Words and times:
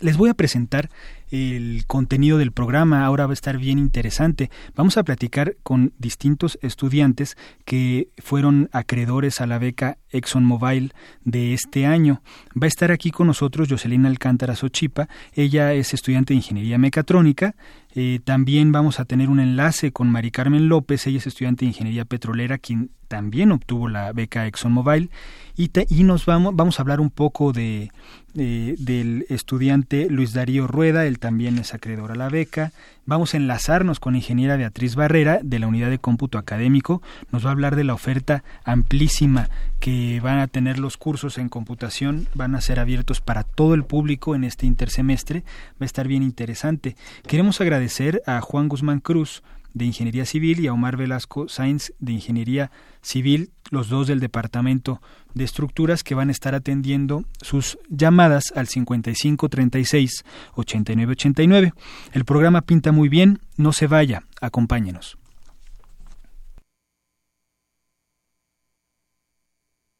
Les 0.00 0.18
voy 0.18 0.28
a 0.28 0.34
presentar 0.34 0.90
el 1.30 1.86
contenido 1.86 2.36
del 2.36 2.52
programa. 2.52 3.06
Ahora 3.06 3.24
va 3.24 3.32
a 3.32 3.34
estar 3.34 3.56
bien 3.56 3.78
interesante. 3.78 4.50
Vamos 4.74 4.98
a 4.98 5.04
platicar 5.04 5.56
con 5.62 5.94
distintos 5.98 6.58
estudiantes 6.60 7.36
que 7.64 8.10
fueron 8.18 8.68
acreedores 8.72 9.40
a 9.40 9.46
la 9.46 9.58
beca 9.58 9.96
ExxonMobil 10.10 10.92
de 11.24 11.54
este 11.54 11.86
año. 11.86 12.20
Va 12.50 12.66
a 12.66 12.68
estar 12.68 12.92
aquí 12.92 13.10
con 13.10 13.26
nosotros 13.26 13.68
Jocelyn 13.70 14.04
Alcántara 14.04 14.54
Sochipa. 14.54 15.08
Ella 15.32 15.72
es 15.72 15.94
estudiante 15.94 16.34
de 16.34 16.38
Ingeniería 16.38 16.76
Mecatrónica. 16.76 17.56
Eh, 17.94 18.20
también 18.22 18.72
vamos 18.72 19.00
a 19.00 19.06
tener 19.06 19.30
un 19.30 19.40
enlace 19.40 19.92
con 19.92 20.10
Mari 20.10 20.30
Carmen 20.30 20.68
López. 20.68 21.06
Ella 21.06 21.18
es 21.18 21.26
estudiante 21.26 21.64
de 21.64 21.70
Ingeniería 21.70 22.04
Petrolera, 22.04 22.58
quien 22.58 22.90
también 23.08 23.52
obtuvo 23.52 23.88
la 23.88 24.12
beca 24.12 24.46
ExxonMobil. 24.46 25.10
Y, 25.56 25.70
y 25.88 26.04
nos 26.04 26.26
vamos, 26.26 26.54
vamos 26.54 26.78
a 26.78 26.82
hablar 26.82 27.00
un 27.00 27.10
poco 27.10 27.52
de, 27.52 27.90
del 28.36 29.24
estudiante 29.30 30.08
Luis 30.10 30.34
Darío 30.34 30.66
Rueda, 30.66 31.06
él 31.06 31.18
también 31.18 31.58
es 31.58 31.72
acreedor 31.72 32.12
a 32.12 32.16
la 32.16 32.28
beca. 32.28 32.72
Vamos 33.06 33.32
a 33.32 33.36
enlazarnos 33.36 34.00
con 34.00 34.16
ingeniera 34.16 34.56
Beatriz 34.56 34.96
Barrera 34.96 35.38
de 35.42 35.58
la 35.58 35.68
Unidad 35.68 35.90
de 35.90 35.98
Cómputo 35.98 36.38
Académico. 36.38 37.02
Nos 37.30 37.44
va 37.44 37.50
a 37.50 37.52
hablar 37.52 37.76
de 37.76 37.84
la 37.84 37.94
oferta 37.94 38.42
amplísima 38.64 39.48
que 39.80 40.20
van 40.20 40.40
a 40.40 40.48
tener 40.48 40.78
los 40.78 40.96
cursos 40.96 41.38
en 41.38 41.48
computación. 41.48 42.26
Van 42.34 42.54
a 42.54 42.60
ser 42.60 42.80
abiertos 42.80 43.20
para 43.20 43.44
todo 43.44 43.74
el 43.74 43.84
público 43.84 44.34
en 44.34 44.44
este 44.44 44.66
intersemestre. 44.66 45.44
Va 45.80 45.82
a 45.82 45.86
estar 45.86 46.08
bien 46.08 46.22
interesante. 46.22 46.96
Queremos 47.26 47.60
agradecer 47.60 48.22
a 48.26 48.40
Juan 48.40 48.68
Guzmán 48.68 49.00
Cruz, 49.00 49.42
de 49.76 49.84
Ingeniería 49.84 50.24
Civil 50.24 50.60
y 50.60 50.68
a 50.68 50.72
Omar 50.72 50.96
Velasco 50.96 51.50
Sainz 51.50 51.92
de 51.98 52.12
Ingeniería 52.12 52.70
Civil, 53.02 53.52
los 53.70 53.90
dos 53.90 54.06
del 54.06 54.20
Departamento 54.20 55.02
de 55.34 55.44
Estructuras 55.44 56.02
que 56.02 56.14
van 56.14 56.30
a 56.30 56.32
estar 56.32 56.54
atendiendo 56.54 57.24
sus 57.42 57.78
llamadas 57.90 58.54
al 58.56 58.68
5536 58.68 60.24
8989. 60.54 61.74
El 62.12 62.24
programa 62.24 62.62
pinta 62.62 62.90
muy 62.90 63.10
bien, 63.10 63.40
no 63.58 63.74
se 63.74 63.86
vaya, 63.86 64.22
acompáñenos. 64.40 65.18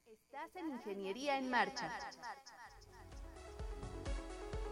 Estás 0.07 0.57
en 0.57 0.73
Ingeniería 0.73 1.39
en 1.39 1.51
Marcha. 1.51 1.91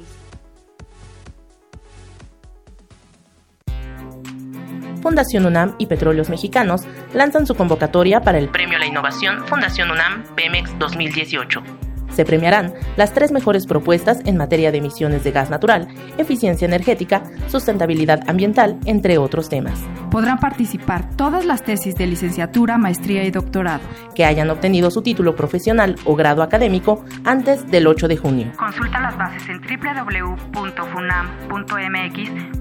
Fundación 5.04 5.46
UNAM 5.46 5.76
y 5.78 5.86
Petróleos 5.86 6.30
Mexicanos 6.30 6.82
lanzan 7.14 7.46
su 7.46 7.54
convocatoria 7.56 8.22
para 8.22 8.40
el 8.40 8.50
Premio 8.50 8.78
a 8.78 8.80
la 8.80 8.88
Innovación 8.88 9.48
Fundación 9.48 9.92
UNAM 9.92 10.24
Pemex 10.36 10.76
2018 10.80 11.91
se 12.14 12.26
premiarán 12.26 12.74
las 12.98 13.14
tres 13.14 13.32
mejores 13.32 13.66
propuestas 13.66 14.20
en 14.26 14.38
materia 14.38 14.72
de 14.72 14.80
emisiones 14.80 15.24
de 15.24 15.32
gas 15.32 15.50
natural, 15.50 15.88
eficiencia 16.18 16.66
energética, 16.66 17.24
sustentabilidad 17.48 18.30
ambiental, 18.30 18.78
entre 18.86 19.18
otros 19.18 19.50
temas. 19.50 19.80
Podrán 20.10 20.40
participar 20.40 21.10
todas 21.16 21.46
las 21.46 21.64
tesis 21.64 21.96
de 21.96 22.08
licenciatura, 22.08 22.78
maestría 22.78 23.24
y 23.24 23.32
doctorado 23.32 23.84
que 24.14 24.26
hayan 24.26 24.50
obtenido 24.50 24.92
su 24.92 25.02
título 25.02 25.36
profesional 25.36 25.96
o 26.06 26.16
grado 26.16 26.44
académico 26.44 27.04
antes 27.24 27.66
del 27.68 27.88
8 27.88 28.08
de 28.08 28.18
junio. 28.18 28.52
Consulta 28.58 29.00
las 29.00 29.18
bases 29.18 29.44
en 29.50 29.62
www.funam.mx 29.62 30.72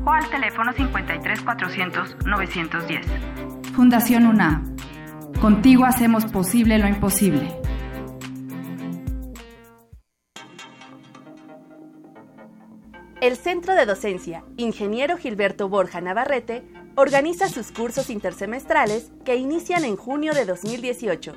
o 0.06 0.11
al 0.11 0.31
teléfono 0.31 0.73
53 0.73 1.41
400 1.41 2.17
910. 2.25 3.06
Fundación 3.75 4.26
UNAM. 4.26 4.76
Contigo 5.41 5.85
hacemos 5.85 6.26
posible 6.26 6.79
lo 6.79 6.87
imposible. 6.87 7.49
El 13.20 13.37
Centro 13.37 13.75
de 13.75 13.84
Docencia 13.84 14.44
Ingeniero 14.56 15.19
Gilberto 15.19 15.69
Borja 15.69 16.00
Navarrete 16.00 16.62
organiza 16.94 17.50
sus 17.50 17.70
cursos 17.70 18.08
intersemestrales 18.08 19.11
que 19.26 19.37
inician 19.37 19.84
en 19.84 19.96
junio 19.96 20.32
de 20.32 20.46
2018 20.46 21.34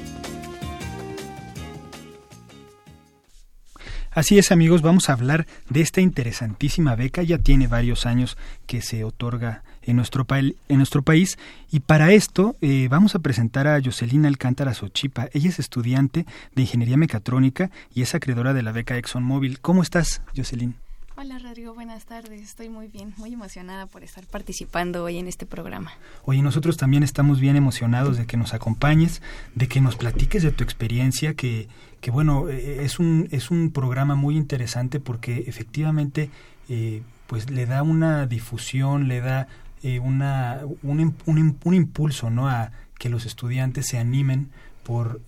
Así 4.15 4.37
es 4.37 4.53
amigos, 4.53 4.81
vamos 4.81 5.09
a 5.09 5.13
hablar 5.13 5.45
de 5.69 5.81
esta 5.81 5.99
interesantísima 5.99 6.95
beca, 6.95 7.21
ya 7.21 7.37
tiene 7.37 7.67
varios 7.67 8.05
años 8.05 8.37
que 8.65 8.81
se 8.81 9.03
otorga 9.03 9.63
en 9.81 9.97
nuestro, 9.97 10.25
en 10.29 10.77
nuestro 10.77 11.01
país 11.01 11.37
y 11.69 11.81
para 11.81 12.13
esto 12.13 12.55
eh, 12.61 12.87
vamos 12.89 13.15
a 13.15 13.19
presentar 13.19 13.67
a 13.67 13.81
Jocelyn 13.83 14.25
Alcántara 14.25 14.73
Sochipa. 14.73 15.27
Ella 15.33 15.49
es 15.49 15.59
estudiante 15.59 16.25
de 16.55 16.61
Ingeniería 16.61 16.95
Mecatrónica 16.95 17.71
y 17.93 18.03
es 18.03 18.15
acreedora 18.15 18.53
de 18.53 18.63
la 18.63 18.71
beca 18.71 18.97
ExxonMobil. 18.97 19.59
¿Cómo 19.59 19.81
estás, 19.81 20.21
Jocelyn? 20.33 20.75
Hola 21.17 21.39
Rodrigo, 21.39 21.73
buenas 21.73 22.03
tardes. 22.03 22.41
Estoy 22.41 22.67
muy 22.67 22.89
bien, 22.89 23.13
muy 23.15 23.31
emocionada 23.31 23.85
por 23.85 24.03
estar 24.03 24.25
participando 24.25 25.05
hoy 25.05 25.17
en 25.17 25.29
este 25.29 25.45
programa. 25.45 25.93
Oye, 26.25 26.41
nosotros 26.41 26.75
también 26.75 27.03
estamos 27.03 27.39
bien 27.39 27.55
emocionados 27.55 28.17
de 28.17 28.25
que 28.25 28.35
nos 28.35 28.53
acompañes, 28.53 29.21
de 29.55 29.69
que 29.69 29.79
nos 29.79 29.95
platiques 29.95 30.43
de 30.43 30.51
tu 30.51 30.65
experiencia, 30.65 31.33
que, 31.33 31.69
que 32.01 32.11
bueno, 32.11 32.49
eh, 32.49 32.83
es 32.83 32.99
un, 32.99 33.29
es 33.31 33.49
un 33.49 33.71
programa 33.71 34.15
muy 34.15 34.35
interesante 34.35 34.99
porque 34.99 35.45
efectivamente 35.47 36.29
eh, 36.67 37.01
pues 37.27 37.49
le 37.49 37.65
da 37.65 37.81
una 37.81 38.27
difusión, 38.27 39.07
le 39.07 39.21
da 39.21 39.47
eh, 39.83 39.99
una, 39.99 40.63
un, 40.83 40.99
un, 41.25 41.57
un, 41.63 41.73
impulso 41.73 42.29
¿no? 42.29 42.49
a 42.49 42.71
que 42.99 43.07
los 43.07 43.25
estudiantes 43.25 43.87
se 43.87 43.99
animen 43.99 44.49
por 44.83 45.21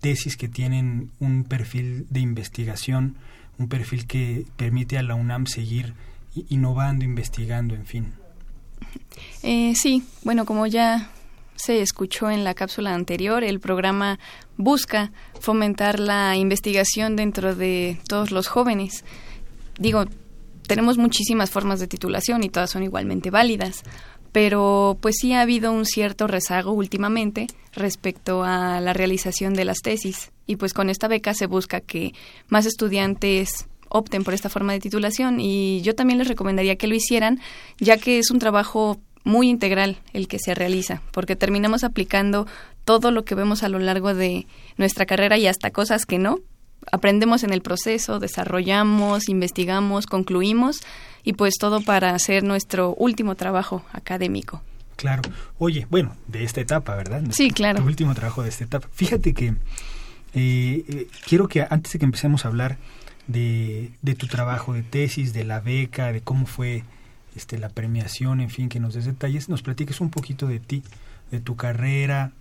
tesis 0.00 0.36
que 0.36 0.48
tienen 0.48 1.10
un 1.20 1.44
perfil 1.44 2.06
de 2.10 2.18
investigación 2.20 3.16
un 3.58 3.68
perfil 3.68 4.06
que 4.06 4.46
permite 4.56 4.98
a 4.98 5.02
la 5.02 5.14
UNAM 5.14 5.46
seguir 5.46 5.94
innovando, 6.48 7.04
investigando, 7.04 7.74
en 7.74 7.86
fin. 7.86 8.12
Eh, 9.42 9.74
sí, 9.76 10.04
bueno, 10.22 10.44
como 10.44 10.66
ya 10.66 11.10
se 11.56 11.80
escuchó 11.80 12.30
en 12.30 12.44
la 12.44 12.54
cápsula 12.54 12.94
anterior, 12.94 13.44
el 13.44 13.60
programa 13.60 14.18
busca 14.56 15.12
fomentar 15.40 16.00
la 16.00 16.36
investigación 16.36 17.16
dentro 17.16 17.54
de 17.54 18.00
todos 18.08 18.30
los 18.30 18.48
jóvenes. 18.48 19.04
Digo, 19.78 20.04
tenemos 20.66 20.98
muchísimas 20.98 21.50
formas 21.50 21.80
de 21.80 21.86
titulación 21.86 22.42
y 22.42 22.48
todas 22.48 22.70
son 22.70 22.82
igualmente 22.82 23.30
válidas, 23.30 23.82
pero 24.34 24.98
pues 25.00 25.14
sí 25.20 25.32
ha 25.32 25.42
habido 25.42 25.70
un 25.70 25.86
cierto 25.86 26.26
rezago 26.26 26.72
últimamente 26.72 27.46
respecto 27.72 28.42
a 28.42 28.80
la 28.80 28.92
realización 28.92 29.54
de 29.54 29.64
las 29.64 29.78
tesis. 29.78 30.32
Y 30.44 30.56
pues 30.56 30.74
con 30.74 30.90
esta 30.90 31.06
beca 31.06 31.34
se 31.34 31.46
busca 31.46 31.80
que 31.80 32.14
más 32.48 32.66
estudiantes 32.66 33.68
opten 33.88 34.24
por 34.24 34.34
esta 34.34 34.48
forma 34.48 34.72
de 34.72 34.80
titulación. 34.80 35.38
Y 35.38 35.82
yo 35.82 35.94
también 35.94 36.18
les 36.18 36.26
recomendaría 36.26 36.74
que 36.74 36.88
lo 36.88 36.96
hicieran 36.96 37.38
ya 37.78 37.96
que 37.96 38.18
es 38.18 38.32
un 38.32 38.40
trabajo 38.40 38.98
muy 39.22 39.48
integral 39.48 39.98
el 40.12 40.26
que 40.26 40.40
se 40.40 40.52
realiza 40.52 41.00
porque 41.12 41.36
terminamos 41.36 41.84
aplicando 41.84 42.48
todo 42.84 43.12
lo 43.12 43.24
que 43.24 43.36
vemos 43.36 43.62
a 43.62 43.68
lo 43.68 43.78
largo 43.78 44.14
de 44.14 44.46
nuestra 44.76 45.06
carrera 45.06 45.38
y 45.38 45.46
hasta 45.46 45.70
cosas 45.70 46.06
que 46.06 46.18
no 46.18 46.40
aprendemos 46.92 47.44
en 47.44 47.52
el 47.52 47.62
proceso, 47.62 48.18
desarrollamos, 48.18 49.28
investigamos, 49.28 50.06
concluimos 50.06 50.80
y 51.22 51.34
pues 51.34 51.54
todo 51.58 51.80
para 51.80 52.14
hacer 52.14 52.42
nuestro 52.44 52.94
último 52.94 53.34
trabajo 53.34 53.84
académico. 53.92 54.62
Claro. 54.96 55.22
Oye, 55.58 55.86
bueno, 55.90 56.14
de 56.28 56.44
esta 56.44 56.60
etapa, 56.60 56.94
¿verdad? 56.94 57.22
Sí, 57.30 57.50
claro. 57.50 57.80
Tu 57.80 57.86
último 57.86 58.14
trabajo 58.14 58.42
de 58.42 58.48
esta 58.48 58.64
etapa. 58.64 58.88
Fíjate 58.92 59.34
que 59.34 59.48
eh, 59.48 60.84
eh, 60.88 61.08
quiero 61.26 61.48
que 61.48 61.66
antes 61.68 61.92
de 61.92 61.98
que 61.98 62.04
empecemos 62.04 62.44
a 62.44 62.48
hablar 62.48 62.78
de, 63.26 63.90
de 64.02 64.14
tu 64.14 64.26
trabajo 64.26 64.72
de 64.72 64.82
tesis, 64.82 65.32
de 65.32 65.44
la 65.44 65.60
beca, 65.60 66.12
de 66.12 66.20
cómo 66.20 66.46
fue 66.46 66.84
este, 67.34 67.58
la 67.58 67.68
premiación, 67.68 68.40
en 68.40 68.50
fin, 68.50 68.68
que 68.68 68.80
nos 68.80 68.94
des 68.94 69.06
detalles, 69.06 69.48
nos 69.48 69.62
platiques 69.62 70.00
un 70.00 70.10
poquito 70.10 70.46
de 70.46 70.60
ti, 70.60 70.82
de 71.30 71.40
tu 71.40 71.56
carrera, 71.56 72.32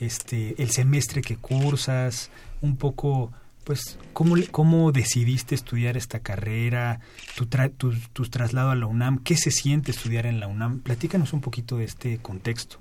este, 0.00 0.60
el 0.62 0.70
semestre 0.70 1.22
que 1.22 1.36
cursas, 1.36 2.30
un 2.60 2.76
poco 2.76 3.30
pues, 3.70 3.96
¿cómo, 4.12 4.34
cómo 4.50 4.90
decidiste 4.90 5.54
estudiar 5.54 5.96
esta 5.96 6.18
carrera, 6.18 6.98
tu, 7.36 7.46
tu, 7.46 8.24
traslado 8.24 8.70
a 8.70 8.74
la 8.74 8.86
UNAM? 8.86 9.20
¿Qué 9.22 9.36
se 9.36 9.52
siente 9.52 9.92
estudiar 9.92 10.26
en 10.26 10.40
la 10.40 10.48
UNAM? 10.48 10.80
Platícanos 10.80 11.32
un 11.32 11.40
poquito 11.40 11.76
de 11.76 11.84
este 11.84 12.18
contexto. 12.18 12.78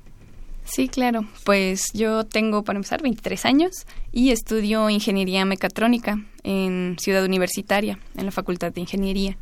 Sí, 0.64 0.88
claro. 0.88 1.28
Pues 1.46 1.92
yo 1.94 2.24
tengo, 2.24 2.64
para 2.64 2.78
empezar, 2.78 3.04
23 3.04 3.46
años 3.46 3.86
y 4.12 4.32
estudio 4.32 4.90
Ingeniería 4.90 5.46
Mecatrónica 5.46 6.26
en 6.42 6.98
Ciudad 7.00 7.24
Universitaria, 7.24 8.00
en 8.18 8.26
la 8.26 8.32
Facultad 8.32 8.74
de 8.74 8.82
Ingeniería. 8.82 9.38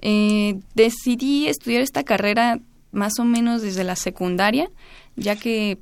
Eh, 0.00 0.60
decidí 0.76 1.48
estudiar 1.48 1.82
esta 1.82 2.04
carrera 2.04 2.60
más 2.92 3.18
o 3.18 3.24
menos 3.24 3.60
desde 3.60 3.82
la 3.82 3.96
secundaria, 3.96 4.70
ya 5.16 5.34
que 5.34 5.78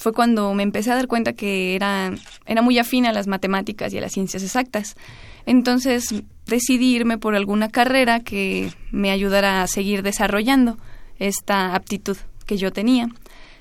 fue 0.00 0.14
cuando 0.14 0.54
me 0.54 0.62
empecé 0.62 0.90
a 0.90 0.94
dar 0.94 1.08
cuenta 1.08 1.34
que 1.34 1.76
era, 1.76 2.10
era 2.46 2.62
muy 2.62 2.78
afín 2.78 3.04
a 3.04 3.12
las 3.12 3.26
matemáticas 3.26 3.92
y 3.92 3.98
a 3.98 4.00
las 4.00 4.12
ciencias 4.12 4.42
exactas. 4.42 4.96
Entonces 5.44 6.14
decidí 6.46 6.94
irme 6.94 7.18
por 7.18 7.34
alguna 7.34 7.68
carrera 7.68 8.20
que 8.20 8.72
me 8.92 9.10
ayudara 9.10 9.62
a 9.62 9.66
seguir 9.66 10.02
desarrollando 10.02 10.78
esta 11.18 11.74
aptitud 11.74 12.16
que 12.46 12.56
yo 12.56 12.72
tenía. 12.72 13.10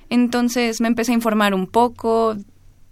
Entonces 0.09 0.79
me 0.79 0.87
empecé 0.87 1.11
a 1.11 1.15
informar 1.15 1.53
un 1.53 1.67
poco, 1.67 2.37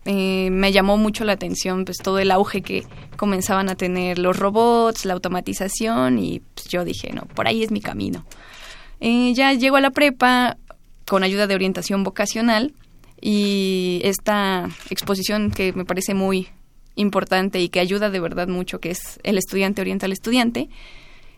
eh, 0.03 0.49
me 0.51 0.73
llamó 0.73 0.97
mucho 0.97 1.23
la 1.23 1.31
atención 1.31 1.85
pues 1.85 1.99
todo 1.99 2.19
el 2.19 2.31
auge 2.31 2.61
que 2.61 2.83
comenzaban 3.15 3.69
a 3.69 3.75
tener 3.75 4.19
los 4.19 4.37
robots, 4.37 5.05
la 5.05 5.13
automatización 5.13 6.19
y 6.19 6.41
pues, 6.53 6.67
yo 6.67 6.83
dije, 6.83 7.13
no, 7.13 7.21
por 7.33 7.47
ahí 7.47 7.63
es 7.63 7.71
mi 7.71 7.79
camino. 7.79 8.25
Eh, 8.99 9.31
ya 9.33 9.53
llego 9.53 9.77
a 9.77 9.81
la 9.81 9.91
prepa 9.91 10.57
con 11.05 11.23
ayuda 11.23 11.47
de 11.47 11.55
orientación 11.55 12.03
vocacional 12.03 12.73
y 13.21 14.01
esta 14.03 14.69
exposición 14.89 15.51
que 15.51 15.73
me 15.73 15.85
parece 15.85 16.13
muy 16.13 16.47
importante 16.95 17.61
y 17.61 17.69
que 17.69 17.79
ayuda 17.79 18.09
de 18.09 18.19
verdad 18.19 18.47
mucho, 18.47 18.79
que 18.79 18.91
es 18.91 19.19
El 19.23 19.37
estudiante 19.37 19.81
orienta 19.81 20.05
al 20.05 20.11
estudiante, 20.11 20.69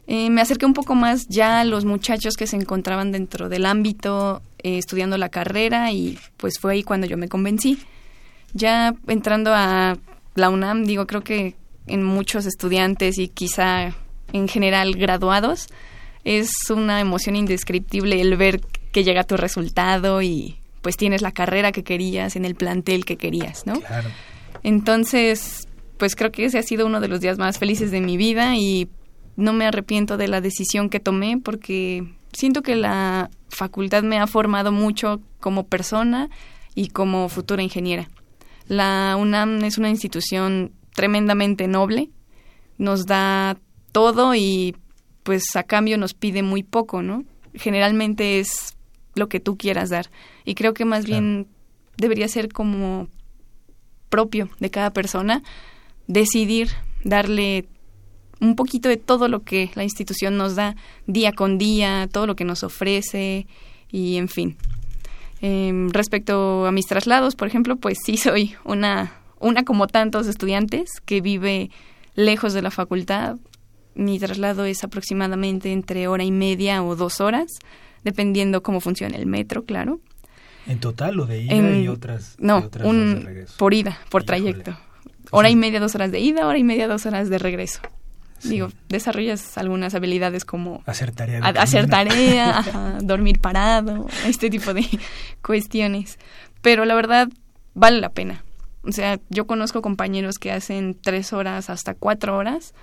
eh, 0.07 0.29
me 0.29 0.41
acerqué 0.41 0.65
un 0.65 0.73
poco 0.73 0.95
más 0.95 1.27
ya 1.27 1.59
a 1.59 1.63
los 1.65 1.85
muchachos 1.85 2.35
que 2.35 2.47
se 2.47 2.55
encontraban 2.55 3.11
dentro 3.11 3.47
del 3.47 3.65
ámbito 3.65 4.41
eh, 4.63 4.79
estudiando 4.79 5.17
la 5.17 5.29
carrera 5.29 5.91
y 5.91 6.17
pues 6.37 6.55
fue 6.59 6.73
ahí 6.73 6.83
cuando 6.83 7.05
yo 7.05 7.15
me 7.15 7.27
convencí. 7.27 7.77
Ya 8.53 8.95
entrando 9.07 9.53
a 9.53 9.97
la 10.33 10.49
UNAM, 10.49 10.85
digo, 10.85 11.05
creo 11.05 11.21
que 11.21 11.55
en 11.85 12.03
muchos 12.03 12.47
estudiantes 12.47 13.19
y 13.19 13.27
quizá 13.27 13.93
en 14.33 14.47
general 14.47 14.95
graduados, 14.95 15.67
es 16.23 16.49
una 16.69 16.99
emoción 17.01 17.35
indescriptible 17.35 18.19
el 18.19 18.35
ver 18.35 18.61
que 18.91 19.03
llega 19.03 19.23
tu 19.23 19.37
resultado 19.37 20.21
y 20.21 20.57
pues 20.81 20.97
tienes 20.97 21.21
la 21.21 21.31
carrera 21.31 21.71
que 21.71 21.83
querías 21.83 22.35
en 22.35 22.45
el 22.45 22.55
plantel 22.55 23.05
que 23.05 23.17
querías, 23.17 23.65
¿no? 23.65 23.79
Claro. 23.81 24.09
Entonces, 24.63 25.67
pues 25.97 26.15
creo 26.15 26.31
que 26.31 26.45
ese 26.45 26.57
ha 26.57 26.63
sido 26.63 26.85
uno 26.85 27.01
de 27.01 27.07
los 27.07 27.21
días 27.21 27.37
más 27.37 27.59
felices 27.59 27.91
de 27.91 28.01
mi 28.01 28.17
vida 28.17 28.55
y 28.55 28.89
no 29.35 29.53
me 29.53 29.65
arrepiento 29.65 30.17
de 30.17 30.27
la 30.27 30.41
decisión 30.41 30.89
que 30.89 30.99
tomé 30.99 31.37
porque 31.37 32.05
siento 32.33 32.61
que 32.61 32.75
la 32.75 33.29
facultad 33.49 34.03
me 34.03 34.19
ha 34.19 34.27
formado 34.27 34.71
mucho 34.71 35.21
como 35.39 35.67
persona 35.67 36.29
y 36.75 36.89
como 36.89 37.29
futura 37.29 37.63
ingeniera. 37.63 38.09
La 38.67 39.15
UNAM 39.19 39.63
es 39.63 39.77
una 39.77 39.89
institución 39.89 40.71
tremendamente 40.93 41.67
noble, 41.67 42.09
nos 42.77 43.05
da 43.05 43.57
todo 43.91 44.35
y 44.35 44.75
pues 45.23 45.55
a 45.55 45.63
cambio 45.63 45.97
nos 45.97 46.13
pide 46.13 46.43
muy 46.43 46.63
poco, 46.63 47.01
¿no? 47.01 47.23
Generalmente 47.53 48.39
es 48.39 48.77
lo 49.19 49.29
que 49.29 49.39
tú 49.39 49.57
quieras 49.57 49.89
dar. 49.89 50.09
Y 50.45 50.55
creo 50.55 50.73
que 50.73 50.85
más 50.85 51.05
bien 51.05 51.47
debería 51.97 52.27
ser 52.27 52.51
como 52.51 53.07
propio 54.09 54.49
de 54.59 54.71
cada 54.71 54.91
persona 54.91 55.43
decidir 56.07 56.69
darle 57.03 57.67
un 58.41 58.55
poquito 58.55 58.89
de 58.89 58.97
todo 58.97 59.27
lo 59.27 59.43
que 59.43 59.69
la 59.75 59.83
institución 59.83 60.37
nos 60.37 60.55
da 60.55 60.75
día 61.05 61.31
con 61.33 61.57
día, 61.57 62.07
todo 62.11 62.25
lo 62.25 62.35
que 62.35 62.45
nos 62.45 62.63
ofrece 62.63 63.47
y 63.91 64.17
en 64.17 64.29
fin. 64.29 64.57
Em, 65.41 65.89
respecto 65.89 66.65
a 66.65 66.71
mis 66.71 66.85
traslados, 66.85 67.35
por 67.35 67.47
ejemplo, 67.47 67.75
pues 67.77 67.97
sí 68.03 68.17
soy 68.17 68.55
una, 68.65 69.13
una 69.39 69.63
como 69.63 69.87
tantos 69.87 70.27
estudiantes 70.27 70.89
que 71.05 71.21
vive 71.21 71.69
lejos 72.15 72.53
de 72.53 72.61
la 72.61 72.71
facultad. 72.71 73.37
Mi 73.95 74.19
traslado 74.19 74.65
es 74.65 74.83
aproximadamente 74.83 75.71
entre 75.71 76.07
hora 76.07 76.23
y 76.23 76.31
media 76.31 76.83
o 76.83 76.95
dos 76.95 77.21
horas, 77.21 77.47
dependiendo 78.03 78.63
cómo 78.63 78.79
funciona 78.79 79.17
el 79.17 79.25
metro, 79.25 79.65
claro. 79.65 79.99
¿En 80.67 80.79
total 80.79 81.19
o 81.19 81.25
de 81.25 81.41
ida 81.41 81.77
y 81.77 81.87
otras? 81.87 82.35
No, 82.39 82.69
un, 82.83 83.27
por 83.57 83.73
ida, 83.73 83.97
por 84.09 84.23
trayecto. 84.23 84.77
Hora 85.31 85.49
y 85.49 85.55
media, 85.55 85.79
dos 85.79 85.95
horas 85.95 86.11
de 86.11 86.19
ida, 86.19 86.47
hora 86.47 86.57
y 86.57 86.63
media, 86.63 86.87
dos 86.87 87.05
horas 87.05 87.29
de 87.29 87.37
regreso. 87.37 87.81
Digo, 88.43 88.69
desarrollas 88.87 89.57
algunas 89.57 89.95
habilidades 89.95 90.45
como 90.45 90.81
hacer 90.85 91.11
tarea, 91.11 91.39
hacer 91.39 91.89
tarea, 91.89 92.97
dormir 93.01 93.39
parado, 93.39 94.07
este 94.25 94.49
tipo 94.49 94.73
de 94.73 94.85
cuestiones. 95.43 96.19
Pero 96.61 96.85
la 96.85 96.95
verdad 96.95 97.29
vale 97.73 97.99
la 97.99 98.09
pena. 98.09 98.43
O 98.83 98.91
sea, 98.91 99.19
yo 99.29 99.45
conozco 99.45 99.81
compañeros 99.81 100.39
que 100.39 100.51
hacen 100.51 100.97
tres 100.99 101.33
horas 101.33 101.69
hasta 101.69 101.93
cuatro 101.93 102.37
horas 102.37 102.73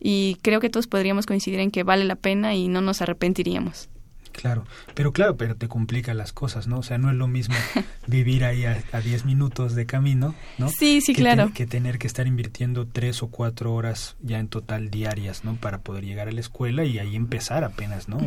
y 0.00 0.38
creo 0.42 0.60
que 0.60 0.70
todos 0.70 0.86
podríamos 0.86 1.26
coincidir 1.26 1.60
en 1.60 1.70
que 1.70 1.82
vale 1.82 2.04
la 2.04 2.16
pena 2.16 2.54
y 2.54 2.68
no 2.68 2.80
nos 2.80 3.02
arrepentiríamos. 3.02 3.88
Claro, 4.32 4.64
pero 4.94 5.12
claro, 5.12 5.36
pero 5.36 5.54
te 5.56 5.68
complica 5.68 6.14
las 6.14 6.32
cosas, 6.32 6.66
¿no? 6.66 6.78
O 6.78 6.82
sea, 6.82 6.98
no 6.98 7.10
es 7.10 7.16
lo 7.16 7.28
mismo 7.28 7.54
vivir 8.06 8.44
ahí 8.44 8.64
a, 8.64 8.82
diez 9.00 9.24
minutos 9.24 9.74
de 9.74 9.86
camino, 9.86 10.34
¿no? 10.58 10.68
Sí, 10.68 11.00
sí, 11.00 11.14
claro. 11.14 11.52
que 11.54 11.66
tener 11.66 11.98
que 11.98 12.06
estar 12.06 12.26
invirtiendo 12.26 12.86
tres 12.86 13.22
o 13.22 13.28
cuatro 13.28 13.72
horas 13.74 14.16
ya 14.22 14.38
en 14.38 14.48
total 14.48 14.90
diarias, 14.90 15.44
¿no? 15.44 15.56
Para 15.56 15.82
poder 15.82 16.04
llegar 16.04 16.28
a 16.28 16.32
la 16.32 16.40
escuela 16.40 16.84
y 16.84 16.98
ahí 16.98 17.14
empezar 17.14 17.62
apenas, 17.64 18.08
¿no? 18.08 18.18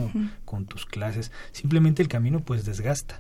Con 0.46 0.66
tus 0.66 0.86
clases. 0.86 1.32
Simplemente 1.52 2.02
el 2.02 2.08
camino 2.08 2.40
pues 2.40 2.66
desgasta. 2.66 3.20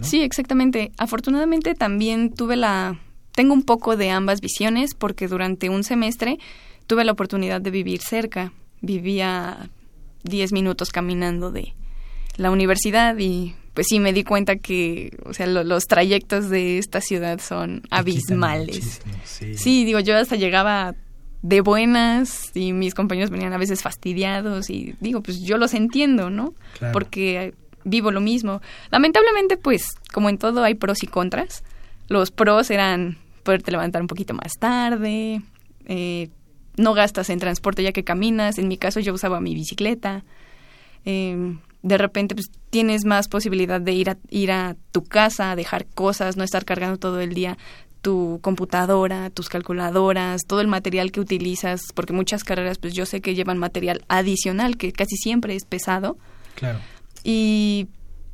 Sí, 0.00 0.22
exactamente. 0.22 0.92
Afortunadamente 0.98 1.74
también 1.74 2.32
tuve 2.32 2.56
la... 2.56 2.98
Tengo 3.32 3.54
un 3.54 3.62
poco 3.62 3.96
de 3.96 4.10
ambas 4.10 4.40
visiones 4.40 4.94
porque 4.94 5.26
durante 5.26 5.70
un 5.70 5.84
semestre 5.84 6.38
tuve 6.86 7.04
la 7.04 7.12
oportunidad 7.12 7.60
de 7.60 7.70
vivir 7.70 8.00
cerca. 8.00 8.52
Vivía 8.80 9.70
diez 10.22 10.52
minutos 10.52 10.90
caminando 10.90 11.50
de, 11.50 11.74
la 12.36 12.50
universidad 12.50 13.16
y 13.18 13.54
pues 13.74 13.86
sí 13.88 14.00
me 14.00 14.12
di 14.12 14.22
cuenta 14.22 14.56
que, 14.56 15.16
o 15.24 15.32
sea, 15.32 15.46
los 15.46 15.86
trayectos 15.86 16.50
de 16.50 16.78
esta 16.78 17.00
ciudad 17.00 17.40
son 17.40 17.82
abismales. 17.90 19.00
Sí. 19.24 19.84
digo, 19.84 20.00
yo 20.00 20.16
hasta 20.16 20.36
llegaba 20.36 20.94
de 21.40 21.60
buenas 21.60 22.50
y 22.54 22.72
mis 22.72 22.94
compañeros 22.94 23.30
venían 23.30 23.52
a 23.52 23.58
veces 23.58 23.82
fastidiados 23.82 24.68
y 24.68 24.94
digo, 25.00 25.22
pues 25.22 25.40
yo 25.40 25.56
los 25.56 25.74
entiendo, 25.74 26.28
¿no? 26.28 26.54
Porque 26.92 27.54
vivo 27.84 28.10
lo 28.10 28.20
mismo. 28.20 28.60
Lamentablemente, 28.90 29.56
pues, 29.56 29.86
como 30.12 30.28
en 30.28 30.38
todo 30.38 30.62
hay 30.62 30.74
pros 30.74 31.02
y 31.02 31.06
contras. 31.06 31.64
Los 32.08 32.30
pros 32.30 32.70
eran 32.70 33.16
poderte 33.42 33.70
levantar 33.70 34.02
un 34.02 34.08
poquito 34.08 34.34
más 34.34 34.52
tarde, 34.58 35.40
eh, 35.86 36.28
no 36.76 36.94
gastas 36.94 37.30
en 37.30 37.38
transporte 37.38 37.82
ya 37.82 37.92
que 37.92 38.04
caminas. 38.04 38.58
En 38.58 38.68
mi 38.68 38.76
caso 38.76 39.00
yo 39.00 39.14
usaba 39.14 39.40
mi 39.40 39.54
bicicleta. 39.54 40.24
Eh, 41.04 41.56
de 41.82 41.98
repente 41.98 42.34
pues 42.34 42.50
tienes 42.70 43.04
más 43.04 43.28
posibilidad 43.28 43.80
de 43.80 43.92
ir 43.92 44.10
a, 44.10 44.16
ir 44.30 44.52
a 44.52 44.76
tu 44.92 45.04
casa, 45.04 45.50
a 45.50 45.56
dejar 45.56 45.86
cosas, 45.86 46.36
no 46.36 46.44
estar 46.44 46.64
cargando 46.64 46.98
todo 46.98 47.20
el 47.20 47.34
día 47.34 47.58
tu 48.02 48.40
computadora, 48.42 49.30
tus 49.30 49.48
calculadoras, 49.48 50.42
todo 50.46 50.60
el 50.60 50.66
material 50.66 51.12
que 51.12 51.20
utilizas, 51.20 51.80
porque 51.94 52.12
muchas 52.12 52.42
carreras 52.42 52.78
pues 52.78 52.94
yo 52.94 53.06
sé 53.06 53.20
que 53.20 53.36
llevan 53.36 53.58
material 53.58 54.04
adicional 54.08 54.76
que 54.76 54.92
casi 54.92 55.16
siempre 55.16 55.54
es 55.54 55.64
pesado. 55.64 56.18
Claro. 56.56 56.80
Y 57.22 57.86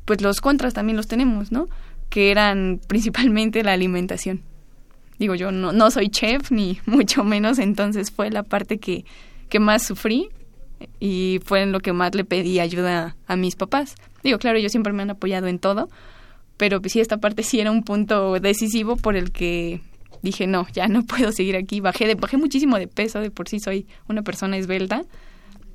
pues 0.05 0.21
los 0.21 0.41
contras 0.41 0.73
también 0.73 0.97
los 0.97 1.07
tenemos, 1.07 1.51
¿no? 1.51 1.69
Que 2.09 2.31
eran 2.31 2.81
principalmente 2.87 3.63
la 3.63 3.73
alimentación. 3.73 4.41
Digo, 5.19 5.35
yo 5.35 5.51
no, 5.51 5.71
no 5.71 5.91
soy 5.91 6.09
chef 6.09 6.49
ni 6.51 6.79
mucho 6.85 7.23
menos, 7.23 7.59
entonces 7.59 8.09
fue 8.11 8.31
la 8.31 8.43
parte 8.43 8.79
que, 8.79 9.05
que 9.49 9.59
más 9.59 9.85
sufrí 9.85 10.29
y 10.99 11.39
fue 11.43 11.61
en 11.61 11.71
lo 11.71 11.79
que 11.79 11.93
más 11.93 12.15
le 12.15 12.23
pedí 12.23 12.59
ayuda 12.59 13.15
a 13.27 13.35
mis 13.35 13.55
papás. 13.55 13.95
Digo, 14.23 14.37
claro, 14.39 14.57
ellos 14.57 14.71
siempre 14.71 14.93
me 14.93 15.03
han 15.03 15.09
apoyado 15.09 15.47
en 15.47 15.59
todo, 15.59 15.89
pero 16.57 16.81
pues 16.81 16.93
sí, 16.93 16.99
esta 16.99 17.17
parte 17.17 17.43
sí 17.43 17.59
era 17.59 17.71
un 17.71 17.83
punto 17.83 18.39
decisivo 18.39 18.95
por 18.95 19.15
el 19.15 19.31
que 19.31 19.81
dije, 20.21 20.47
no, 20.47 20.67
ya 20.73 20.87
no 20.87 21.03
puedo 21.05 21.31
seguir 21.31 21.55
aquí. 21.55 21.79
Bajé, 21.79 22.07
de, 22.07 22.15
bajé 22.15 22.37
muchísimo 22.37 22.77
de 22.77 22.87
peso, 22.87 23.19
de 23.19 23.31
por 23.31 23.47
sí 23.47 23.59
soy 23.59 23.87
una 24.07 24.21
persona 24.21 24.57
esbelta, 24.57 25.03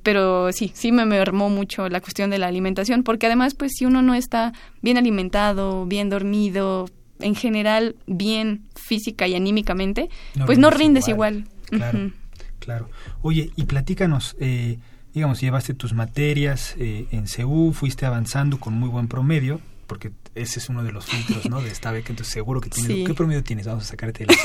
pero 0.03 0.51
sí, 0.51 0.71
sí 0.75 0.91
me 0.91 1.05
mermó 1.05 1.49
mucho 1.49 1.89
la 1.89 2.01
cuestión 2.01 2.29
de 2.29 2.37
la 2.37 2.47
alimentación, 2.47 3.03
porque 3.03 3.25
además, 3.25 3.55
pues 3.55 3.71
si 3.75 3.85
uno 3.85 4.01
no 4.01 4.13
está 4.13 4.53
bien 4.81 4.97
alimentado, 4.97 5.85
bien 5.85 6.09
dormido, 6.09 6.87
en 7.19 7.35
general 7.35 7.95
bien 8.05 8.65
física 8.75 9.27
y 9.27 9.35
anímicamente, 9.35 10.09
pues 10.45 10.59
no 10.59 10.69
rindes 10.69 11.07
igual. 11.07 11.45
Claro, 11.69 12.11
claro. 12.59 12.89
Oye, 13.21 13.49
y 13.55 13.63
platícanos, 13.63 14.35
eh, 14.39 14.77
digamos, 15.15 15.39
llevaste 15.39 15.73
tus 15.73 15.93
materias 15.93 16.75
eh, 16.77 17.07
en 17.09 17.27
CEU, 17.27 17.71
fuiste 17.71 18.05
avanzando 18.05 18.59
con 18.59 18.73
muy 18.73 18.89
buen 18.89 19.07
promedio, 19.07 19.61
porque 19.87 20.11
ese 20.35 20.59
es 20.59 20.67
uno 20.67 20.83
de 20.83 20.91
los 20.91 21.05
filtros, 21.05 21.49
¿no? 21.49 21.61
De 21.61 21.71
esta 21.71 21.93
beca, 21.93 22.09
entonces 22.09 22.33
seguro 22.33 22.59
que 22.59 22.69
tienes... 22.69 23.07
¿Qué 23.07 23.13
promedio 23.13 23.41
tienes? 23.41 23.65
Vamos 23.65 23.85
a 23.85 23.87
sacarte 23.87 24.25
de 24.25 24.35
la 24.35 24.41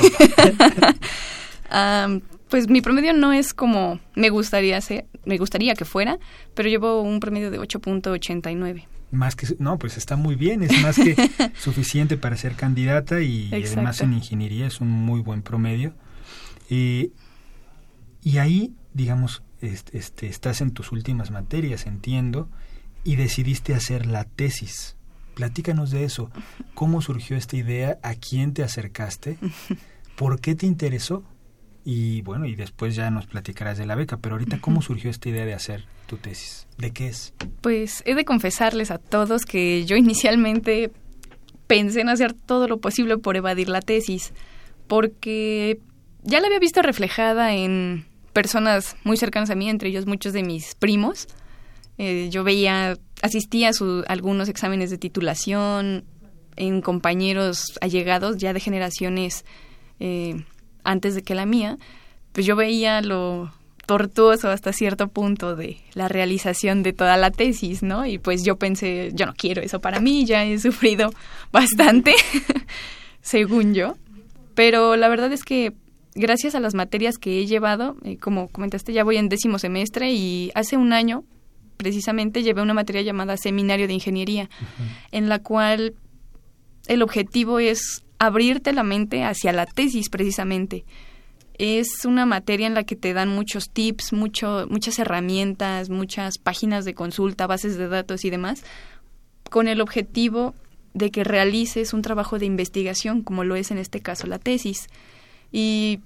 sopa. 1.69 2.21
pues 2.49 2.69
mi 2.69 2.79
promedio 2.79 3.11
no 3.13 3.33
es 3.33 3.53
como 3.53 3.99
me 4.15 4.29
gustaría 4.29 4.79
ser, 4.79 5.07
me 5.25 5.37
gustaría 5.37 5.73
que 5.73 5.83
fuera, 5.83 6.19
pero 6.53 6.69
llevo 6.69 7.01
un 7.01 7.19
promedio 7.19 7.51
de 7.51 7.59
8.89. 7.59 8.85
Más 9.11 9.35
que, 9.35 9.47
no, 9.59 9.77
pues 9.77 9.97
está 9.97 10.15
muy 10.15 10.35
bien, 10.35 10.63
es 10.63 10.81
más 10.81 10.95
que 10.95 11.17
suficiente 11.59 12.15
para 12.15 12.37
ser 12.37 12.55
candidata 12.55 13.21
y 13.21 13.49
además 13.51 13.99
en 13.99 14.13
ingeniería 14.13 14.67
es 14.67 14.79
un 14.79 14.89
muy 14.89 15.19
buen 15.19 15.41
promedio. 15.41 15.93
Eh, 16.69 17.11
y 18.23 18.37
ahí, 18.37 18.73
digamos, 18.93 19.43
este, 19.61 20.27
estás 20.27 20.61
en 20.61 20.71
tus 20.71 20.91
últimas 20.91 21.31
materias, 21.31 21.85
entiendo, 21.85 22.49
y 23.03 23.15
decidiste 23.15 23.73
hacer 23.73 24.05
la 24.05 24.25
tesis. 24.25 24.95
Platícanos 25.35 25.91
de 25.91 26.03
eso. 26.03 26.29
¿Cómo 26.73 27.01
surgió 27.01 27.37
esta 27.37 27.55
idea? 27.55 27.97
¿A 28.03 28.15
quién 28.15 28.53
te 28.53 28.63
acercaste? 28.63 29.37
¿Por 30.15 30.39
qué 30.39 30.55
te 30.55 30.65
interesó? 30.65 31.23
Y 31.83 32.21
bueno, 32.21 32.45
y 32.45 32.55
después 32.55 32.95
ya 32.95 33.09
nos 33.09 33.25
platicarás 33.25 33.77
de 33.77 33.85
la 33.85 33.95
beca, 33.95 34.17
pero 34.17 34.35
ahorita, 34.35 34.59
¿cómo 34.61 34.81
surgió 34.81 35.09
esta 35.09 35.29
idea 35.29 35.45
de 35.45 35.53
hacer 35.53 35.85
tu 36.05 36.17
tesis? 36.17 36.67
¿De 36.77 36.91
qué 36.91 37.07
es? 37.07 37.33
Pues 37.61 38.03
he 38.05 38.13
de 38.13 38.25
confesarles 38.25 38.91
a 38.91 38.99
todos 38.99 39.45
que 39.45 39.83
yo 39.85 39.95
inicialmente 39.95 40.91
pensé 41.65 42.01
en 42.01 42.09
hacer 42.09 42.33
todo 42.33 42.67
lo 42.67 42.79
posible 42.79 43.17
por 43.17 43.35
evadir 43.35 43.69
la 43.69 43.81
tesis, 43.81 44.33
porque 44.87 45.79
ya 46.21 46.39
la 46.39 46.47
había 46.47 46.59
visto 46.59 46.81
reflejada 46.81 47.55
en 47.55 48.05
personas 48.33 48.95
muy 49.03 49.17
cercanas 49.17 49.49
a 49.49 49.55
mí, 49.55 49.69
entre 49.69 49.89
ellos 49.89 50.05
muchos 50.05 50.33
de 50.33 50.43
mis 50.43 50.75
primos. 50.75 51.27
Eh, 51.97 52.29
yo 52.31 52.43
veía, 52.43 52.97
asistía 53.21 53.69
a, 53.69 53.71
algunos 54.07 54.49
exámenes 54.49 54.89
de 54.89 54.97
titulación 54.97 56.05
en 56.55 56.81
compañeros 56.81 57.77
allegados 57.81 58.37
ya 58.37 58.53
de 58.53 58.59
generaciones 58.59 59.45
eh, 59.99 60.43
antes 60.83 61.15
de 61.15 61.21
que 61.21 61.35
la 61.35 61.45
mía, 61.45 61.77
pues 62.31 62.45
yo 62.45 62.55
veía 62.55 63.01
lo 63.01 63.51
tortuoso 63.85 64.49
hasta 64.49 64.73
cierto 64.73 65.09
punto 65.09 65.55
de 65.55 65.77
la 65.93 66.07
realización 66.07 66.81
de 66.81 66.93
toda 66.93 67.17
la 67.17 67.31
tesis, 67.31 67.83
¿no? 67.83 68.05
Y 68.05 68.17
pues 68.17 68.43
yo 68.43 68.55
pensé, 68.55 69.11
yo 69.13 69.25
no 69.25 69.33
quiero 69.35 69.61
eso 69.61 69.79
para 69.79 69.99
mí, 69.99 70.25
ya 70.25 70.45
he 70.45 70.57
sufrido 70.59 71.11
bastante, 71.51 72.15
según 73.21 73.73
yo. 73.73 73.95
Pero 74.55 74.95
la 74.95 75.09
verdad 75.09 75.31
es 75.33 75.43
que 75.43 75.73
gracias 76.15 76.55
a 76.55 76.59
las 76.59 76.73
materias 76.73 77.17
que 77.17 77.39
he 77.39 77.45
llevado, 77.45 77.95
eh, 78.03 78.17
como 78.17 78.47
comentaste, 78.49 78.93
ya 78.93 79.03
voy 79.03 79.17
en 79.17 79.29
décimo 79.29 79.59
semestre 79.59 80.11
y 80.11 80.51
hace 80.55 80.77
un 80.77 80.93
año 80.93 81.23
precisamente 81.77 82.43
llevé 82.43 82.61
una 82.61 82.73
materia 82.73 83.01
llamada 83.01 83.37
Seminario 83.37 83.87
de 83.87 83.93
Ingeniería, 83.93 84.49
en 85.11 85.29
la 85.29 85.39
cual 85.39 85.95
el 86.87 87.01
objetivo 87.01 87.59
es 87.59 88.03
abrirte 88.19 88.71
la 88.71 88.83
mente 88.83 89.23
hacia 89.23 89.51
la 89.51 89.65
tesis 89.65 90.09
precisamente. 90.09 90.85
Es 91.57 92.05
una 92.05 92.25
materia 92.25 92.67
en 92.67 92.75
la 92.75 92.83
que 92.83 92.95
te 92.95 93.13
dan 93.13 93.29
muchos 93.29 93.69
tips, 93.71 94.13
mucho, 94.13 94.67
muchas 94.69 94.99
herramientas, 94.99 95.89
muchas 95.89 96.37
páginas 96.37 96.85
de 96.85 96.93
consulta, 96.93 97.47
bases 97.47 97.77
de 97.77 97.87
datos 97.87 98.25
y 98.25 98.29
demás, 98.29 98.63
con 99.49 99.67
el 99.67 99.81
objetivo 99.81 100.53
de 100.93 101.09
que 101.09 101.23
realices 101.23 101.93
un 101.93 102.01
trabajo 102.03 102.37
de 102.37 102.45
investigación, 102.45 103.23
como 103.23 103.43
lo 103.43 103.55
es 103.55 103.71
en 103.71 103.79
este 103.79 104.01
caso 104.01 104.27
la 104.27 104.37
tesis. 104.37 104.87
Y 105.51 105.99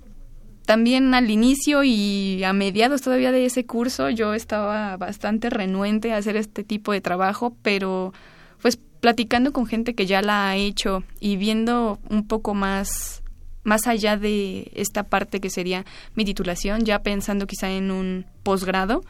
también 0.65 1.13
al 1.13 1.29
inicio 1.29 1.83
y 1.83 2.43
a 2.43 2.53
mediados 2.53 3.01
todavía 3.01 3.31
de 3.31 3.45
ese 3.45 3.65
curso 3.65 4.09
yo 4.09 4.33
estaba 4.33 4.97
bastante 4.97 5.49
renuente 5.49 6.11
a 6.11 6.17
hacer 6.17 6.35
este 6.37 6.63
tipo 6.63 6.91
de 6.91 7.01
trabajo, 7.01 7.55
pero 7.61 8.13
pues 8.61 8.77
platicando 8.99 9.53
con 9.53 9.67
gente 9.67 9.93
que 9.93 10.07
ya 10.07 10.21
la 10.21 10.49
ha 10.49 10.55
hecho 10.55 11.03
y 11.19 11.37
viendo 11.37 11.99
un 12.09 12.27
poco 12.27 12.55
más 12.55 13.21
más 13.63 13.87
allá 13.87 14.15
de 14.15 14.71
esta 14.75 15.03
parte 15.03 15.39
que 15.39 15.49
sería 15.49 15.85
mi 16.13 16.23
titulación, 16.23 16.85
ya 16.85 16.99
pensando 16.99 17.47
quizá 17.47 17.71
en 17.71 17.89
un 17.89 18.25
posgrado, 18.43 19.03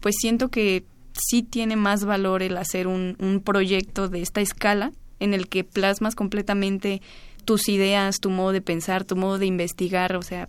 pues 0.00 0.16
siento 0.20 0.48
que 0.48 0.84
sí 1.12 1.44
tiene 1.44 1.76
más 1.76 2.04
valor 2.04 2.42
el 2.42 2.56
hacer 2.56 2.88
un, 2.88 3.16
un 3.20 3.40
proyecto 3.40 4.08
de 4.08 4.20
esta 4.20 4.40
escala 4.40 4.92
en 5.20 5.32
el 5.32 5.48
que 5.48 5.62
plasmas 5.62 6.16
completamente 6.16 7.02
tus 7.50 7.68
ideas, 7.68 8.20
tu 8.20 8.30
modo 8.30 8.52
de 8.52 8.60
pensar, 8.60 9.02
tu 9.02 9.16
modo 9.16 9.36
de 9.36 9.46
investigar, 9.46 10.14
o 10.14 10.22
sea, 10.22 10.48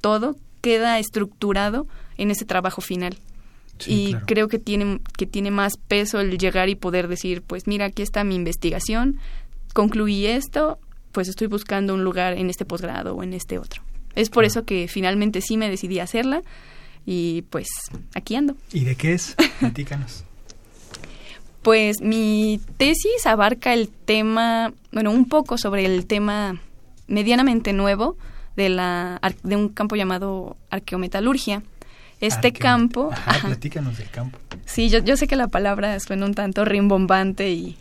todo 0.00 0.36
queda 0.62 0.98
estructurado 0.98 1.86
en 2.16 2.30
ese 2.30 2.46
trabajo 2.46 2.80
final. 2.80 3.18
y 3.86 4.14
creo 4.24 4.48
que 4.48 4.58
tiene, 4.58 5.00
que 5.18 5.26
tiene 5.26 5.50
más 5.50 5.74
peso 5.76 6.18
el 6.18 6.38
llegar 6.38 6.70
y 6.70 6.76
poder 6.76 7.08
decir, 7.08 7.42
pues 7.42 7.66
mira, 7.66 7.84
aquí 7.84 8.00
está 8.00 8.24
mi 8.24 8.36
investigación, 8.36 9.18
concluí 9.74 10.24
esto, 10.24 10.78
pues 11.12 11.28
estoy 11.28 11.46
buscando 11.46 11.92
un 11.92 12.04
lugar 12.04 12.32
en 12.38 12.48
este 12.48 12.64
posgrado 12.64 13.16
o 13.16 13.22
en 13.22 13.34
este 13.34 13.58
otro. 13.58 13.82
Es 14.14 14.30
por 14.30 14.46
eso 14.46 14.64
que 14.64 14.88
finalmente 14.88 15.42
sí 15.42 15.58
me 15.58 15.68
decidí 15.68 15.98
a 15.98 16.04
hacerla 16.04 16.40
y 17.04 17.42
pues 17.50 17.68
aquí 18.14 18.34
ando. 18.34 18.56
¿Y 18.72 18.84
de 18.84 18.96
qué 18.96 19.12
es? 19.12 19.36
Platícanos. 19.60 20.24
Pues 21.62 22.00
mi 22.00 22.60
tesis 22.76 23.26
abarca 23.26 23.74
el 23.74 23.88
tema, 23.88 24.72
bueno, 24.92 25.10
un 25.10 25.26
poco 25.26 25.58
sobre 25.58 25.84
el 25.84 26.06
tema 26.06 26.60
medianamente 27.06 27.72
nuevo 27.72 28.16
de, 28.56 28.68
la, 28.68 29.20
de 29.42 29.56
un 29.56 29.68
campo 29.68 29.96
llamado 29.96 30.56
arqueometalurgia. 30.70 31.62
Este 32.20 32.52
campo... 32.52 33.10
Ajá, 33.12 33.46
platícanos 33.46 33.96
del 33.98 34.10
campo. 34.10 34.38
Sí, 34.66 34.90
yo, 34.90 34.98
yo 34.98 35.16
sé 35.16 35.26
que 35.26 35.36
la 35.36 35.48
palabra 35.48 35.98
suena 36.00 36.26
un 36.26 36.34
tanto 36.34 36.64
rimbombante 36.64 37.50
y 37.50 37.76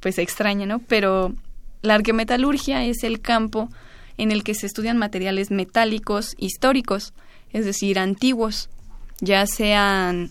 pues 0.00 0.18
extraña, 0.18 0.66
¿no? 0.66 0.78
Pero 0.78 1.34
la 1.82 1.94
arqueometalurgia 1.94 2.84
es 2.84 3.04
el 3.04 3.20
campo 3.20 3.68
en 4.16 4.32
el 4.32 4.42
que 4.42 4.54
se 4.54 4.66
estudian 4.66 4.96
materiales 4.96 5.50
metálicos 5.50 6.34
históricos, 6.38 7.12
es 7.52 7.64
decir, 7.64 7.98
antiguos, 7.98 8.70
ya 9.20 9.46
sean 9.46 10.30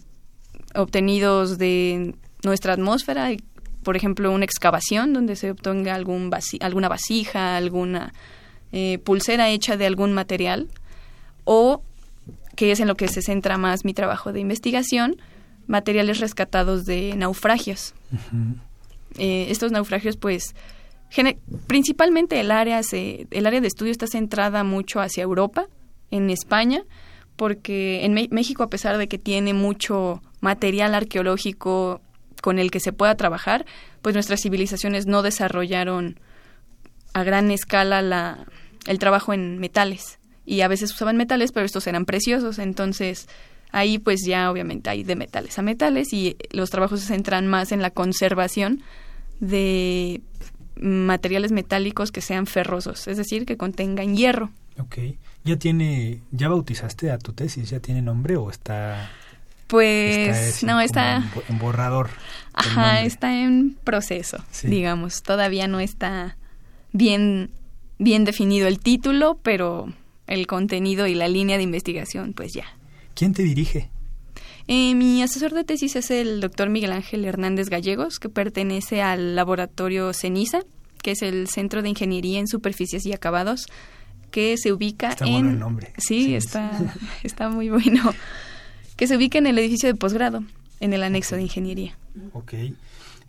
obtenidos 0.73 1.57
de 1.57 2.15
nuestra 2.43 2.73
atmósfera, 2.73 3.29
por 3.83 3.95
ejemplo, 3.95 4.31
una 4.31 4.45
excavación 4.45 5.13
donde 5.13 5.35
se 5.35 5.51
obtenga 5.51 5.95
algún 5.95 6.31
alguna 6.61 6.89
vasija, 6.89 7.57
alguna 7.57 8.13
eh, 8.71 8.99
pulsera 8.99 9.49
hecha 9.49 9.77
de 9.77 9.85
algún 9.85 10.13
material, 10.13 10.67
o, 11.43 11.83
que 12.55 12.71
es 12.71 12.79
en 12.79 12.87
lo 12.87 12.95
que 12.95 13.07
se 13.07 13.21
centra 13.21 13.57
más 13.57 13.85
mi 13.85 13.93
trabajo 13.93 14.33
de 14.33 14.39
investigación, 14.39 15.17
materiales 15.67 16.19
rescatados 16.19 16.85
de 16.85 17.15
naufragios. 17.15 17.93
Eh, 19.17 19.47
estos 19.49 19.71
naufragios, 19.71 20.17
pues, 20.17 20.55
principalmente 21.67 22.39
el 22.39 22.51
área, 22.51 22.81
se, 22.83 23.27
el 23.31 23.45
área 23.45 23.61
de 23.61 23.67
estudio 23.67 23.91
está 23.91 24.07
centrada 24.07 24.63
mucho 24.63 24.99
hacia 24.99 25.23
Europa, 25.23 25.67
en 26.09 26.29
España, 26.29 26.83
porque 27.35 28.05
en 28.05 28.13
México, 28.13 28.63
a 28.63 28.69
pesar 28.69 28.97
de 28.97 29.07
que 29.07 29.17
tiene 29.17 29.53
mucho 29.53 30.21
material 30.41 30.93
arqueológico 30.93 32.01
con 32.43 32.59
el 32.59 32.71
que 32.71 32.81
se 32.81 32.91
pueda 32.91 33.15
trabajar, 33.15 33.65
pues 34.01 34.15
nuestras 34.15 34.41
civilizaciones 34.41 35.07
no 35.07 35.21
desarrollaron 35.21 36.19
a 37.13 37.23
gran 37.23 37.51
escala 37.51 38.01
la, 38.01 38.45
el 38.85 38.99
trabajo 38.99 39.33
en 39.33 39.59
metales 39.59 40.19
y 40.45 40.59
a 40.59 40.67
veces 40.67 40.91
usaban 40.91 41.15
metales, 41.15 41.53
pero 41.53 41.65
estos 41.65 41.87
eran 41.87 42.03
preciosos, 42.03 42.59
entonces 42.59 43.29
ahí 43.71 43.97
pues 43.97 44.25
ya 44.27 44.51
obviamente 44.51 44.89
hay 44.89 45.05
de 45.05 45.15
metales 45.15 45.57
a 45.57 45.61
metales 45.61 46.11
y 46.11 46.35
los 46.51 46.69
trabajos 46.69 46.99
se 46.99 47.07
centran 47.07 47.47
más 47.47 47.71
en 47.71 47.81
la 47.81 47.91
conservación 47.91 48.83
de 49.39 50.21
materiales 50.75 51.53
metálicos 51.53 52.11
que 52.11 52.19
sean 52.19 52.45
ferrosos, 52.45 53.07
es 53.07 53.15
decir, 53.15 53.45
que 53.45 53.55
contengan 53.55 54.17
hierro. 54.17 54.51
Ok. 54.79 54.97
¿Ya 55.45 55.55
tiene, 55.55 56.19
ya 56.31 56.49
bautizaste 56.49 57.09
a 57.09 57.19
tu 57.19 57.31
tesis? 57.31 57.69
¿Ya 57.69 57.79
tiene 57.79 58.01
nombre 58.01 58.35
o 58.35 58.49
está...? 58.49 59.09
Pues 59.73 60.63
no, 60.63 60.79
está... 60.81 61.23
En 61.49 61.57
borrador. 61.57 62.11
Ajá, 62.53 63.01
está 63.01 63.35
en 63.35 63.75
proceso, 63.83 64.37
digamos. 64.61 65.23
Todavía 65.23 65.67
no 65.67 65.79
está 65.79 66.37
bien 66.91 67.49
bien 67.97 68.23
definido 68.23 68.67
el 68.67 68.77
título, 68.77 69.39
pero 69.41 69.91
el 70.27 70.45
contenido 70.45 71.07
y 71.07 71.15
la 71.15 71.27
línea 71.27 71.57
de 71.57 71.63
investigación, 71.63 72.33
pues 72.33 72.53
ya. 72.53 72.65
¿Quién 73.15 73.33
te 73.33 73.41
dirige? 73.41 73.89
Eh, 74.67 74.93
mi 74.93 75.23
asesor 75.23 75.55
de 75.55 75.63
tesis 75.63 75.95
es 75.95 76.11
el 76.11 76.39
doctor 76.39 76.69
Miguel 76.69 76.91
Ángel 76.91 77.25
Hernández 77.25 77.69
Gallegos, 77.69 78.19
que 78.19 78.29
pertenece 78.29 79.01
al 79.01 79.35
laboratorio 79.35 80.13
CENISA, 80.13 80.59
que 81.01 81.13
es 81.13 81.23
el 81.23 81.47
Centro 81.47 81.81
de 81.81 81.89
Ingeniería 81.89 82.37
en 82.37 82.47
Superficies 82.47 83.07
y 83.07 83.13
Acabados, 83.13 83.65
que 84.29 84.55
se 84.55 84.71
ubica 84.71 85.09
está 85.09 85.25
en... 85.25 85.33
Bueno 85.33 85.49
el 85.49 85.59
nombre. 85.59 85.93
Sí, 85.97 86.35
está, 86.35 86.71
está 87.23 87.49
muy 87.49 87.69
bueno. 87.69 88.13
Que 88.95 89.07
se 89.07 89.17
ubica 89.17 89.37
en 89.37 89.47
el 89.47 89.57
edificio 89.57 89.87
de 89.89 89.95
posgrado, 89.95 90.43
en 90.79 90.93
el 90.93 91.03
anexo 91.03 91.35
de 91.35 91.43
ingeniería. 91.43 91.97
Ok. 92.33 92.53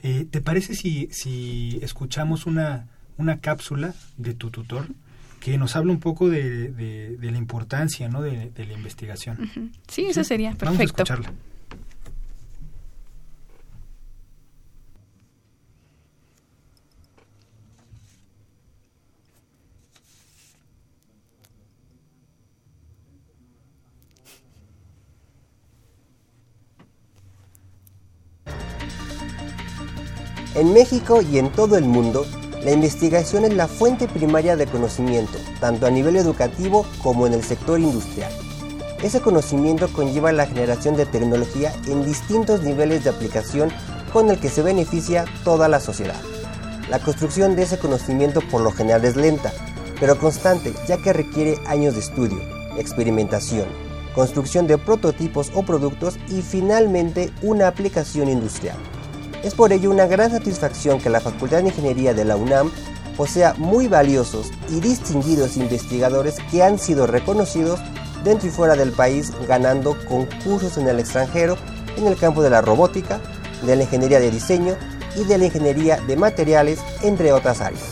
Eh, 0.03 0.27
¿Te 0.31 0.40
parece 0.40 0.74
si, 0.74 1.09
si 1.11 1.79
escuchamos 1.83 2.46
una 2.46 2.87
una 3.16 3.40
cápsula 3.40 3.94
de 4.16 4.35
tu 4.35 4.50
tutor 4.50 4.87
que 5.40 5.59
nos 5.59 5.77
habla 5.77 5.92
un 5.92 6.00
poco 6.00 6.29
de, 6.31 6.70
de, 6.70 7.31
la 7.31 7.37
importancia 7.37 8.09
¿no? 8.09 8.22
de, 8.22 8.50
la 8.57 8.72
investigación. 8.72 9.72
Sí, 9.88 10.07
eso 10.07 10.24
sería 10.24 10.50
perfecto. 10.50 10.66
Vamos 10.66 10.81
a 10.81 10.85
escucharla. 10.85 11.33
En 30.64 30.72
México 30.72 31.20
y 31.20 31.37
en 31.37 31.53
todo 31.53 31.77
el 31.77 31.85
mundo, 31.85 32.24
la 32.64 32.70
investigación 32.70 33.44
es 33.44 33.53
la 33.53 33.68
fuente 33.68 34.09
primaria 34.09 34.57
de 34.57 34.66
conocimiento, 34.66 35.37
tanto 35.61 35.85
a 35.85 35.90
nivel 35.90 36.16
educativo 36.16 36.87
como 37.03 37.27
en 37.27 37.35
el 37.35 37.44
sector 37.44 37.79
industrial. 37.79 38.33
Ese 39.03 39.20
conocimiento 39.20 39.92
conlleva 39.92 40.33
la 40.33 40.46
generación 40.46 40.96
de 40.96 41.05
tecnología 41.05 41.70
en 41.87 42.03
distintos 42.07 42.62
niveles 42.62 43.05
de 43.05 43.11
aplicación 43.11 43.70
con 44.11 44.31
el 44.31 44.40
que 44.40 44.48
se 44.48 44.62
beneficia 44.62 45.27
toda 45.44 45.68
la 45.68 45.81
sociedad. 45.81 46.18
La 46.88 46.98
construcción 46.98 47.57
de 47.57 47.64
ese 47.64 47.79
conocimiento 47.79 48.40
por 48.50 48.62
lo 48.62 48.72
general 48.72 49.05
es 49.05 49.16
lenta, 49.16 49.53
pero 50.00 50.18
constante 50.18 50.72
ya 50.88 50.96
que 50.96 51.12
requiere 51.12 51.59
años 51.66 51.92
de 51.92 52.00
estudio, 52.00 52.40
experimentación, 52.79 53.66
construcción 54.14 54.66
de 54.66 54.79
prototipos 54.79 55.50
o 55.55 55.62
productos 55.62 56.16
y 56.31 56.40
finalmente 56.40 57.35
una 57.42 57.68
aplicación 57.68 58.31
industrial. 58.31 58.79
Es 59.44 59.54
por 59.54 59.72
ello 59.72 59.90
una 59.90 60.07
gran 60.07 60.30
satisfacción 60.30 61.00
que 61.00 61.11
la 61.11 61.20
Facultad 61.20 61.59
de 61.59 61.68
Ingeniería 61.68 62.14
de 62.14 62.24
la 62.24 62.35
UNAM 62.35 62.70
posea 63.14 63.52
muy 63.59 63.88
valiosos 63.88 64.50
y 64.70 64.80
distinguidos 64.80 65.59
investigadores 65.59 66.37
que 66.50 66.62
han 66.62 66.78
sido 66.78 67.07
reconocidos 67.07 67.78
dentro 68.24 68.48
y 68.48 68.50
fuera 68.50 68.74
del 68.74 68.92
país 68.92 69.33
ganando 69.46 69.98
concursos 70.09 70.78
en 70.78 70.88
el 70.88 70.98
extranjero 70.98 71.59
en 71.98 72.07
el 72.07 72.16
campo 72.16 72.42
de 72.42 72.48
la 72.48 72.62
robótica, 72.62 73.20
de 73.66 73.76
la 73.76 73.83
ingeniería 73.83 74.18
de 74.18 74.30
diseño 74.30 74.76
y 75.14 75.24
de 75.24 75.37
la 75.37 75.44
ingeniería 75.44 76.00
de 76.00 76.16
materiales, 76.16 76.80
entre 77.02 77.33
otras 77.33 77.61
áreas. 77.61 77.85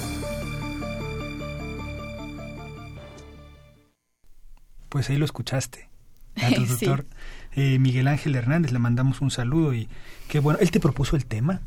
Pues 4.88 5.08
ahí 5.10 5.18
lo 5.18 5.24
escuchaste. 5.26 5.88
A 6.42 6.48
tu 6.48 6.64
doctor 6.64 7.04
eh, 7.54 7.78
Miguel 7.78 8.08
Ángel 8.08 8.34
Hernández, 8.34 8.72
le 8.72 8.78
mandamos 8.78 9.20
un 9.20 9.30
saludo 9.30 9.74
y 9.74 9.88
qué 10.28 10.38
bueno. 10.40 10.58
¿Él 10.60 10.70
te 10.70 10.80
propuso 10.80 11.16
el 11.16 11.26
tema? 11.26 11.60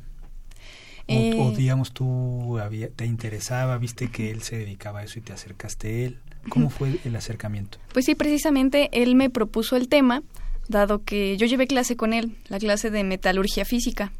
O, 1.07 1.13
eh, 1.13 1.53
digamos 1.55 1.91
tú 1.91 2.57
había, 2.57 2.89
te 2.89 3.05
interesaba, 3.05 3.77
viste 3.77 4.09
que 4.09 4.31
él 4.31 4.41
se 4.41 4.57
dedicaba 4.57 5.01
a 5.01 5.03
eso 5.03 5.19
y 5.19 5.21
te 5.21 5.33
acercaste 5.33 5.87
a 5.87 6.05
él. 6.07 6.19
¿Cómo 6.49 6.69
fue 6.69 6.99
el 7.03 7.15
acercamiento? 7.15 7.77
Pues 7.93 8.05
sí, 8.05 8.15
precisamente 8.15 8.89
él 8.91 9.15
me 9.15 9.29
propuso 9.29 9.75
el 9.75 9.87
tema, 9.87 10.23
dado 10.67 11.03
que 11.03 11.37
yo 11.37 11.45
llevé 11.47 11.67
clase 11.67 11.95
con 11.95 12.13
él, 12.13 12.35
la 12.49 12.59
clase 12.59 12.89
de 12.89 13.03
metalurgia 13.03 13.65
física. 13.65 14.11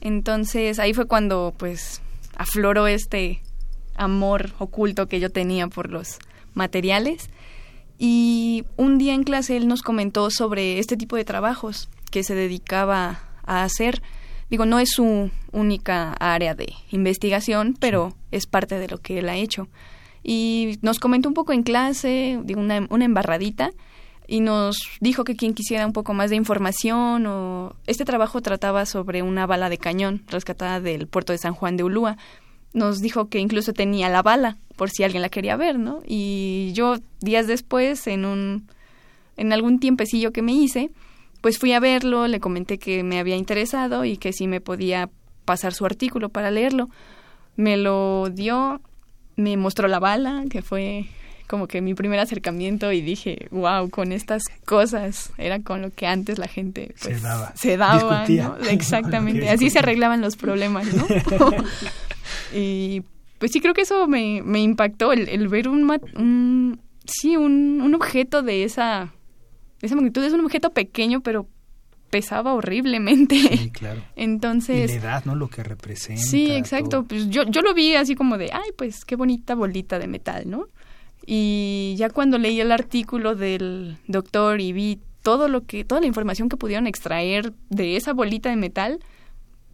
Entonces 0.00 0.78
ahí 0.78 0.94
fue 0.94 1.06
cuando 1.06 1.54
pues 1.56 2.00
afloró 2.36 2.86
este 2.86 3.42
amor 3.96 4.52
oculto 4.58 5.08
que 5.08 5.20
yo 5.20 5.30
tenía 5.30 5.66
por 5.68 5.90
los 5.90 6.18
materiales 6.54 7.30
y 7.98 8.64
un 8.76 8.98
día 8.98 9.14
en 9.14 9.24
clase 9.24 9.56
él 9.56 9.66
nos 9.66 9.82
comentó 9.82 10.30
sobre 10.30 10.78
este 10.78 10.96
tipo 10.96 11.16
de 11.16 11.24
trabajos 11.24 11.88
que 12.10 12.22
se 12.22 12.34
dedicaba 12.34 13.20
a 13.44 13.64
hacer. 13.64 14.02
Digo, 14.50 14.64
no 14.64 14.78
es 14.78 14.90
su 14.92 15.30
única 15.52 16.12
área 16.14 16.54
de 16.54 16.72
investigación, 16.90 17.76
pero 17.78 18.14
es 18.30 18.46
parte 18.46 18.78
de 18.78 18.88
lo 18.88 18.98
que 18.98 19.18
él 19.18 19.28
ha 19.28 19.36
hecho. 19.36 19.68
Y 20.22 20.78
nos 20.82 21.00
comentó 21.00 21.28
un 21.28 21.34
poco 21.34 21.52
en 21.52 21.62
clase, 21.62 22.40
digo, 22.44 22.60
una, 22.60 22.86
una 22.88 23.04
embarradita, 23.04 23.72
y 24.26 24.40
nos 24.40 24.78
dijo 25.00 25.24
que 25.24 25.36
quien 25.36 25.54
quisiera 25.54 25.86
un 25.86 25.94
poco 25.94 26.12
más 26.12 26.30
de 26.30 26.36
información 26.36 27.26
o 27.26 27.74
este 27.86 28.04
trabajo 28.04 28.42
trataba 28.42 28.84
sobre 28.84 29.22
una 29.22 29.46
bala 29.46 29.70
de 29.70 29.78
cañón 29.78 30.22
rescatada 30.28 30.80
del 30.80 31.06
puerto 31.06 31.32
de 31.32 31.38
San 31.38 31.54
Juan 31.54 31.78
de 31.78 31.84
Ulúa, 31.84 32.18
nos 32.72 33.00
dijo 33.00 33.28
que 33.28 33.38
incluso 33.38 33.72
tenía 33.72 34.08
la 34.08 34.22
bala 34.22 34.56
por 34.76 34.90
si 34.90 35.02
alguien 35.02 35.22
la 35.22 35.28
quería 35.28 35.56
ver, 35.56 35.78
¿no? 35.78 36.02
Y 36.06 36.72
yo 36.74 36.96
días 37.20 37.46
después, 37.46 38.06
en 38.06 38.24
un, 38.24 38.68
en 39.36 39.52
algún 39.52 39.80
tiempecillo 39.80 40.32
que 40.32 40.42
me 40.42 40.52
hice, 40.52 40.90
pues 41.40 41.58
fui 41.58 41.72
a 41.72 41.80
verlo, 41.80 42.28
le 42.28 42.40
comenté 42.40 42.78
que 42.78 43.02
me 43.02 43.18
había 43.18 43.36
interesado 43.36 44.04
y 44.04 44.16
que 44.16 44.32
si 44.32 44.46
me 44.46 44.60
podía 44.60 45.10
pasar 45.44 45.72
su 45.74 45.86
artículo 45.86 46.28
para 46.28 46.50
leerlo. 46.50 46.90
Me 47.56 47.76
lo 47.76 48.28
dio, 48.30 48.80
me 49.34 49.56
mostró 49.56 49.88
la 49.88 49.98
bala, 49.98 50.44
que 50.50 50.62
fue 50.62 51.06
como 51.48 51.66
que 51.66 51.80
mi 51.80 51.94
primer 51.94 52.20
acercamiento 52.20 52.92
y 52.92 53.00
dije, 53.00 53.48
wow, 53.50 53.88
con 53.88 54.12
estas 54.12 54.42
cosas 54.64 55.32
era 55.38 55.60
con 55.60 55.80
lo 55.80 55.90
que 55.90 56.06
antes 56.06 56.38
la 56.38 56.46
gente 56.46 56.92
se 56.96 57.08
pues, 57.08 57.22
daba, 57.22 57.52
se 57.56 57.76
daba 57.78 58.26
¿no? 58.28 58.56
exactamente, 58.68 59.48
así 59.50 59.70
se 59.70 59.78
arreglaban 59.78 60.20
los 60.20 60.36
problemas, 60.36 60.86
¿no? 60.94 61.06
y 62.54 63.02
pues 63.38 63.52
sí 63.52 63.60
creo 63.60 63.74
que 63.74 63.82
eso 63.82 64.06
me, 64.06 64.42
me 64.42 64.60
impactó 64.60 65.12
el, 65.12 65.28
el 65.28 65.48
ver 65.48 65.68
un, 65.68 65.90
un 66.16 66.80
sí 67.04 67.36
un, 67.36 67.80
un 67.82 67.94
objeto 67.94 68.42
de 68.42 68.64
esa 68.64 69.12
de 69.80 69.86
esa 69.86 69.94
magnitud 69.94 70.24
es 70.24 70.32
un 70.32 70.40
objeto 70.40 70.70
pequeño 70.70 71.20
pero 71.20 71.48
pesaba 72.10 72.54
horriblemente. 72.54 73.36
Sí, 73.36 73.70
claro. 73.72 74.02
Entonces... 74.16 74.90
Y 74.90 74.94
la 74.94 75.00
edad, 75.00 75.24
¿no? 75.24 75.34
Lo 75.34 75.48
que 75.48 75.62
representa. 75.62 76.22
Sí, 76.22 76.50
exacto. 76.52 77.04
Pues 77.04 77.28
yo, 77.28 77.44
yo 77.44 77.62
lo 77.62 77.74
vi 77.74 77.94
así 77.94 78.14
como 78.14 78.38
de, 78.38 78.50
ay, 78.52 78.70
pues 78.76 79.04
qué 79.04 79.16
bonita 79.16 79.54
bolita 79.54 79.98
de 79.98 80.06
metal, 80.06 80.48
¿no? 80.48 80.68
Y 81.26 81.94
ya 81.98 82.08
cuando 82.08 82.38
leí 82.38 82.60
el 82.60 82.72
artículo 82.72 83.34
del 83.34 83.98
doctor 84.06 84.60
y 84.60 84.72
vi 84.72 85.00
todo 85.22 85.48
lo 85.48 85.66
que, 85.66 85.84
toda 85.84 86.00
la 86.00 86.06
información 86.06 86.48
que 86.48 86.56
pudieron 86.56 86.86
extraer 86.86 87.52
de 87.68 87.96
esa 87.96 88.14
bolita 88.14 88.48
de 88.48 88.56
metal, 88.56 89.00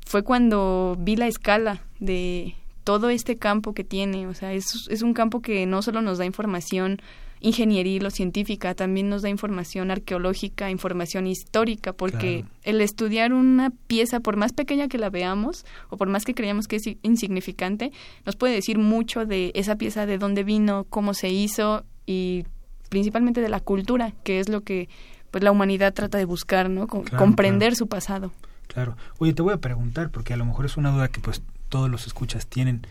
fue 0.05 0.25
cuando 0.25 0.97
vi 0.99 1.17
la 1.17 1.29
escala 1.29 1.83
de 2.05 2.55
todo 2.85 3.09
este 3.09 3.37
campo 3.37 3.73
que 3.73 3.85
tiene. 3.85 4.27
O 4.27 4.35
sea, 4.35 4.53
es, 4.53 4.87
es 4.91 5.03
un 5.03 5.15
campo 5.15 5.41
que 5.41 5.67
no 5.67 5.83
solo 5.83 6.03
nos 6.03 6.19
da 6.19 6.25
información 6.25 7.01
ingeniería 7.41 8.01
o 8.07 8.11
científica, 8.11 8.75
también 8.75 9.11
nos 9.11 9.21
da 9.21 9.29
información 9.29 9.91
arqueológica, 9.91 10.71
información 10.71 11.27
histórica, 11.27 11.93
porque 11.93 12.41
Claro. 12.41 12.55
el 12.63 12.81
estudiar 12.81 13.35
una 13.35 13.71
pieza, 13.87 14.21
por 14.21 14.37
más 14.37 14.55
pequeña 14.55 14.89
que 14.89 14.97
la 14.97 15.11
veamos, 15.11 15.67
o 15.91 15.99
por 15.99 16.09
más 16.09 16.25
que 16.25 16.35
creamos 16.35 16.69
que 16.69 16.77
es 16.77 16.85
insignificante, 17.03 17.93
nos 18.25 18.37
puede 18.37 18.55
decir 18.55 18.79
mucho 18.79 19.27
de 19.27 19.53
esa 19.55 19.77
pieza, 19.77 20.07
de 20.07 20.17
dónde 20.17 20.43
vino, 20.43 20.87
cómo 20.89 21.13
se 21.13 21.29
hizo 21.29 21.85
y 22.07 22.45
principalmente 22.89 23.43
de 23.43 23.51
la 23.51 23.61
cultura, 23.61 24.13
que 24.25 24.41
es 24.41 24.49
lo 24.49 24.63
que 24.63 24.89
pues 25.31 25.45
la 25.45 25.51
humanidad 25.51 25.93
trata 25.93 26.17
de 26.17 26.25
buscar, 26.25 26.71
¿no? 26.71 26.87
Claro, 26.87 27.19
comprender 27.19 27.71
claro. 27.71 27.77
su 27.77 27.89
pasado. 27.89 28.33
Claro. 28.69 28.97
Oye, 29.19 29.35
te 29.35 29.43
voy 29.43 29.53
a 29.53 29.59
preguntar, 29.59 30.11
porque 30.11 30.33
a 30.33 30.37
lo 30.39 30.47
mejor 30.47 30.65
es 30.65 30.77
una 30.79 30.93
duda 30.93 31.09
que 31.09 31.21
pues 31.21 31.43
todos 31.75 31.91
los 31.91 32.07
escuchas 32.07 32.47
tienen. 32.47 32.87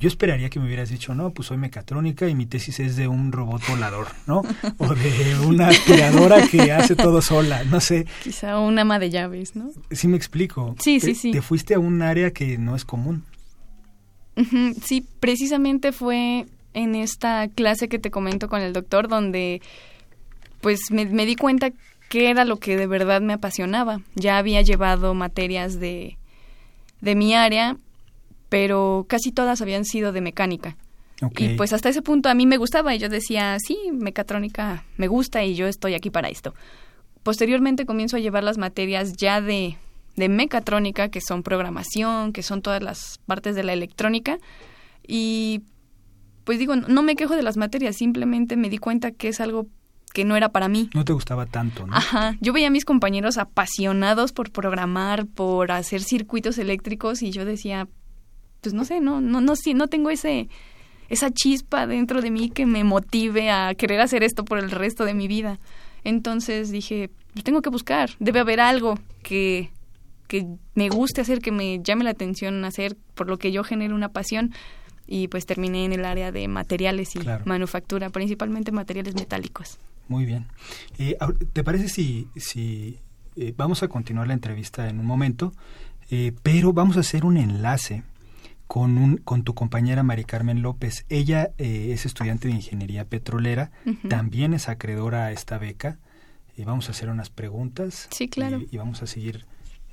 Yo 0.00 0.08
esperaría 0.08 0.48
que 0.48 0.58
me 0.58 0.64
hubieras 0.64 0.88
dicho, 0.88 1.14
no, 1.14 1.32
pues 1.34 1.48
soy 1.48 1.58
mecatrónica 1.58 2.26
y 2.30 2.34
mi 2.34 2.46
tesis 2.46 2.80
es 2.80 2.96
de 2.96 3.08
un 3.08 3.30
robot 3.30 3.60
volador, 3.68 4.06
¿no? 4.26 4.40
O 4.78 4.94
de 4.94 5.36
una 5.46 5.68
aspiradora 5.68 6.46
que 6.48 6.72
hace 6.72 6.96
todo 6.96 7.20
sola, 7.20 7.62
no 7.64 7.78
sé. 7.78 8.06
Quizá 8.24 8.58
un 8.58 8.78
ama 8.78 8.98
de 8.98 9.10
llaves, 9.10 9.54
¿no? 9.54 9.70
Sí 9.90 10.08
me 10.08 10.16
explico. 10.16 10.74
Sí, 10.80 10.98
Te- 10.98 11.08
sí, 11.08 11.14
sí. 11.14 11.30
Te 11.32 11.42
fuiste 11.42 11.74
a 11.74 11.78
un 11.78 12.00
área 12.00 12.30
que 12.32 12.56
no 12.56 12.74
es 12.74 12.86
común. 12.86 13.24
Sí, 14.82 15.06
precisamente 15.20 15.92
fue 15.92 16.46
en 16.72 16.94
esta 16.94 17.48
clase 17.48 17.88
que 17.90 17.98
te 17.98 18.10
comento 18.10 18.48
con 18.48 18.62
el 18.62 18.72
doctor 18.72 19.08
donde 19.08 19.60
pues 20.62 20.90
me, 20.90 21.04
me 21.04 21.26
di 21.26 21.36
cuenta 21.36 21.70
que 22.08 22.30
era 22.30 22.46
lo 22.46 22.56
que 22.56 22.78
de 22.78 22.86
verdad 22.86 23.20
me 23.20 23.34
apasionaba. 23.34 24.00
Ya 24.14 24.38
había 24.38 24.62
llevado 24.62 25.12
materias 25.14 25.78
de, 25.80 26.16
de 27.02 27.14
mi 27.14 27.34
área, 27.34 27.76
pero 28.52 29.06
casi 29.08 29.32
todas 29.32 29.62
habían 29.62 29.86
sido 29.86 30.12
de 30.12 30.20
mecánica. 30.20 30.76
Y 31.38 31.56
pues 31.56 31.72
hasta 31.72 31.88
ese 31.88 32.02
punto 32.02 32.28
a 32.28 32.34
mí 32.34 32.44
me 32.44 32.58
gustaba 32.58 32.94
y 32.94 32.98
yo 32.98 33.08
decía, 33.08 33.56
sí, 33.66 33.78
mecatrónica 33.90 34.84
me 34.98 35.08
gusta 35.08 35.42
y 35.42 35.54
yo 35.54 35.66
estoy 35.66 35.94
aquí 35.94 36.10
para 36.10 36.28
esto. 36.28 36.54
Posteriormente 37.22 37.86
comienzo 37.86 38.18
a 38.18 38.20
llevar 38.20 38.44
las 38.44 38.58
materias 38.58 39.14
ya 39.16 39.40
de, 39.40 39.78
de 40.16 40.28
mecatrónica, 40.28 41.08
que 41.08 41.22
son 41.22 41.42
programación, 41.42 42.34
que 42.34 42.42
son 42.42 42.60
todas 42.60 42.82
las 42.82 43.20
partes 43.24 43.56
de 43.56 43.64
la 43.64 43.72
electrónica. 43.72 44.36
Y 45.08 45.62
pues 46.44 46.58
digo, 46.58 46.76
no 46.76 47.02
me 47.02 47.16
quejo 47.16 47.34
de 47.36 47.42
las 47.42 47.56
materias, 47.56 47.96
simplemente 47.96 48.58
me 48.58 48.68
di 48.68 48.76
cuenta 48.76 49.12
que 49.12 49.28
es 49.28 49.40
algo 49.40 49.66
que 50.12 50.26
no 50.26 50.36
era 50.36 50.50
para 50.50 50.68
mí. 50.68 50.90
No 50.92 51.06
te 51.06 51.14
gustaba 51.14 51.46
tanto, 51.46 51.86
¿no? 51.86 51.96
Ajá, 51.96 52.36
yo 52.42 52.52
veía 52.52 52.66
a 52.66 52.70
mis 52.70 52.84
compañeros 52.84 53.38
apasionados 53.38 54.34
por 54.34 54.52
programar, 54.52 55.24
por 55.24 55.72
hacer 55.72 56.02
circuitos 56.02 56.58
eléctricos 56.58 57.22
y 57.22 57.30
yo 57.30 57.46
decía, 57.46 57.88
pues 58.62 58.72
no 58.74 58.84
sé, 58.84 59.00
no, 59.00 59.20
no, 59.20 59.40
no, 59.40 59.56
sí, 59.56 59.74
no 59.74 59.88
tengo 59.88 60.08
ese, 60.08 60.48
esa 61.08 61.30
chispa 61.30 61.86
dentro 61.86 62.22
de 62.22 62.30
mí 62.30 62.48
que 62.48 62.64
me 62.64 62.84
motive 62.84 63.50
a 63.50 63.74
querer 63.74 64.00
hacer 64.00 64.22
esto 64.22 64.44
por 64.44 64.58
el 64.58 64.70
resto 64.70 65.04
de 65.04 65.14
mi 65.14 65.28
vida. 65.28 65.58
Entonces 66.04 66.70
dije, 66.70 67.10
tengo 67.42 67.60
que 67.60 67.70
buscar, 67.70 68.10
debe 68.20 68.40
haber 68.40 68.60
algo 68.60 68.98
que, 69.22 69.70
que 70.28 70.46
me 70.74 70.88
guste 70.88 71.20
hacer, 71.20 71.40
que 71.40 71.50
me 71.52 71.80
llame 71.82 72.04
la 72.04 72.10
atención 72.10 72.64
hacer, 72.64 72.96
por 73.14 73.28
lo 73.28 73.36
que 73.36 73.52
yo 73.52 73.64
genero 73.64 73.94
una 73.94 74.08
pasión. 74.08 74.52
Y 75.08 75.26
pues 75.28 75.44
terminé 75.44 75.84
en 75.84 75.92
el 75.92 76.04
área 76.04 76.30
de 76.32 76.46
materiales 76.48 77.16
y 77.16 77.18
Claro. 77.18 77.44
manufactura, 77.44 78.08
principalmente 78.10 78.70
materiales 78.72 79.14
metálicos. 79.16 79.78
Muy 80.08 80.24
bien. 80.24 80.46
Eh, 80.98 81.16
¿Te 81.52 81.64
parece 81.64 81.88
si, 81.88 82.28
si 82.36 82.98
eh, 83.36 83.52
vamos 83.56 83.82
a 83.82 83.88
continuar 83.88 84.28
la 84.28 84.34
entrevista 84.34 84.88
en 84.88 85.00
un 85.00 85.06
momento, 85.06 85.52
eh, 86.10 86.32
pero 86.42 86.72
vamos 86.72 86.96
a 86.96 87.00
hacer 87.00 87.24
un 87.24 87.36
enlace 87.36 88.04
con, 88.72 88.96
un, 88.96 89.18
con 89.18 89.42
tu 89.42 89.52
compañera 89.52 90.02
Mari 90.02 90.24
Carmen 90.24 90.62
López? 90.62 91.04
Ella 91.10 91.50
eh, 91.58 91.90
es 91.92 92.06
estudiante 92.06 92.48
de 92.48 92.54
ingeniería 92.54 93.04
petrolera, 93.04 93.70
también 94.08 94.54
es 94.54 94.70
acreedora 94.70 95.26
a 95.26 95.32
esta 95.32 95.58
beca. 95.58 95.98
Eh, 96.56 96.64
vamos 96.64 96.88
a 96.88 96.92
hacer 96.92 97.10
unas 97.10 97.28
preguntas. 97.28 98.08
Sí, 98.10 98.28
claro. 98.30 98.60
Y, 98.60 98.68
y 98.74 98.78
vamos 98.78 99.02
a 99.02 99.06
seguir 99.06 99.44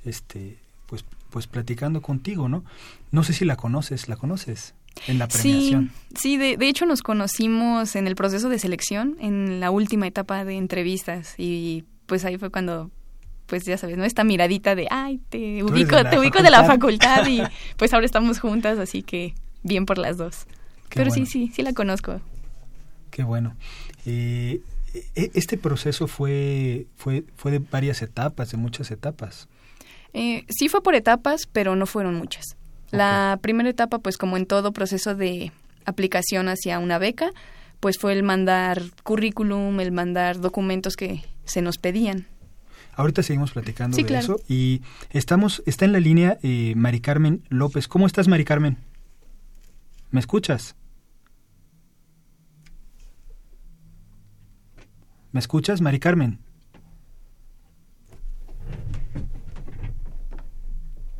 este, 0.06 0.56
pues, 0.86 1.04
pues 1.28 1.46
platicando 1.46 2.00
contigo, 2.00 2.48
¿no? 2.48 2.64
No 3.10 3.22
sé 3.22 3.34
si 3.34 3.44
la 3.44 3.56
conoces, 3.56 4.08
¿la 4.08 4.16
conoces? 4.16 4.72
En 5.06 5.18
la 5.18 5.28
premiación. 5.28 5.90
Sí, 6.14 6.16
sí 6.16 6.36
de, 6.38 6.56
de 6.56 6.66
hecho 6.66 6.86
nos 6.86 7.02
conocimos 7.02 7.96
en 7.96 8.06
el 8.06 8.14
proceso 8.14 8.48
de 8.48 8.58
selección, 8.58 9.18
en 9.20 9.60
la 9.60 9.70
última 9.70 10.06
etapa 10.06 10.42
de 10.46 10.56
entrevistas 10.56 11.34
y 11.36 11.84
pues 12.06 12.24
ahí 12.24 12.38
fue 12.38 12.48
cuando, 12.48 12.90
pues 13.50 13.64
ya 13.64 13.76
sabes, 13.76 13.98
¿no? 13.98 14.04
Esta 14.04 14.22
miradita 14.22 14.76
de, 14.76 14.86
ay, 14.90 15.18
te 15.28 15.64
ubico, 15.64 16.02
te 16.08 16.18
ubico 16.18 16.40
de 16.40 16.50
la 16.50 16.64
facultad". 16.64 17.26
y 17.26 17.42
pues 17.76 17.92
ahora 17.92 18.06
estamos 18.06 18.38
juntas, 18.38 18.78
así 18.78 19.02
que 19.02 19.34
bien 19.64 19.84
por 19.86 19.98
las 19.98 20.16
dos. 20.16 20.46
Qué 20.88 20.96
Pero 20.96 21.10
bueno. 21.10 21.26
sí, 21.26 21.48
sí, 21.48 21.52
sí 21.52 21.62
la 21.62 21.72
conozco. 21.72 22.20
Qué 23.10 23.24
bueno. 23.24 23.56
Eh, 24.06 24.60
e- 24.94 25.30
este 25.34 25.58
proceso 25.58 26.06
fue, 26.06 26.86
fue, 26.96 27.24
fue 27.36 27.50
de 27.50 27.58
varias 27.58 28.02
etapas, 28.02 28.52
de 28.52 28.56
muchas 28.56 28.92
etapas. 28.92 29.48
Eh, 30.14 30.44
sí 30.48 30.68
fue 30.68 30.80
por 30.80 30.94
etapas, 30.94 31.48
pero 31.52 31.74
no 31.74 31.86
fueron 31.86 32.14
muchas. 32.14 32.44
La 32.92 33.38
primera 33.42 33.68
etapa, 33.68 33.98
pues 33.98 34.16
como 34.16 34.36
en 34.36 34.46
todo 34.46 34.72
proceso 34.72 35.14
de 35.14 35.52
aplicación 35.84 36.48
hacia 36.48 36.78
una 36.78 36.98
beca, 36.98 37.30
pues 37.80 37.98
fue 37.98 38.12
el 38.12 38.22
mandar 38.22 38.82
currículum, 39.02 39.80
el 39.80 39.90
mandar 39.92 40.40
documentos 40.40 40.94
que 40.94 41.24
se 41.44 41.62
nos 41.62 41.78
pedían. 41.78 42.26
Ahorita 43.00 43.22
seguimos 43.22 43.52
platicando 43.52 43.96
Sí, 43.96 44.02
de 44.02 44.08
claro. 44.08 44.22
eso 44.24 44.40
y 44.46 44.82
estamos, 45.10 45.62
está 45.64 45.86
en 45.86 45.92
la 45.92 46.00
línea 46.00 46.38
eh, 46.42 46.74
Mari 46.76 47.00
Carmen 47.00 47.42
López. 47.48 47.88
¿Cómo 47.88 48.06
estás, 48.06 48.28
Mari 48.28 48.44
Carmen? 48.44 48.76
¿Me 50.10 50.20
escuchas? 50.20 50.76
¿Me 55.32 55.40
escuchas, 55.40 55.80
Mari 55.80 55.98
Carmen? 55.98 56.38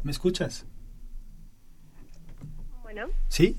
¿Me 0.02 0.10
escuchas? 0.10 0.66
Bueno, 2.82 3.06
¿Sí? 3.28 3.56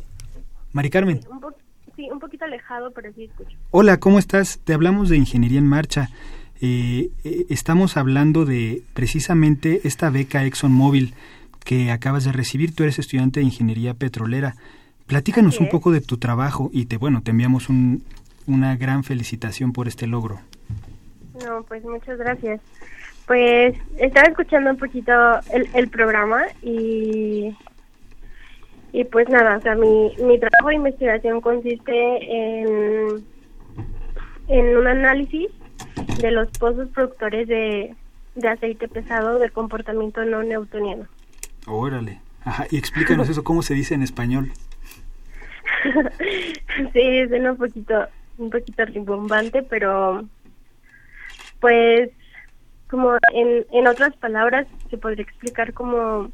Mari 0.74 0.90
Carmen. 0.90 1.22
un 1.30 1.40
po- 1.40 1.54
sí, 1.96 2.08
un 2.12 2.20
poquito 2.20 2.46
alejado, 2.46 2.92
pero 2.92 3.12
sí 3.14 3.26
escucho. 3.26 3.58
Hola, 3.72 4.00
¿cómo 4.00 4.20
estás? 4.20 4.60
Te 4.64 4.74
hablamos 4.74 5.10
de 5.10 5.18
Ingeniería 5.18 5.60
en 5.60 5.68
Marcha. 5.68 6.10
Eh, 6.62 7.10
eh, 7.24 7.46
estamos 7.50 7.98
hablando 7.98 8.46
de 8.46 8.84
precisamente 8.94 9.82
esta 9.84 10.10
beca 10.10 10.46
ExxonMobil 10.46 11.14
que 11.66 11.92
acabas 11.92 12.24
de 12.24 12.32
recibir. 12.32 12.76
Tú 12.76 12.84
eres 12.84 13.00
estudiante 13.00 13.40
de 13.40 13.46
Ingeniería 13.48 13.94
Petrolera. 13.96 14.56
Platícanos 15.08 15.60
un 15.60 15.70
poco 15.70 15.92
de 15.92 16.02
tu 16.02 16.18
trabajo 16.18 16.70
y 16.72 16.86
te 16.86 16.98
bueno, 16.98 17.22
te 17.22 17.32
enviamos 17.32 17.68
un- 17.70 18.04
una 18.48 18.76
gran 18.78 19.04
felicitación 19.04 19.74
por 19.74 19.88
este 19.88 20.08
logro. 20.08 20.40
No, 21.46 21.64
pues 21.64 21.84
muchas 21.84 22.18
gracias. 22.18 22.62
Pues 23.28 23.76
estaba 23.98 24.28
escuchando 24.28 24.72
un 24.72 24.78
poquito 24.78 25.12
el, 25.54 25.68
el 25.74 25.88
programa 25.90 26.44
y 26.62 27.56
y 28.94 29.06
pues 29.06 29.30
nada, 29.30 29.56
o 29.58 29.62
sea, 29.62 29.74
mi, 29.76 30.12
mi 30.22 30.38
trabajo 30.38 30.68
de 30.70 30.76
investigación 30.76 31.40
consiste 31.42 31.92
en 31.94 33.24
en 34.48 34.78
un 34.78 34.88
análisis 34.88 35.48
de 36.20 36.32
los 36.32 36.50
pozos 36.52 36.90
productores 36.90 37.48
de, 37.48 37.96
de 38.36 38.48
aceite 38.48 38.88
pesado 38.88 39.40
de 39.40 39.50
comportamiento 39.50 40.24
no 40.26 40.44
newtoniano. 40.44 41.08
Órale. 41.68 42.20
Ajá, 42.44 42.66
y 42.72 42.78
explícanos 42.78 43.30
eso, 43.30 43.44
¿cómo 43.44 43.62
se 43.62 43.76
dice 43.76 43.94
en 43.94 44.02
español? 44.02 44.52
sí, 46.94 47.28
suena 47.28 47.52
un 47.52 47.58
poquito, 47.58 48.08
un 48.38 48.50
poquito 48.50 48.86
rimbombante, 48.86 49.62
pero 49.64 50.24
pues 51.60 52.10
como 52.90 53.14
en, 53.34 53.66
en 53.72 53.88
otras 53.88 54.16
palabras 54.18 54.68
se 54.90 54.98
podría 54.98 55.24
explicar 55.24 55.74
como 55.74 56.32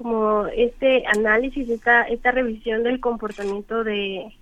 como 0.00 0.46
este 0.46 1.04
análisis, 1.06 1.68
esta, 1.68 2.04
esta 2.04 2.30
revisión 2.30 2.84
del 2.84 3.00
comportamiento 3.00 3.84
de, 3.84 4.34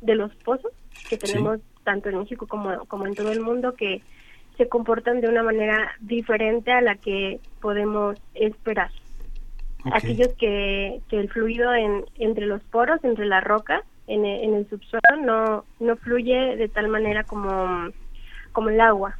de 0.00 0.14
los 0.16 0.34
pozos 0.34 0.72
que 1.08 1.16
tenemos 1.16 1.60
tanto 1.86 2.10
en 2.10 2.18
México 2.18 2.46
como, 2.48 2.84
como 2.86 3.06
en 3.06 3.14
todo 3.14 3.30
el 3.30 3.40
mundo, 3.40 3.74
que 3.74 4.02
se 4.58 4.68
comportan 4.68 5.20
de 5.20 5.28
una 5.28 5.44
manera 5.44 5.92
diferente 6.00 6.72
a 6.72 6.80
la 6.80 6.96
que 6.96 7.40
podemos 7.60 8.18
esperar. 8.34 8.90
Aquellos 9.92 10.34
que, 10.36 11.00
que 11.08 11.20
el 11.20 11.30
fluido 11.30 11.72
en, 11.72 12.04
entre 12.16 12.46
los 12.46 12.60
poros, 12.64 12.98
entre 13.04 13.26
la 13.26 13.40
roca, 13.40 13.84
en 14.08 14.24
el, 14.24 14.42
en 14.42 14.54
el 14.54 14.68
subsuelo, 14.68 15.16
no, 15.24 15.64
no 15.78 15.96
fluye 15.96 16.56
de 16.56 16.68
tal 16.68 16.88
manera 16.88 17.22
como, 17.22 17.88
como 18.50 18.70
el 18.70 18.80
agua. 18.80 19.16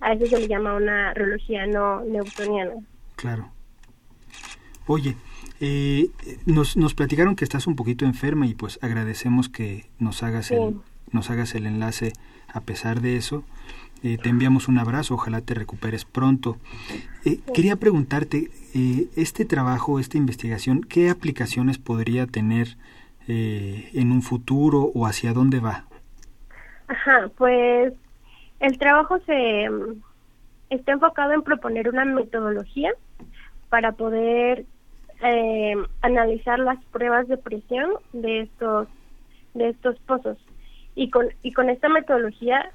a 0.00 0.12
eso 0.14 0.26
se 0.26 0.38
le 0.40 0.48
llama 0.48 0.74
una 0.74 1.12
reología 1.12 1.66
no 1.66 2.00
newtoniana. 2.00 2.72
Claro. 3.16 3.50
Oye, 4.86 5.14
eh, 5.60 6.08
nos, 6.46 6.78
nos 6.78 6.94
platicaron 6.94 7.36
que 7.36 7.44
estás 7.44 7.66
un 7.66 7.76
poquito 7.76 8.06
enferma 8.06 8.46
y 8.46 8.54
pues 8.54 8.78
agradecemos 8.80 9.50
que 9.50 9.90
nos 9.98 10.22
hagas, 10.22 10.50
el, 10.52 10.80
nos 11.12 11.30
hagas 11.30 11.54
el 11.54 11.66
enlace 11.66 12.12
a 12.52 12.60
pesar 12.60 13.00
de 13.00 13.16
eso. 13.16 13.44
Eh, 14.02 14.16
te 14.16 14.30
enviamos 14.30 14.68
un 14.68 14.78
abrazo, 14.78 15.14
ojalá 15.14 15.40
te 15.40 15.54
recuperes 15.54 16.04
pronto. 16.04 16.56
Eh, 17.24 17.40
quería 17.54 17.76
preguntarte, 17.76 18.50
este 19.16 19.44
trabajo, 19.44 19.98
esta 19.98 20.16
investigación, 20.16 20.82
¿qué 20.82 21.10
aplicaciones 21.10 21.78
podría 21.78 22.26
tener 22.26 22.76
en 23.26 24.10
un 24.10 24.22
futuro 24.22 24.90
o 24.94 25.06
hacia 25.06 25.32
dónde 25.32 25.60
va? 25.60 25.84
Ajá, 26.88 27.30
pues 27.36 27.92
el 28.58 28.78
trabajo 28.78 29.18
se 29.20 29.68
está 30.70 30.92
enfocado 30.92 31.32
en 31.32 31.42
proponer 31.42 31.88
una 31.88 32.04
metodología 32.04 32.92
para 33.68 33.92
poder 33.92 34.66
eh, 35.22 35.74
analizar 36.02 36.58
las 36.58 36.82
pruebas 36.86 37.28
de 37.28 37.36
presión 37.36 37.90
de 38.12 38.40
estos 38.42 38.88
de 39.54 39.70
estos 39.70 39.98
pozos 40.00 40.38
y 40.94 41.10
con 41.10 41.28
y 41.42 41.52
con 41.52 41.70
esta 41.70 41.88
metodología 41.88 42.70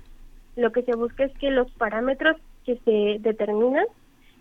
lo 0.56 0.71
que 0.71 0.84
se 0.84 0.95
busca 0.95 1.25
es 1.25 1.38
que 1.38 1.51
los 1.51 1.69
parámetros 1.71 2.38
que 2.65 2.78
se 2.86 3.17
determinan 3.19 3.86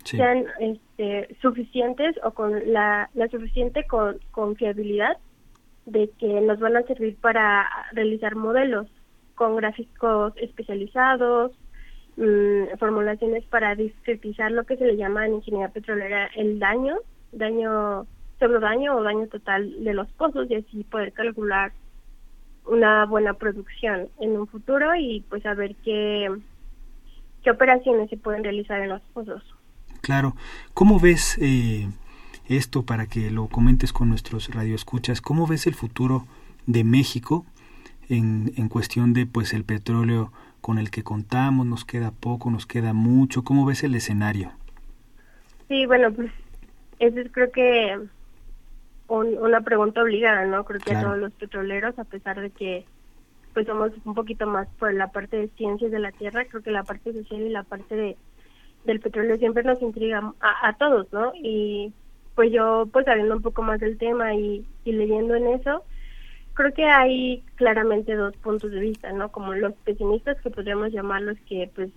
sean 0.03 0.45
este, 0.59 1.35
suficientes 1.41 2.15
o 2.23 2.31
con 2.31 2.71
la, 2.71 3.09
la 3.15 3.27
suficiente 3.27 3.85
con, 3.85 4.19
confiabilidad 4.31 5.17
de 5.87 6.09
que 6.19 6.41
nos 6.41 6.59
van 6.59 6.77
a 6.77 6.83
servir 6.83 7.15
para 7.17 7.67
realizar 7.91 8.35
modelos 8.35 8.87
con 9.33 9.55
gráficos 9.55 10.33
especializados, 10.37 11.51
mm, 12.17 12.77
formulaciones 12.77 13.43
para 13.45 13.75
discretizar 13.75 14.51
lo 14.51 14.63
que 14.63 14.77
se 14.77 14.85
le 14.85 14.95
llama 14.95 15.25
en 15.25 15.35
ingeniería 15.35 15.73
petrolera 15.73 16.29
el 16.35 16.59
daño 16.59 16.97
daño, 17.35 18.07
daño 18.39 18.95
o 18.95 19.03
daño 19.03 19.27
total 19.27 19.83
de 19.83 19.93
los 19.93 20.07
pozos 20.13 20.49
y 20.49 20.55
así 20.55 20.83
poder 20.85 21.13
calcular 21.13 21.71
una 22.67 23.05
buena 23.05 23.33
producción 23.33 24.09
en 24.19 24.37
un 24.37 24.47
futuro 24.47 24.95
y 24.95 25.23
pues 25.29 25.43
saber 25.43 25.75
qué, 25.83 26.29
qué 27.43 27.51
operaciones 27.51 28.09
se 28.09 28.17
pueden 28.17 28.43
realizar 28.43 28.81
en 28.81 28.89
los 28.89 29.01
pozos. 29.13 29.43
Claro. 30.01 30.35
¿Cómo 30.73 30.99
ves 30.99 31.37
eh, 31.41 31.87
esto 32.47 32.83
para 32.83 33.07
que 33.07 33.31
lo 33.31 33.47
comentes 33.47 33.93
con 33.93 34.09
nuestros 34.09 34.53
radioescuchas? 34.53 35.21
¿Cómo 35.21 35.47
ves 35.47 35.67
el 35.67 35.75
futuro 35.75 36.25
de 36.65 36.83
México 36.83 37.45
en, 38.09 38.53
en 38.57 38.69
cuestión 38.69 39.13
de 39.13 39.25
pues 39.25 39.53
el 39.53 39.63
petróleo 39.63 40.31
con 40.61 40.77
el 40.77 40.91
que 40.91 41.03
contamos? 41.03 41.65
¿Nos 41.65 41.85
queda 41.85 42.11
poco? 42.11 42.49
¿Nos 42.51 42.65
queda 42.65 42.93
mucho? 42.93 43.43
¿Cómo 43.43 43.65
ves 43.65 43.83
el 43.83 43.95
escenario? 43.95 44.51
Sí, 45.67 45.85
bueno, 45.85 46.11
pues 46.11 46.31
esa 46.99 47.21
es 47.21 47.31
creo 47.31 47.51
que 47.51 47.99
una 49.07 49.61
pregunta 49.61 50.01
obligada, 50.01 50.45
¿no? 50.45 50.63
Creo 50.65 50.79
que 50.79 50.95
a 50.95 51.01
todos 51.01 51.17
los 51.17 51.31
petroleros, 51.33 51.97
a 51.99 52.03
pesar 52.03 52.39
de 52.41 52.49
que 52.49 52.85
pues 53.53 53.67
somos 53.67 53.91
un 54.03 54.15
poquito 54.15 54.47
más 54.47 54.67
por 54.79 54.93
la 54.93 55.11
parte 55.11 55.37
de 55.37 55.47
ciencias 55.49 55.91
de 55.91 55.99
la 55.99 56.11
tierra, 56.11 56.45
creo 56.45 56.61
que 56.61 56.71
la 56.71 56.83
parte 56.83 57.13
social 57.13 57.41
y 57.41 57.49
la 57.49 57.63
parte 57.63 57.95
de 57.95 58.17
del 58.85 58.99
petróleo 58.99 59.37
siempre 59.37 59.63
nos 59.63 59.81
intriga 59.81 60.33
a, 60.39 60.73
todos, 60.77 61.11
¿no? 61.11 61.31
Y 61.35 61.91
pues 62.35 62.51
yo, 62.51 62.87
pues 62.91 63.05
sabiendo 63.05 63.35
un 63.35 63.41
poco 63.41 63.63
más 63.63 63.79
del 63.79 63.97
tema 63.97 64.35
y, 64.35 64.63
y 64.83 64.91
leyendo 64.91 65.35
en 65.35 65.47
eso, 65.47 65.83
creo 66.53 66.73
que 66.73 66.85
hay 66.85 67.43
claramente 67.55 68.13
dos 68.13 68.35
puntos 68.37 68.71
de 68.71 68.79
vista, 68.79 69.11
¿no? 69.11 69.31
Como 69.31 69.53
los 69.53 69.73
pesimistas, 69.85 70.39
que 70.41 70.51
podríamos 70.51 70.91
llamarlos, 70.91 71.37
que 71.47 71.69
pues 71.73 71.89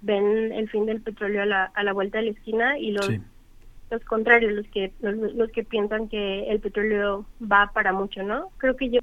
ven 0.00 0.52
el 0.52 0.68
fin 0.70 0.86
del 0.86 1.00
petróleo 1.00 1.42
a 1.42 1.46
la, 1.46 1.64
a 1.64 1.84
la 1.84 1.92
vuelta 1.92 2.18
de 2.18 2.24
la 2.24 2.30
esquina 2.30 2.78
y 2.78 2.92
los 2.92 3.10
los 3.92 4.02
contrarios, 4.04 4.52
los 4.52 4.66
que 4.68 4.90
los, 5.00 5.50
que 5.50 5.64
piensan 5.64 6.08
que 6.08 6.50
el 6.50 6.60
petróleo 6.60 7.26
va 7.40 7.70
para 7.74 7.92
mucho, 7.92 8.22
¿no? 8.22 8.48
Creo 8.56 8.74
que 8.74 8.88
yo 8.88 9.00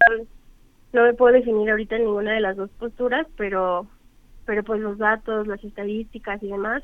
no 0.93 1.03
me 1.03 1.13
puedo 1.13 1.31
definir 1.31 1.69
ahorita 1.69 1.99
ninguna 1.99 2.33
de 2.33 2.39
las 2.39 2.57
dos 2.57 2.71
posturas, 2.71 3.27
pero 3.37 3.85
pero 4.45 4.63
pues 4.63 4.81
los 4.81 4.97
datos, 4.97 5.45
las 5.45 5.63
estadísticas 5.63 6.41
y 6.41 6.47
demás 6.47 6.81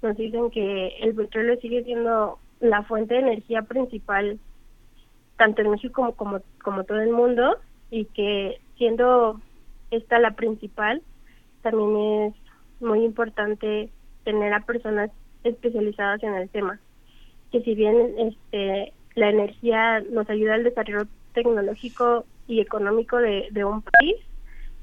nos 0.00 0.16
dicen 0.16 0.48
que 0.50 0.96
el 1.00 1.12
petróleo 1.16 1.58
sigue 1.60 1.82
siendo 1.82 2.38
la 2.60 2.84
fuente 2.84 3.14
de 3.14 3.20
energía 3.20 3.62
principal 3.62 4.38
tanto 5.36 5.62
en 5.62 5.72
México 5.72 5.92
como 5.94 6.12
como, 6.12 6.40
como 6.62 6.84
todo 6.84 7.00
el 7.00 7.10
mundo 7.10 7.58
y 7.90 8.04
que 8.04 8.60
siendo 8.78 9.40
esta 9.90 10.20
la 10.20 10.36
principal 10.36 11.02
también 11.62 11.96
es 12.28 12.34
muy 12.80 13.04
importante 13.04 13.90
tener 14.22 14.52
a 14.52 14.60
personas 14.60 15.10
especializadas 15.42 16.22
en 16.22 16.34
el 16.34 16.48
tema 16.48 16.78
que 17.54 17.62
si 17.62 17.76
bien 17.76 17.96
este 18.18 18.92
la 19.14 19.30
energía 19.30 20.00
nos 20.10 20.28
ayuda 20.28 20.54
al 20.54 20.64
desarrollo 20.64 21.06
tecnológico 21.34 22.24
y 22.48 22.60
económico 22.60 23.18
de, 23.18 23.64
un 23.64 23.80
país, 23.80 24.16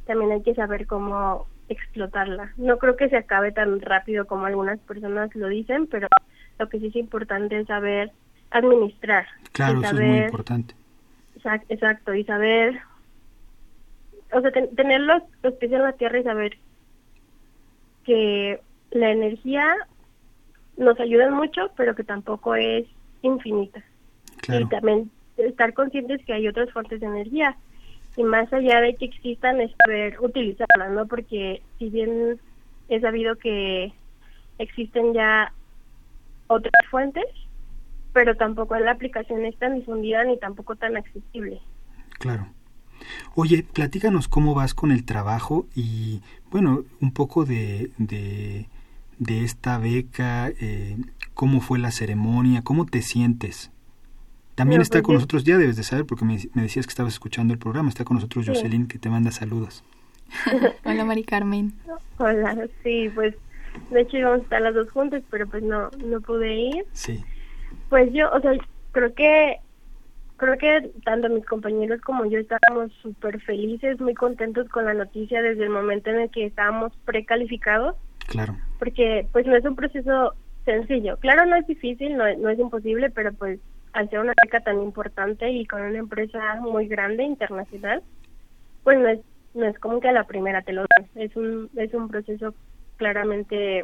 también 0.06 0.32
hay 0.32 0.42
que 0.42 0.56
saber 0.56 0.88
cómo 0.88 1.48
explotarla. 1.68 2.54
No 2.56 2.78
creo 2.78 2.96
que 2.96 3.10
se 3.10 3.18
acabe 3.18 3.52
tan 3.52 3.82
rápido 3.82 4.26
como 4.26 4.46
algunas 4.46 4.80
personas 4.80 5.36
lo 5.36 5.50
dicen, 5.50 5.86
pero 5.88 6.08
lo 6.60 6.70
que 6.70 6.80
sí 6.80 6.88
es 6.88 6.96
importante 6.96 7.60
es 7.60 7.68
saber 7.68 8.14
administrar. 8.52 9.28
Claro, 9.52 9.82
eso 9.82 10.00
es 10.00 10.08
muy 10.08 10.18
importante. 10.20 10.74
Exacto, 11.68 12.14
y 12.14 12.24
saber, 12.24 12.80
o 14.32 14.40
sea, 14.40 14.52
tener 14.52 15.02
los, 15.02 15.24
los 15.44 15.56
pies 15.56 15.74
en 15.74 15.82
la 15.82 15.92
tierra 15.92 16.20
y 16.20 16.24
saber 16.24 16.58
que 18.06 18.62
la 18.92 19.12
energía 19.12 19.76
nos 20.78 21.00
ayudan 21.00 21.34
mucho, 21.34 21.72
pero 21.76 21.96
que 21.96 22.04
tampoco 22.04 22.56
es 22.56 22.86
infinita. 23.22 23.84
Y 24.48 24.66
también 24.66 25.12
estar 25.38 25.74
conscientes 25.74 26.24
que 26.26 26.34
hay 26.34 26.48
otras 26.48 26.72
fuentes 26.72 27.00
de 27.00 27.06
energía. 27.06 27.56
Y 28.18 28.24
más 28.24 28.52
allá 28.52 28.82
de 28.82 28.96
que 28.96 29.06
existan, 29.06 29.62
es 29.62 29.72
saber 29.86 30.20
utilizarlas, 30.20 30.92
¿no? 30.92 31.06
Porque 31.08 31.62
si 31.80 31.90
bien 31.90 32.40
he 32.90 33.00
sabido 33.00 33.36
que 33.38 33.94
existen 34.58 35.14
ya 35.14 35.54
otras 36.48 36.86
fuentes, 36.90 37.26
pero 38.14 38.36
tampoco 38.36 38.78
la 38.78 38.92
aplicación 38.92 39.46
es 39.46 39.56
tan 39.58 39.76
difundida 39.76 40.24
ni 40.24 40.38
tampoco 40.38 40.76
tan 40.76 40.98
accesible. 40.98 41.62
Claro. 42.20 42.48
Oye, 43.36 43.64
platícanos 43.64 44.28
cómo 44.28 44.54
vas 44.54 44.74
con 44.74 44.92
el 44.92 45.06
trabajo 45.06 45.66
y, 45.74 46.22
bueno, 46.52 46.84
un 47.00 47.14
poco 47.14 47.46
de, 47.46 47.92
de 47.98 48.68
de 49.22 49.44
esta 49.44 49.78
beca, 49.78 50.50
eh, 50.50 50.98
cómo 51.36 51.62
fue 51.62 51.78
la 51.78 51.92
ceremonia, 51.92 52.64
cómo 52.64 52.88
te 52.88 53.04
sientes. 53.04 53.72
También 54.56 54.82
está 54.82 54.98
pues 54.98 55.04
con 55.04 55.16
nosotros, 55.16 55.44
ya 55.44 55.60
debes 55.60 55.78
de 55.78 55.84
saber, 55.84 56.08
porque 56.08 56.26
me, 56.26 56.40
decías 56.56 56.88
que 56.88 56.90
estabas 56.90 57.14
escuchando 57.14 57.54
el 57.54 57.60
programa, 57.60 57.88
está 57.88 58.04
con 58.04 58.16
nosotros 58.16 58.48
Jocelyn, 58.48 58.88
que 58.88 58.98
te 58.98 59.10
manda 59.10 59.30
saludos. 59.30 59.84
Hola, 60.86 61.06
Mari 61.06 61.24
Carmen. 61.24 61.72
Hola, 62.18 62.68
sí, 62.84 63.12
pues 63.14 63.36
de 63.92 64.02
hecho 64.02 64.18
íbamos 64.18 64.40
a 64.40 64.44
estar 64.44 64.62
las 64.62 64.74
dos 64.74 64.90
juntas, 64.90 65.22
pero 65.30 65.48
pues 65.48 65.62
no, 65.62 65.92
no 66.04 66.20
pude 66.22 66.56
ir. 66.56 66.86
Sí. 66.94 67.24
Pues 67.90 68.12
yo, 68.14 68.28
o 68.32 68.42
sea, 68.42 68.54
creo 68.92 69.14
que 69.14 69.58
creo 70.38 70.58
que 70.58 70.92
tanto 71.06 71.30
mis 71.30 71.46
compañeros 71.46 72.02
como 72.02 72.26
yo 72.26 72.40
estábamos 72.40 72.92
súper 73.04 73.40
felices, 73.42 74.00
muy 74.00 74.16
contentos 74.16 74.68
con 74.70 74.86
la 74.86 74.96
noticia 74.96 75.44
desde 75.44 75.66
el 75.66 75.70
momento 75.70 76.10
en 76.10 76.22
el 76.22 76.32
que 76.32 76.48
estábamos 76.48 76.92
precalificados. 77.06 77.96
Claro. 78.28 78.58
Porque 78.82 79.28
pues 79.32 79.46
no 79.46 79.56
es 79.56 79.63
un 79.63 79.76
proceso 79.76 80.34
sencillo. 80.65 81.17
Claro, 81.17 81.46
no 81.46 81.56
es 81.56 81.67
difícil, 81.67 82.17
no, 82.17 82.24
no 82.38 82.50
es 82.50 82.58
imposible, 82.58 83.12
pero 83.12 83.32
pues 83.32 83.60
al 83.94 84.10
ser 84.10 84.22
una 84.22 84.34
beca 84.44 84.62
tan 84.62 84.82
importante 84.82 85.52
y 85.52 85.67
con 85.67 85.84
una 85.84 86.00
empresa 86.00 86.56
muy 86.62 86.88
grande, 86.88 87.24
internacional, 87.24 88.02
pues 88.84 88.98
no 88.98 89.08
es, 89.08 89.20
no 89.54 89.67
es 89.67 89.78
como 89.78 90.00
que 90.00 90.10
a 90.10 90.13
la 90.13 90.24
primera 90.24 90.63
te 90.63 90.74
lo 90.74 90.82
dan. 90.82 91.08
Es 91.13 91.36
un, 91.36 91.70
es 91.76 91.94
un 91.94 92.08
proceso 92.08 92.56
claramente 92.98 93.84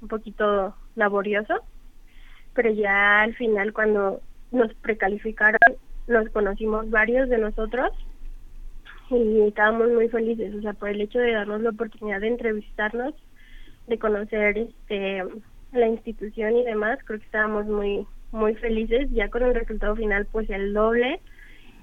un 0.00 0.08
poquito 0.08 0.74
laborioso, 0.94 1.54
pero 2.54 2.70
ya 2.70 3.20
al 3.20 3.34
final 3.34 3.74
cuando 3.74 4.22
nos 4.50 4.72
precalificaron 4.76 5.58
nos 6.06 6.26
conocimos 6.30 6.88
varios 6.88 7.28
de 7.28 7.36
nosotros 7.36 7.90
y 9.10 9.42
estábamos 9.42 9.90
muy 9.90 10.08
felices, 10.08 10.54
o 10.54 10.62
sea, 10.62 10.72
por 10.72 10.88
el 10.88 11.02
hecho 11.02 11.18
de 11.18 11.32
darnos 11.32 11.60
la 11.60 11.70
oportunidad 11.70 12.22
de 12.22 12.28
entrevistarnos, 12.28 13.14
de 13.88 13.98
conocer 13.98 14.58
este 14.58 15.22
la 15.72 15.86
institución 15.86 16.56
y 16.56 16.64
demás, 16.64 16.98
creo 17.04 17.18
que 17.18 17.26
estábamos 17.26 17.66
muy 17.66 18.06
muy 18.32 18.54
felices, 18.54 19.08
ya 19.10 19.28
con 19.28 19.42
el 19.42 19.54
resultado 19.54 19.96
final 19.96 20.26
pues 20.26 20.48
el 20.50 20.72
doble 20.72 21.20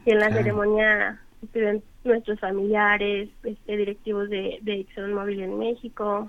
y 0.05 0.11
en 0.11 0.19
la 0.19 0.31
ceremonia 0.31 1.21
estuvieron 1.41 1.83
nuestros 2.03 2.39
familiares, 2.39 3.29
este, 3.43 3.77
directivos 3.77 4.29
de, 4.29 4.59
de 4.61 4.81
ExxonMobil 4.81 5.41
en 5.41 5.57
México, 5.57 6.27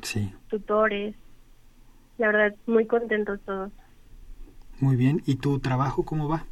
tutores, 0.49 1.15
la 2.19 2.29
verdad 2.29 2.55
muy 2.67 2.87
contentos 2.87 3.41
todos. 3.45 3.71
Muy 4.81 4.97
bien, 4.97 5.23
¿y 5.27 5.37
tu 5.37 5.59
trabajo 5.59 6.05
cómo 6.05 6.29
va? 6.29 6.45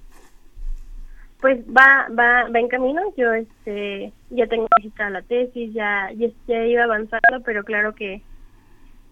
Pues 1.40 1.60
va, 1.66 2.08
va, 2.08 2.48
va 2.48 2.58
en 2.58 2.68
camino. 2.68 3.02
Yo, 3.18 3.34
este, 3.34 4.12
ya 4.30 4.46
tengo 4.46 4.66
registrada 4.76 5.10
la 5.10 5.22
tesis, 5.22 5.74
ya, 5.74 6.10
ya, 6.16 6.28
ya, 6.46 6.64
iba 6.64 6.84
avanzando, 6.84 7.42
pero 7.44 7.64
claro 7.64 7.94
que, 7.94 8.22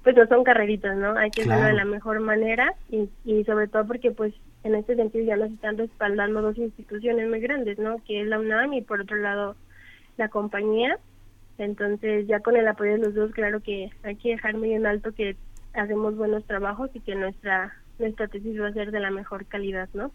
pues 0.03 0.17
no 0.17 0.27
son 0.27 0.45
carreritas, 0.45 0.97
¿no? 0.97 1.17
Hay 1.17 1.31
que 1.31 1.43
hacerlo 1.43 1.65
de 1.65 1.73
la 1.75 1.85
mejor 1.85 2.21
manera 2.21 2.75
y, 2.91 3.09
y 3.25 3.45
sobre 3.45 3.69
todo 3.69 3.87
porque, 3.87 4.11
pues, 4.11 4.35
en 4.65 4.75
este 4.75 4.97
sentido 4.97 5.25
ya 5.25 5.37
nos 5.37 5.51
están 5.51 5.79
respaldando 5.79 6.43
dos 6.43 6.57
instituciones 6.59 7.29
muy 7.29 7.41
grandes, 7.41 7.79
¿no? 7.79 7.97
Que 8.05 8.23
es 8.23 8.27
la 8.29 8.39
UNAM 8.39 8.73
y 8.75 8.83
por 8.83 9.01
otro 9.01 9.17
lado 9.17 9.57
la 10.17 10.29
compañía. 10.29 10.99
Entonces, 11.59 12.27
ya 12.27 12.41
con 12.41 12.57
el 12.57 12.67
apoyo 12.67 12.93
de 12.93 12.99
los 12.99 13.15
dos, 13.15 13.33
claro 13.33 13.61
que 13.61 13.91
hay 14.03 14.17
que 14.17 14.31
dejar 14.31 14.57
muy 14.57 14.73
en 14.73 14.87
alto 14.87 15.13
que 15.13 15.37
hacemos 15.75 16.17
buenos 16.17 16.45
trabajos 16.45 16.91
y 16.95 17.01
que 17.01 17.15
nuestra 17.15 17.75
nuestra 17.99 18.29
tesis 18.29 18.61
va 18.61 18.69
a 18.69 18.73
ser 18.73 18.91
de 18.91 19.01
la 19.01 19.11
mejor 19.11 19.47
calidad, 19.47 19.89
¿no? 19.95 20.11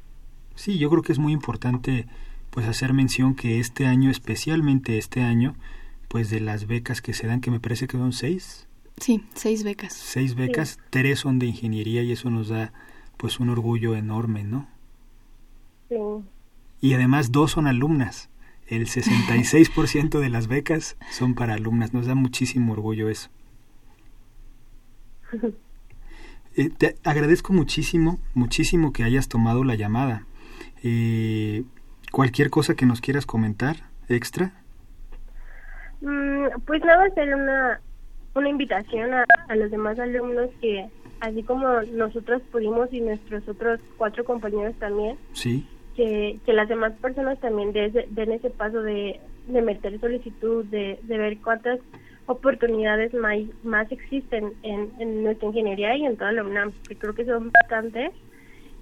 Sí, 0.55 0.77
yo 0.77 0.89
creo 0.89 1.03
que 1.03 1.11
es 1.11 1.19
muy 1.19 1.31
importante 1.31 2.07
pues 2.49 2.67
hacer 2.67 2.93
mención 2.93 3.35
que 3.35 3.59
este 3.59 3.85
año, 3.85 4.09
especialmente 4.09 4.97
este 4.97 5.21
año, 5.21 5.55
pues 6.07 6.29
de 6.29 6.39
las 6.39 6.67
becas 6.67 7.01
que 7.01 7.13
se 7.13 7.27
dan, 7.27 7.41
que 7.41 7.51
me 7.51 7.59
parece 7.59 7.87
que 7.87 7.97
son 7.97 8.13
seis. 8.13 8.66
Sí, 8.97 9.23
seis 9.35 9.63
becas. 9.63 9.93
Seis 9.93 10.35
becas, 10.35 10.79
tres 10.89 11.19
son 11.19 11.39
de 11.39 11.45
ingeniería 11.45 12.01
y 12.01 12.11
eso 12.11 12.29
nos 12.29 12.49
da 12.49 12.73
pues 13.17 13.39
un 13.39 13.49
orgullo 13.49 13.95
enorme, 13.95 14.43
¿no? 14.43 14.67
Sí. 15.89 15.95
Y 16.81 16.93
además 16.93 17.31
dos 17.31 17.51
son 17.51 17.67
alumnas. 17.67 18.29
El 18.67 18.85
66% 18.87 20.19
de 20.19 20.29
las 20.29 20.47
becas 20.47 20.97
son 21.11 21.35
para 21.35 21.53
alumnas. 21.53 21.93
Nos 21.93 22.07
da 22.07 22.15
muchísimo 22.15 22.73
orgullo 22.73 23.09
eso. 23.09 23.29
Eh, 26.59 26.71
te 26.75 26.95
agradezco 27.03 27.53
muchísimo, 27.53 28.17
muchísimo 28.33 28.91
que 28.91 29.03
hayas 29.03 29.29
tomado 29.29 29.63
la 29.63 29.75
llamada. 29.75 30.25
Eh, 30.83 31.65
¿Cualquier 32.11 32.49
cosa 32.49 32.73
que 32.73 32.87
nos 32.87 32.99
quieras 32.99 33.27
comentar 33.27 33.91
extra? 34.09 34.53
Mm, 36.01 36.47
pues 36.65 36.83
nada, 36.83 37.05
hacer 37.05 37.35
una, 37.35 37.79
una 38.37 38.49
invitación 38.49 39.13
a, 39.13 39.25
los 39.55 39.71
demás 39.71 39.99
alumnos 39.99 40.49
que, 40.61 40.87
así 41.19 41.43
como 41.43 41.81
nosotros 41.93 42.41
pudimos 42.51 42.91
y 42.93 43.01
nuestros 43.01 43.47
otros 43.47 43.79
cuatro 43.97 44.23
compañeros 44.23 44.75
también, 44.79 45.17
sí. 45.33 45.65
que, 45.95 46.39
que 46.45 46.53
las 46.53 46.69
demás 46.69 46.93
personas 47.01 47.39
también 47.39 47.73
den 47.73 48.31
ese 48.31 48.49
paso 48.49 48.81
de, 48.81 49.19
de 49.47 49.61
meter 49.61 49.99
solicitud, 49.99 50.65
de, 50.65 50.99
de 51.03 51.17
ver 51.17 51.37
cuántas 51.39 51.79
oportunidades 52.27 53.13
más, 53.13 53.39
más 53.63 53.91
existen 53.91 54.53
en, 54.61 54.91
en 54.99 55.23
nuestra 55.23 55.47
ingeniería 55.47 55.95
y 55.95 56.05
en 56.05 56.17
toda 56.17 56.33
la 56.33 56.43
UNAM, 56.43 56.71
que 56.87 56.95
creo 56.95 57.15
que 57.15 57.25
son 57.25 57.51
bastantes. 57.51 58.11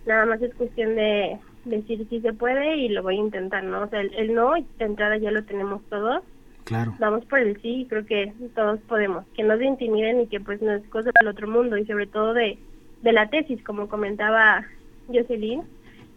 Nada 0.05 0.25
más 0.25 0.41
es 0.41 0.53
cuestión 0.55 0.95
de 0.95 1.39
decir 1.63 2.05
si 2.09 2.21
se 2.21 2.33
puede 2.33 2.77
y 2.77 2.89
lo 2.89 3.03
voy 3.03 3.17
a 3.17 3.21
intentar, 3.21 3.63
¿no? 3.63 3.83
O 3.83 3.87
sea, 3.87 4.01
el, 4.01 4.33
no, 4.33 4.53
de 4.53 4.85
entrada 4.85 5.17
ya 5.17 5.31
lo 5.31 5.43
tenemos 5.43 5.83
todos. 5.89 6.23
Claro. 6.65 6.95
Vamos 6.99 7.23
por 7.25 7.39
el 7.39 7.61
sí 7.61 7.81
y 7.81 7.85
creo 7.85 8.05
que 8.05 8.33
todos 8.55 8.79
podemos. 8.81 9.23
Que 9.35 9.43
no 9.43 9.57
se 9.57 9.65
intimiden 9.65 10.21
y 10.21 10.27
que 10.27 10.39
pues 10.39 10.61
no 10.61 10.73
es 10.73 10.83
cosa 10.89 11.11
del 11.19 11.29
otro 11.29 11.47
mundo 11.47 11.77
y 11.77 11.85
sobre 11.85 12.07
todo 12.07 12.33
de, 12.33 12.57
de 13.03 13.11
la 13.13 13.29
tesis, 13.29 13.63
como 13.63 13.87
comentaba 13.87 14.65
Jocelyn, 15.07 15.61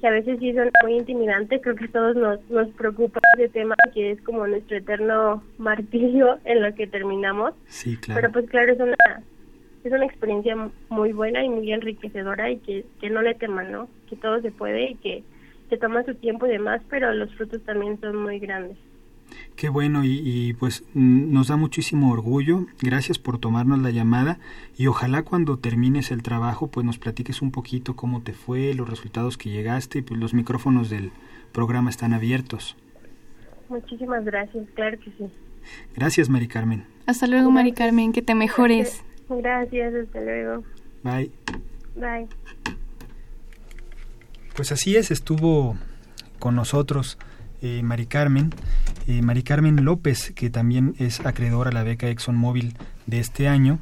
que 0.01 0.07
a 0.07 0.11
veces 0.11 0.39
sí 0.39 0.55
son 0.55 0.71
muy 0.83 0.95
intimidantes, 0.95 1.61
creo 1.63 1.77
que 1.77 1.85
a 1.85 1.93
todos 1.93 2.17
nos, 2.17 2.51
nos 2.51 2.69
preocupa 2.71 3.21
ese 3.37 3.51
tema 3.51 3.75
que 3.93 4.13
es 4.13 4.23
como 4.23 4.47
nuestro 4.47 4.79
eterno 4.79 5.43
martirio 5.59 6.39
en 6.45 6.63
lo 6.63 6.75
que 6.75 6.87
terminamos. 6.87 7.55
Sí, 7.67 7.97
claro. 7.99 8.21
Pero 8.21 8.33
pues 8.33 8.51
claro, 8.51 8.73
es 8.73 8.81
una, 8.81 9.23
es 9.85 9.93
una 9.93 10.07
experiencia 10.07 10.57
muy 10.89 11.13
buena 11.13 11.45
y 11.45 11.51
muy 11.51 11.71
enriquecedora 11.73 12.51
y 12.51 12.59
que, 12.59 12.87
que 13.01 13.11
no 13.11 13.21
le 13.21 13.35
teman, 13.35 13.71
¿no? 13.71 13.89
Que 14.09 14.17
todo 14.17 14.41
se 14.41 14.51
puede 14.51 14.93
y 14.93 14.95
que 14.95 15.25
se 15.69 15.77
toma 15.77 16.05
su 16.05 16.15
tiempo 16.15 16.47
y 16.47 16.51
demás, 16.51 16.81
pero 16.89 17.13
los 17.13 17.35
frutos 17.35 17.63
también 17.65 18.01
son 18.01 18.17
muy 18.17 18.39
grandes. 18.39 18.79
Qué 19.59 19.69
bueno 19.71 20.03
y, 20.05 20.53
pues 20.53 20.85
mm, 20.95 21.33
nos 21.33 21.49
da 21.49 21.57
muchísimo 21.57 22.13
orgullo. 22.13 22.67
Gracias 22.81 23.19
por 23.19 23.41
tomarnos 23.41 23.81
la 23.81 23.91
llamada 23.91 24.39
y 24.77 24.87
ojalá 24.87 25.25
cuando 25.25 25.59
termines 25.59 26.13
el 26.13 26.23
trabajo 26.23 26.69
pues 26.69 26.87
nos 26.87 26.99
platiques 26.99 27.43
un 27.43 27.51
poquito 27.51 27.97
cómo 27.97 28.23
te 28.23 28.35
fue, 28.35 28.73
los 28.75 28.89
resultados 28.89 29.37
que 29.37 29.51
llegaste 29.51 29.99
y 29.99 30.03
pues 30.03 30.21
los 30.21 30.33
micrófonos 30.33 30.91
del 30.91 31.11
programa 31.51 31.91
están 31.91 32.15
abiertos. 32.15 32.77
Muchísimas 33.69 34.25
gracias, 34.25 34.65
claro 34.77 34.97
que 35.01 35.11
sí. 35.19 35.29
Gracias, 35.97 36.29
Mari 36.29 36.47
Carmen. 36.47 36.85
Hasta 37.07 37.27
luego, 37.27 37.51
Mari 37.51 37.73
Carmen, 37.73 38.13
que 38.13 38.23
te 38.23 38.37
mejores. 38.37 39.03
Gracias, 39.29 39.93
hasta 39.93 40.21
luego. 40.21 40.63
Bye. 41.03 41.33
Bye. 41.97 42.29
Pues 44.55 44.71
así 44.71 44.95
es, 44.95 45.11
estuvo 45.11 45.77
con 46.39 46.55
nosotros 46.55 47.19
eh, 47.63 47.83
Mari 47.83 48.07
Carmen, 48.07 48.55
eh, 49.07 49.23
Mari 49.23 49.43
Carmen 49.43 49.85
López, 49.85 50.33
que 50.35 50.51
también 50.51 50.95
es 50.99 51.21
acreedora 51.21 51.71
a 51.71 51.73
la 51.73 51.83
beca 51.83 52.09
ExxonMobil 52.09 52.75
de 53.07 53.21
este 53.21 53.49
año. 53.49 53.79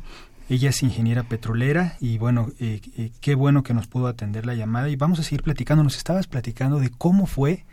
Ella 0.49 0.71
es 0.71 0.83
ingeniera 0.83 1.25
petrolera 1.25 1.97
y 2.01 2.19
bueno, 2.19 2.53
eh, 2.61 2.81
eh, 2.97 3.11
qué 3.21 3.35
bueno 3.35 3.65
que 3.65 3.75
nos 3.75 3.89
pudo 3.89 4.07
atender 4.07 4.47
la 4.47 4.55
llamada 4.55 4.89
y 4.89 4.97
vamos 4.97 5.19
a 5.19 5.25
seguir 5.25 5.43
platicando. 5.43 5.83
Nos 5.83 5.97
estabas 5.97 6.29
platicando 6.29 6.79
de 6.79 6.91
cómo 6.91 7.27
fue 7.27 7.65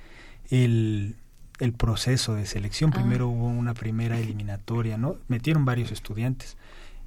el, 0.50 1.16
el 1.60 1.74
proceso 1.74 2.34
de 2.34 2.48
selección. 2.48 2.92
Ah. 2.94 2.96
Primero 2.96 3.28
hubo 3.28 3.48
una 3.48 3.76
primera 3.76 4.20
eliminatoria, 4.20 4.98
¿no? 4.98 5.18
Metieron 5.28 5.66
varios 5.66 5.92
estudiantes 5.92 6.58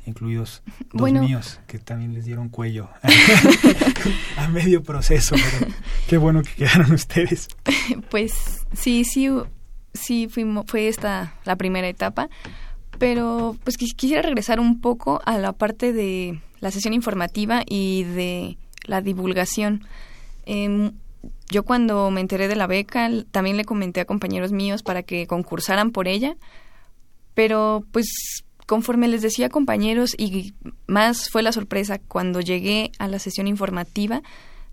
incluidos 0.06 0.62
dos 0.92 1.12
míos, 1.12 1.60
que 1.66 1.78
también 1.78 2.14
les 2.14 2.24
dieron 2.24 2.48
cuello 2.48 2.88
a 4.36 4.48
medio 4.48 4.82
proceso, 4.82 5.34
pero 5.34 5.72
qué 6.08 6.16
bueno 6.16 6.42
que 6.42 6.50
quedaron 6.54 6.92
ustedes. 6.92 7.48
Pues 8.10 8.64
sí, 8.72 9.04
sí, 9.04 9.28
sí 9.92 10.28
fuimos, 10.28 10.64
fue 10.66 10.88
esta 10.88 11.34
la 11.44 11.56
primera 11.56 11.88
etapa, 11.88 12.28
pero 12.98 13.56
pues 13.64 13.76
quisiera 13.76 14.22
regresar 14.22 14.60
un 14.60 14.80
poco 14.80 15.20
a 15.24 15.38
la 15.38 15.52
parte 15.52 15.92
de 15.92 16.40
la 16.60 16.70
sesión 16.70 16.94
informativa 16.94 17.62
y 17.66 18.04
de 18.04 18.58
la 18.86 19.02
divulgación. 19.02 19.84
Em, 20.46 20.92
yo 21.48 21.64
cuando 21.64 22.10
me 22.10 22.20
enteré 22.20 22.48
de 22.48 22.56
la 22.56 22.66
beca 22.66 23.08
también 23.30 23.56
le 23.56 23.64
comenté 23.64 24.00
a 24.00 24.04
compañeros 24.04 24.52
míos 24.52 24.82
para 24.82 25.02
que 25.02 25.26
concursaran 25.26 25.90
por 25.90 26.08
ella, 26.08 26.36
pero 27.34 27.84
pues 27.92 28.44
conforme 28.66 29.08
les 29.08 29.22
decía 29.22 29.48
compañeros 29.48 30.14
y 30.18 30.54
más 30.86 31.30
fue 31.30 31.42
la 31.42 31.52
sorpresa 31.52 31.98
cuando 31.98 32.40
llegué 32.40 32.90
a 32.98 33.08
la 33.08 33.18
sesión 33.18 33.46
informativa 33.46 34.22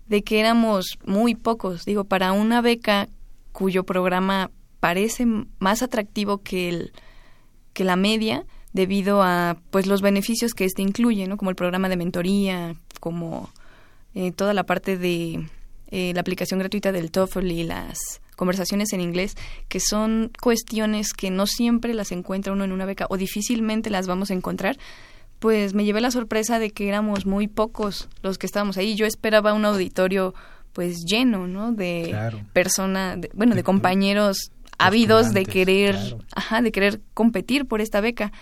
de 0.08 0.22
que 0.22 0.40
éramos 0.40 0.98
muy 1.06 1.34
pocos, 1.34 1.84
digo, 1.84 2.04
para 2.04 2.32
una 2.32 2.60
beca 2.60 3.08
cuyo 3.52 3.84
programa 3.84 4.50
parece 4.80 5.26
más 5.58 5.82
atractivo 5.82 6.42
que 6.42 6.68
el 6.68 6.92
que 7.72 7.84
la 7.84 7.96
media 7.96 8.44
debido 8.72 9.22
a 9.22 9.56
pues 9.70 9.86
los 9.86 10.02
beneficios 10.02 10.54
que 10.54 10.64
este 10.64 10.82
incluye, 10.82 11.26
¿no? 11.26 11.36
Como 11.36 11.50
el 11.50 11.56
programa 11.56 11.88
de 11.88 11.96
mentoría, 11.96 12.74
como 13.00 13.50
eh, 14.14 14.32
toda 14.32 14.54
la 14.54 14.64
parte 14.64 14.96
de 14.96 15.46
eh, 15.90 16.12
la 16.14 16.20
aplicación 16.20 16.58
gratuita 16.58 16.92
del 16.92 17.10
TOEFL 17.10 17.50
y 17.50 17.64
las 17.64 18.20
conversaciones 18.36 18.92
en 18.92 19.00
inglés, 19.00 19.36
que 19.68 19.80
son 19.80 20.30
cuestiones 20.40 21.12
que 21.12 21.30
no 21.30 21.46
siempre 21.46 21.94
las 21.94 22.12
encuentra 22.12 22.52
uno 22.52 22.64
en 22.64 22.72
una 22.72 22.86
beca 22.86 23.06
o 23.10 23.16
difícilmente 23.16 23.90
las 23.90 24.06
vamos 24.06 24.30
a 24.30 24.34
encontrar, 24.34 24.76
pues 25.38 25.74
me 25.74 25.84
llevé 25.84 26.00
la 26.00 26.10
sorpresa 26.10 26.58
de 26.58 26.70
que 26.70 26.88
éramos 26.88 27.26
muy 27.26 27.48
pocos 27.48 28.08
los 28.22 28.38
que 28.38 28.46
estábamos 28.46 28.78
ahí. 28.78 28.94
Yo 28.94 29.06
esperaba 29.06 29.52
un 29.52 29.64
auditorio 29.64 30.34
pues 30.72 31.04
lleno, 31.04 31.46
¿no? 31.46 31.72
De 31.72 32.14
personas, 32.52 33.18
bueno, 33.34 33.54
de, 33.54 33.62
compañeros 33.62 34.50
ávidos 34.78 35.32
de 35.32 35.44
querer, 35.44 35.96
ajá, 36.34 36.62
de 36.62 36.72
querer 36.72 37.00
competir 37.14 37.66
por 37.66 37.80
esta 37.80 38.00
beca. 38.00 38.32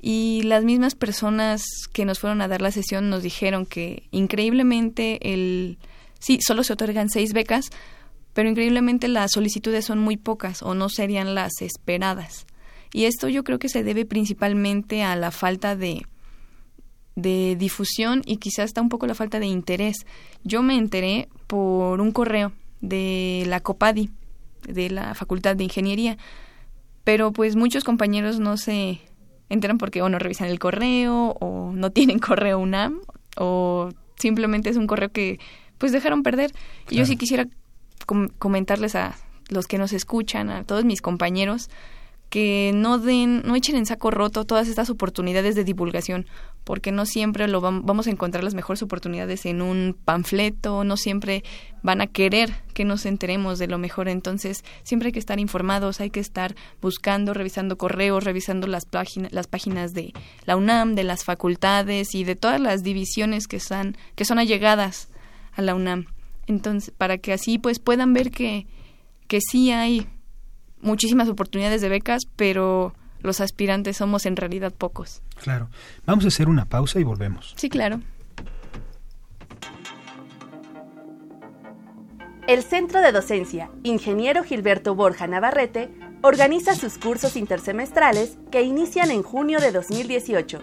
Y 0.00 0.42
las 0.42 0.64
mismas 0.64 0.94
personas 0.94 1.64
que 1.92 2.04
nos 2.04 2.18
fueron 2.18 2.40
a 2.40 2.48
dar 2.48 2.60
la 2.60 2.70
sesión 2.70 3.08
nos 3.08 3.22
dijeron 3.22 3.66
que 3.66 4.04
increíblemente 4.10 5.32
el 5.32 5.78
sí, 6.18 6.38
solo 6.40 6.64
se 6.64 6.72
otorgan 6.72 7.08
seis 7.08 7.32
becas, 7.32 7.70
pero 8.34 8.48
increíblemente 8.48 9.08
las 9.08 9.32
solicitudes 9.32 9.84
son 9.84 9.98
muy 9.98 10.16
pocas 10.16 10.62
o 10.62 10.74
no 10.74 10.88
serían 10.88 11.34
las 11.34 11.60
esperadas. 11.60 12.46
Y 12.92 13.04
esto 13.04 13.28
yo 13.28 13.44
creo 13.44 13.58
que 13.58 13.68
se 13.68 13.84
debe 13.84 14.04
principalmente 14.04 15.02
a 15.02 15.16
la 15.16 15.30
falta 15.30 15.76
de, 15.76 16.02
de 17.16 17.56
difusión 17.58 18.22
y 18.26 18.36
quizás 18.36 18.66
está 18.66 18.82
un 18.82 18.88
poco 18.88 19.06
la 19.06 19.14
falta 19.14 19.38
de 19.38 19.46
interés. 19.46 19.96
Yo 20.44 20.62
me 20.62 20.76
enteré 20.76 21.28
por 21.46 22.00
un 22.00 22.12
correo 22.12 22.52
de 22.80 23.44
la 23.46 23.60
COPADI, 23.60 24.10
de 24.68 24.90
la 24.90 25.14
Facultad 25.14 25.56
de 25.56 25.64
Ingeniería. 25.64 26.18
Pero 27.04 27.32
pues 27.32 27.56
muchos 27.56 27.84
compañeros 27.84 28.38
no 28.38 28.56
se 28.56 29.00
enteran 29.48 29.78
porque 29.78 30.02
o 30.02 30.08
no 30.08 30.18
revisan 30.18 30.48
el 30.48 30.58
correo 30.58 31.36
o 31.40 31.72
no 31.72 31.90
tienen 31.90 32.18
correo 32.20 32.58
UNAM 32.58 33.00
o 33.36 33.90
simplemente 34.16 34.70
es 34.70 34.76
un 34.76 34.86
correo 34.86 35.10
que 35.10 35.38
pues 35.78 35.92
dejaron 35.92 36.22
perder. 36.22 36.52
Y 36.90 36.96
yo 36.96 37.06
sí 37.06 37.16
quisiera 37.16 37.48
comentarles 38.04 38.94
a 38.94 39.16
los 39.48 39.66
que 39.66 39.78
nos 39.78 39.92
escuchan, 39.92 40.50
a 40.50 40.64
todos 40.64 40.84
mis 40.84 41.00
compañeros, 41.00 41.68
que 42.32 42.72
no 42.74 42.98
den, 42.98 43.42
no 43.44 43.54
echen 43.56 43.76
en 43.76 43.84
saco 43.84 44.10
roto 44.10 44.46
todas 44.46 44.66
estas 44.66 44.88
oportunidades 44.88 45.54
de 45.54 45.64
divulgación, 45.64 46.24
porque 46.64 46.90
no 46.90 47.04
siempre 47.04 47.46
lo 47.46 47.60
vamos 47.60 48.06
a 48.06 48.10
encontrar 48.10 48.42
las 48.42 48.54
mejores 48.54 48.82
oportunidades 48.82 49.44
en 49.44 49.60
un 49.60 49.94
panfleto, 50.02 50.82
no 50.82 50.96
siempre 50.96 51.44
van 51.82 52.00
a 52.00 52.06
querer 52.06 52.54
que 52.72 52.86
nos 52.86 53.04
enteremos 53.04 53.58
de 53.58 53.66
lo 53.66 53.76
mejor, 53.76 54.08
entonces 54.08 54.64
siempre 54.82 55.08
hay 55.08 55.12
que 55.12 55.18
estar 55.18 55.38
informados, 55.40 56.00
hay 56.00 56.08
que 56.08 56.20
estar 56.20 56.54
buscando, 56.80 57.34
revisando 57.34 57.76
correos, 57.76 58.24
revisando 58.24 58.66
las 58.66 58.88
las 59.30 59.46
páginas 59.46 59.92
de 59.92 60.14
la 60.46 60.56
UNAM, 60.56 60.94
de 60.94 61.04
las 61.04 61.24
facultades 61.24 62.14
y 62.14 62.24
de 62.24 62.34
todas 62.34 62.62
las 62.62 62.82
divisiones 62.82 63.46
que 63.46 63.60
son, 63.60 63.98
que 64.14 64.24
son 64.24 64.38
allegadas 64.38 65.10
a 65.52 65.60
la 65.60 65.74
UNAM. 65.74 66.06
Entonces, 66.52 66.92
para 66.96 67.18
que 67.18 67.32
así 67.32 67.58
pues 67.58 67.78
puedan 67.78 68.12
ver 68.12 68.30
que, 68.30 68.66
que 69.26 69.40
sí 69.40 69.70
hay 69.70 70.06
muchísimas 70.80 71.28
oportunidades 71.28 71.80
de 71.80 71.88
becas, 71.88 72.22
pero 72.36 72.94
los 73.20 73.40
aspirantes 73.40 73.96
somos 73.96 74.26
en 74.26 74.36
realidad 74.36 74.72
pocos. 74.72 75.22
Claro. 75.42 75.70
Vamos 76.04 76.24
a 76.24 76.28
hacer 76.28 76.48
una 76.48 76.66
pausa 76.66 77.00
y 77.00 77.04
volvemos. 77.04 77.54
Sí, 77.56 77.68
claro. 77.68 78.00
El 82.48 82.62
Centro 82.64 83.00
de 83.00 83.12
Docencia 83.12 83.70
Ingeniero 83.84 84.42
Gilberto 84.42 84.96
Borja 84.96 85.28
Navarrete 85.28 85.90
organiza 86.22 86.74
sus 86.74 86.98
cursos 86.98 87.36
intersemestrales 87.36 88.36
que 88.50 88.62
inician 88.62 89.10
en 89.12 89.22
junio 89.22 89.60
de 89.60 89.70
2018 89.70 90.60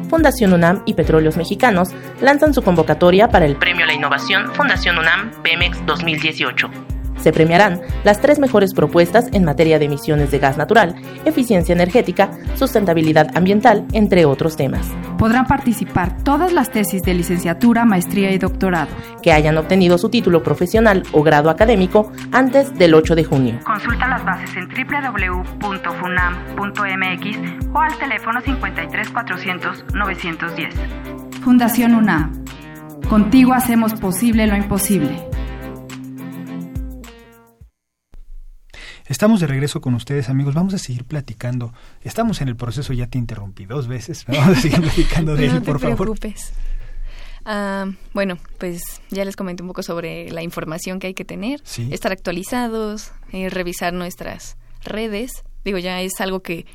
Fundación 0.08 0.52
UNAM 0.52 0.82
y 0.86 0.94
Petróleos 0.94 1.36
Mexicanos 1.36 1.88
lanzan 2.20 2.54
su 2.54 2.62
convocatoria 2.62 3.28
para 3.28 3.44
el 3.44 3.56
Premio 3.56 3.82
a 3.84 3.88
la 3.88 3.94
Innovación 3.94 4.54
Fundación 4.54 4.98
UNAM 4.98 5.32
Pemex 5.42 5.84
2018 5.84 6.95
se 7.26 7.32
premiarán 7.32 7.80
las 8.04 8.20
tres 8.20 8.38
mejores 8.38 8.72
propuestas 8.72 9.26
en 9.32 9.42
materia 9.42 9.80
de 9.80 9.86
emisiones 9.86 10.30
de 10.30 10.38
gas 10.38 10.56
natural, 10.56 10.94
eficiencia 11.24 11.72
energética, 11.72 12.30
sustentabilidad 12.54 13.36
ambiental, 13.36 13.84
entre 13.94 14.26
otros 14.26 14.56
temas. 14.56 14.86
Podrán 15.18 15.46
participar 15.46 16.22
todas 16.22 16.52
las 16.52 16.70
tesis 16.70 17.02
de 17.02 17.14
licenciatura, 17.14 17.84
maestría 17.84 18.30
y 18.30 18.38
doctorado 18.38 18.92
que 19.24 19.32
hayan 19.32 19.58
obtenido 19.58 19.98
su 19.98 20.08
título 20.08 20.44
profesional 20.44 21.02
o 21.10 21.24
grado 21.24 21.50
académico 21.50 22.12
antes 22.30 22.72
del 22.78 22.94
8 22.94 23.16
de 23.16 23.24
junio. 23.24 23.58
Consulta 23.64 24.06
las 24.06 24.24
bases 24.24 24.50
en 24.56 24.68
www.funam.mx 24.68 25.76
o 27.74 27.80
al 27.80 27.98
teléfono 27.98 28.40
53 28.40 29.10
400 29.10 29.84
910. 29.94 30.74
Fundación 31.42 31.96
UNAM. 31.96 32.44
Contigo 33.08 33.52
hacemos 33.52 33.94
posible 33.94 34.46
lo 34.46 34.54
imposible. 34.54 35.35
Estamos 39.08 39.40
de 39.40 39.46
regreso 39.46 39.80
con 39.80 39.94
ustedes, 39.94 40.28
amigos. 40.28 40.54
Vamos 40.54 40.74
a 40.74 40.78
seguir 40.78 41.04
platicando. 41.04 41.72
Estamos 42.02 42.40
en 42.40 42.48
el 42.48 42.56
proceso, 42.56 42.92
ya 42.92 43.06
te 43.06 43.18
interrumpí 43.18 43.64
dos 43.64 43.86
veces. 43.86 44.24
Vamos 44.26 44.58
a 44.58 44.60
seguir 44.60 44.80
platicando 44.80 45.36
de 45.36 45.46
él, 45.46 45.62
por 45.62 45.78
favor. 45.78 45.90
No 45.90 46.14
te 46.14 46.20
preocupes. 46.20 46.52
Ah, 47.44 47.86
bueno, 48.12 48.38
pues 48.58 48.82
ya 49.10 49.24
les 49.24 49.36
comenté 49.36 49.62
un 49.62 49.68
poco 49.68 49.84
sobre 49.84 50.30
la 50.32 50.42
información 50.42 50.98
que 50.98 51.06
hay 51.06 51.14
que 51.14 51.24
tener, 51.24 51.62
estar 51.90 52.10
actualizados, 52.10 53.12
eh, 53.32 53.48
revisar 53.48 53.92
nuestras 53.92 54.56
redes. 54.82 55.44
Digo, 55.64 55.78
ya 55.78 56.00
es 56.02 56.20
algo 56.20 56.40
que 56.40 56.66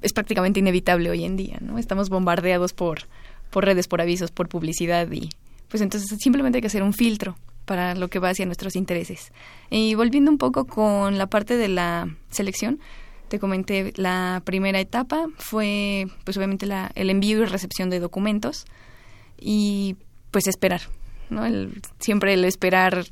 es 0.00 0.12
prácticamente 0.12 0.60
inevitable 0.60 1.10
hoy 1.10 1.24
en 1.24 1.36
día, 1.36 1.58
¿no? 1.60 1.78
Estamos 1.78 2.08
bombardeados 2.08 2.72
por, 2.72 3.08
por 3.50 3.64
redes, 3.64 3.88
por 3.88 4.00
avisos, 4.00 4.30
por 4.30 4.48
publicidad 4.48 5.10
y 5.10 5.30
pues 5.68 5.80
entonces 5.80 6.16
simplemente 6.20 6.58
hay 6.58 6.62
que 6.62 6.68
hacer 6.68 6.84
un 6.84 6.92
filtro 6.92 7.36
para 7.64 7.94
lo 7.94 8.08
que 8.08 8.18
va 8.18 8.30
hacia 8.30 8.46
nuestros 8.46 8.76
intereses. 8.76 9.32
Y 9.70 9.94
volviendo 9.94 10.30
un 10.30 10.38
poco 10.38 10.66
con 10.66 11.18
la 11.18 11.26
parte 11.26 11.56
de 11.56 11.68
la 11.68 12.08
selección, 12.30 12.80
te 13.28 13.38
comenté, 13.38 13.92
la 13.96 14.42
primera 14.44 14.78
etapa 14.78 15.26
fue, 15.38 16.06
pues 16.24 16.36
obviamente, 16.36 16.66
la, 16.66 16.90
el 16.94 17.08
envío 17.08 17.42
y 17.42 17.46
recepción 17.46 17.88
de 17.88 17.98
documentos 17.98 18.66
y 19.38 19.96
pues 20.30 20.46
esperar, 20.46 20.82
¿no? 21.30 21.46
El, 21.46 21.80
siempre 21.98 22.34
el 22.34 22.44
esperar 22.44 23.06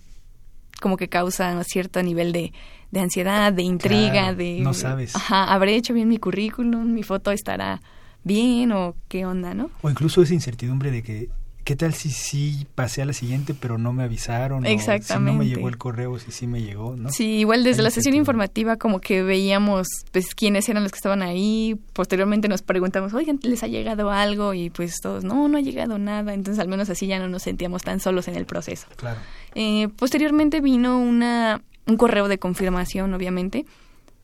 como 0.81 0.97
que 0.97 1.09
causa 1.09 1.63
cierto 1.65 2.03
nivel 2.03 2.33
de, 2.33 2.53
de 2.91 3.01
ansiedad, 3.01 3.53
de 3.53 3.63
intriga, 3.63 4.35
de... 4.35 4.61
No 4.61 4.75
sabes. 4.75 5.15
Ajá, 5.15 5.45
habré 5.45 5.77
hecho 5.77 5.95
bien 5.95 6.09
mi 6.09 6.19
currículum, 6.19 6.93
mi 6.93 7.03
foto 7.03 7.31
estará 7.31 7.81
bien 8.25 8.73
o 8.73 8.95
qué 9.09 9.27
onda, 9.27 9.55
¿no? 9.55 9.71
O 9.83 9.91
incluso 9.91 10.23
esa 10.23 10.35
incertidumbre 10.35 10.91
de 10.91 11.03
que 11.03 11.29
¿qué 11.65 11.77
tal 11.77 11.95
si 11.95 12.11
sí 12.11 12.67
pasé 12.75 13.03
a 13.03 13.05
la 13.05 13.13
siguiente 13.13 13.55
pero 13.55 13.79
no 13.79 13.93
me 13.93 14.03
avisaron? 14.03 14.67
Exactamente. 14.67 15.31
O 15.31 15.33
si 15.33 15.39
no 15.39 15.45
me 15.45 15.47
llegó 15.47 15.69
el 15.69 15.79
correo, 15.79 16.19
si 16.19 16.31
sí 16.33 16.47
me 16.47 16.63
llegó, 16.63 16.97
¿no? 16.97 17.11
Sí, 17.11 17.39
igual 17.39 17.65
desde 17.65 17.83
la 17.83 17.91
sesión 17.91 18.15
informativa 18.15 18.77
como 18.77 19.01
que 19.01 19.23
veíamos 19.23 19.89
pues 20.13 20.35
quiénes 20.35 20.69
eran 20.69 20.83
los 20.83 20.93
que 20.93 20.97
estaban 20.97 21.23
ahí, 21.23 21.79
posteriormente 21.93 22.49
nos 22.49 22.63
preguntamos, 22.63 23.15
oigan, 23.15 23.39
¿les 23.43 23.63
ha 23.63 23.67
llegado 23.67 24.11
algo? 24.11 24.55
Y 24.55 24.71
pues 24.71 24.97
todos, 25.01 25.25
no, 25.25 25.49
no 25.49 25.59
ha 25.59 25.61
llegado 25.61 25.99
nada, 25.99 26.35
entonces 26.35 26.61
al 26.61 26.69
menos 26.69 26.91
así 26.91 27.07
ya 27.07 27.19
no 27.19 27.29
nos 27.29 27.43
sentíamos 27.43 27.83
tan 27.83 28.01
solos 28.01 28.29
en 28.29 28.37
el 28.37 28.47
proceso. 28.47 28.87
Claro. 28.97 29.21
Eh, 29.55 29.89
posteriormente 29.97 30.61
vino 30.61 30.99
una, 30.99 31.63
un 31.87 31.97
correo 31.97 32.29
de 32.29 32.39
confirmación, 32.39 33.13
obviamente. 33.15 33.67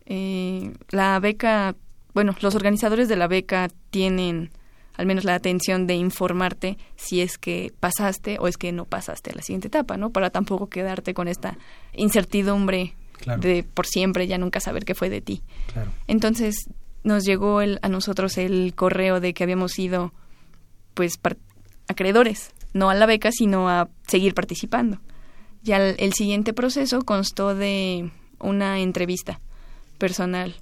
Eh, 0.06 0.72
la 0.90 1.18
beca, 1.18 1.74
bueno, 2.14 2.34
los 2.40 2.54
organizadores 2.54 3.08
de 3.08 3.16
la 3.16 3.26
beca 3.26 3.68
tienen 3.90 4.50
al 4.96 5.06
menos 5.06 5.24
la 5.24 5.34
atención 5.34 5.86
de 5.86 5.94
informarte 5.94 6.78
si 6.96 7.20
es 7.20 7.38
que 7.38 7.72
pasaste 7.80 8.38
o 8.40 8.48
es 8.48 8.56
que 8.56 8.72
no 8.72 8.84
pasaste 8.84 9.30
a 9.30 9.34
la 9.34 9.42
siguiente 9.42 9.68
etapa, 9.68 9.96
¿no? 9.96 10.10
Para 10.10 10.30
tampoco 10.30 10.68
quedarte 10.68 11.14
con 11.14 11.28
esta 11.28 11.58
incertidumbre 11.92 12.94
de 13.38 13.62
por 13.62 13.86
siempre 13.86 14.26
ya 14.26 14.38
nunca 14.38 14.60
saber 14.60 14.84
qué 14.84 14.94
fue 14.94 15.10
de 15.10 15.20
ti. 15.20 15.42
Entonces 16.06 16.70
nos 17.02 17.24
llegó 17.24 17.60
el, 17.60 17.78
a 17.82 17.88
nosotros 17.88 18.36
el 18.38 18.74
correo 18.74 19.20
de 19.20 19.34
que 19.34 19.44
habíamos 19.44 19.72
sido 19.72 20.12
pues 20.94 21.18
acreedores, 21.88 22.52
no 22.72 22.90
a 22.90 22.94
la 22.94 23.06
beca, 23.06 23.30
sino 23.32 23.68
a 23.68 23.88
seguir 24.06 24.34
participando. 24.34 24.98
Ya 25.62 25.78
el 25.78 26.12
siguiente 26.12 26.52
proceso 26.52 27.02
constó 27.02 27.54
de 27.54 28.10
una 28.38 28.80
entrevista 28.80 29.40
personal. 29.98 30.54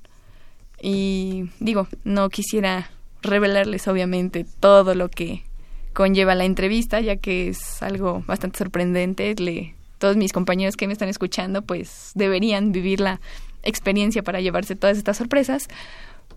Y 0.81 1.51
digo, 1.61 1.89
no 2.05 2.29
quisiera 2.29 2.91
revelarles 3.25 3.89
obviamente 3.89 4.47
todo 4.61 4.95
lo 4.95 5.09
que 5.09 5.45
conlleva 5.93 6.35
la 6.35 6.45
entrevista, 6.45 7.01
ya 7.01 7.17
que 7.17 7.49
es 7.49 7.83
algo 7.83 8.23
bastante 8.27 8.59
sorprendente. 8.59 9.35
Le, 9.39 9.75
todos 9.99 10.17
mis 10.17 10.33
compañeros 10.33 10.77
que 10.77 10.87
me 10.87 10.93
están 10.93 11.09
escuchando, 11.09 11.63
pues 11.63 12.13
deberían 12.15 12.73
vivir 12.73 13.01
la 13.01 13.21
experiencia 13.63 14.23
para 14.23 14.41
llevarse 14.41 14.77
todas 14.77 14.99
estas 14.99 15.17
sorpresas. 15.17 15.69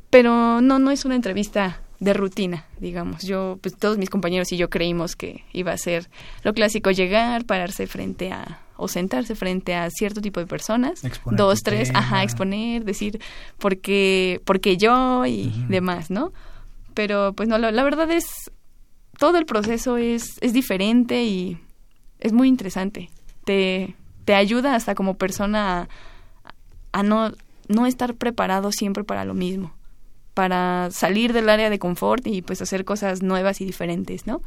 Pero 0.09 0.61
no, 0.61 0.79
no 0.79 0.91
es 0.91 1.03
una 1.03 1.15
entrevista 1.15 1.81
de 1.99 2.13
rutina, 2.13 2.65
digamos. 2.79 3.23
Yo, 3.23 3.57
pues 3.61 3.75
todos 3.75 3.97
mis 3.97 4.09
compañeros 4.09 4.51
y 4.51 4.57
yo 4.57 4.69
creímos 4.69 5.15
que 5.15 5.43
iba 5.51 5.71
a 5.71 5.77
ser 5.77 6.09
lo 6.43 6.53
clásico 6.53 6.91
llegar, 6.91 7.45
pararse 7.45 7.87
frente 7.87 8.31
a 8.31 8.61
o 8.77 8.87
sentarse 8.87 9.33
frente 9.33 9.73
a 9.73 9.89
cierto 9.89 10.21
tipo 10.21 10.39
de 10.39 10.45
personas, 10.45 11.01
dos, 11.31 11.63
tres, 11.63 11.89
ajá, 11.95 12.21
exponer, 12.21 12.85
decir 12.85 13.19
por 13.57 13.79
qué, 13.79 14.39
por 14.45 14.59
qué 14.59 14.77
yo 14.77 15.25
y 15.25 15.51
demás, 15.67 16.11
¿no? 16.11 16.31
Pero 16.97 17.33
pues 17.33 17.47
no, 17.47 17.59
la, 17.59 17.83
verdad 17.83 18.09
es 18.09 18.49
todo 19.19 19.37
el 19.37 19.45
proceso 19.45 19.97
es, 19.97 20.39
es 20.41 20.51
diferente 20.51 21.25
y 21.25 21.59
es 22.17 22.33
muy 22.33 22.47
interesante. 22.47 23.11
Te, 23.45 23.95
te 24.25 24.33
ayuda 24.33 24.73
hasta 24.73 24.95
como 24.95 25.13
persona 25.13 25.89
a, 26.91 27.03
no, 27.03 27.33
no 27.67 27.85
estar 27.85 28.15
preparado 28.15 28.71
siempre 28.71 29.03
para 29.03 29.25
lo 29.25 29.35
mismo, 29.35 29.75
para 30.33 30.89
salir 30.89 31.33
del 31.33 31.49
área 31.49 31.69
de 31.69 31.77
confort 31.77 32.25
y 32.25 32.41
pues 32.41 32.63
hacer 32.63 32.83
cosas 32.83 33.21
nuevas 33.21 33.61
y 33.61 33.65
diferentes, 33.65 34.25
¿no? 34.25 34.41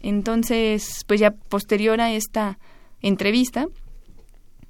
Entonces, 0.00 1.02
pues 1.08 1.18
ya 1.18 1.32
posterior 1.32 2.00
a 2.00 2.12
esta 2.12 2.60
entrevista, 3.02 3.66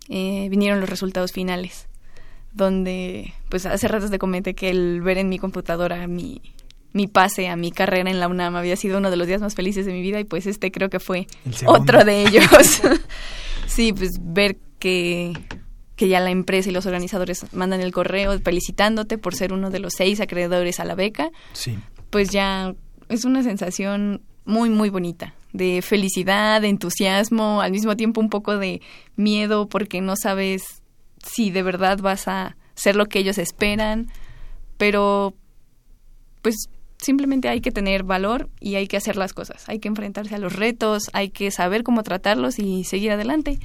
eh, 0.09 0.49
vinieron 0.49 0.80
los 0.80 0.89
resultados 0.89 1.32
finales, 1.32 1.86
donde, 2.55 3.34
pues 3.51 3.66
hace 3.66 3.89
rato 3.89 4.09
te 4.09 4.18
comenté 4.18 4.55
que 4.55 4.70
el 4.70 5.03
ver 5.03 5.18
en 5.18 5.28
mi 5.28 5.39
computadora 5.39 6.07
mi, 6.07 6.41
mi 6.93 7.07
pase 7.07 7.49
a 7.49 7.57
mi 7.57 7.70
carrera 7.70 8.11
en 8.11 8.20
la 8.20 8.28
UNAM 8.28 8.57
había 8.57 8.76
sido 8.76 8.99
uno 8.99 9.11
de 9.11 9.16
los 9.16 9.26
días 9.26 9.41
más 9.41 9.55
felices 9.55 9.86
de 9.86 9.93
mi 9.93 10.03
vida 10.03 10.20
y 10.20 10.24
pues 10.24 10.47
este 10.47 10.70
creo 10.70 10.89
que 10.89 11.01
fue 11.01 11.26
otro 11.66 12.05
de 12.05 12.22
ellos. 12.22 12.47
sí, 13.66 13.93
pues 13.93 14.18
ver 14.20 14.57
que, 14.78 15.32
que 15.97 16.09
ya 16.09 16.20
la 16.20 16.30
empresa 16.30 16.70
y 16.70 16.72
los 16.72 16.86
organizadores 16.86 17.53
mandan 17.53 17.80
el 17.80 17.93
correo 17.93 18.39
felicitándote 18.41 19.18
por 19.18 19.34
ser 19.34 19.53
uno 19.53 19.70
de 19.70 19.80
los 19.80 19.95
seis 19.95 20.20
acreedores 20.20 20.80
a 20.80 20.84
la 20.84 20.95
beca. 20.95 21.30
Sí. 21.53 21.78
Pues 22.11 22.30
ya 22.30 22.74
es 23.09 23.24
una 23.24 23.43
sensación 23.43 24.22
muy, 24.45 24.70
muy 24.70 24.89
bonita, 24.89 25.34
de 25.53 25.82
felicidad, 25.82 26.62
de 26.62 26.68
entusiasmo, 26.68 27.61
al 27.61 27.70
mismo 27.70 27.97
tiempo 27.97 28.20
un 28.20 28.30
poco 28.30 28.57
de 28.57 28.80
miedo 29.14 29.68
porque 29.68 30.01
no 30.01 30.16
sabes 30.16 30.82
si 31.22 31.51
de 31.51 31.62
verdad 31.62 31.99
vas 31.99 32.28
a 32.28 32.57
ser 32.74 32.97
lo 32.97 33.07
que 33.07 33.18
ellos 33.18 33.36
esperan, 33.36 34.07
pero 34.78 35.34
pues 36.43 36.70
simplemente 36.99 37.49
hay 37.49 37.61
que 37.61 37.70
tener 37.70 38.03
valor 38.03 38.49
y 38.61 38.74
hay 38.74 38.86
que 38.86 38.96
hacer 38.96 39.16
las 39.16 39.32
cosas, 39.32 39.68
hay 39.68 39.78
que 39.78 39.88
enfrentarse 39.88 40.34
a 40.34 40.38
los 40.38 40.55
retos, 40.55 41.05
hay 41.12 41.30
que 41.30 41.51
saber 41.51 41.82
cómo 41.82 42.03
tratarlos 42.03 42.59
y 42.59 42.84
seguir 42.84 43.12
adelante. 43.12 43.59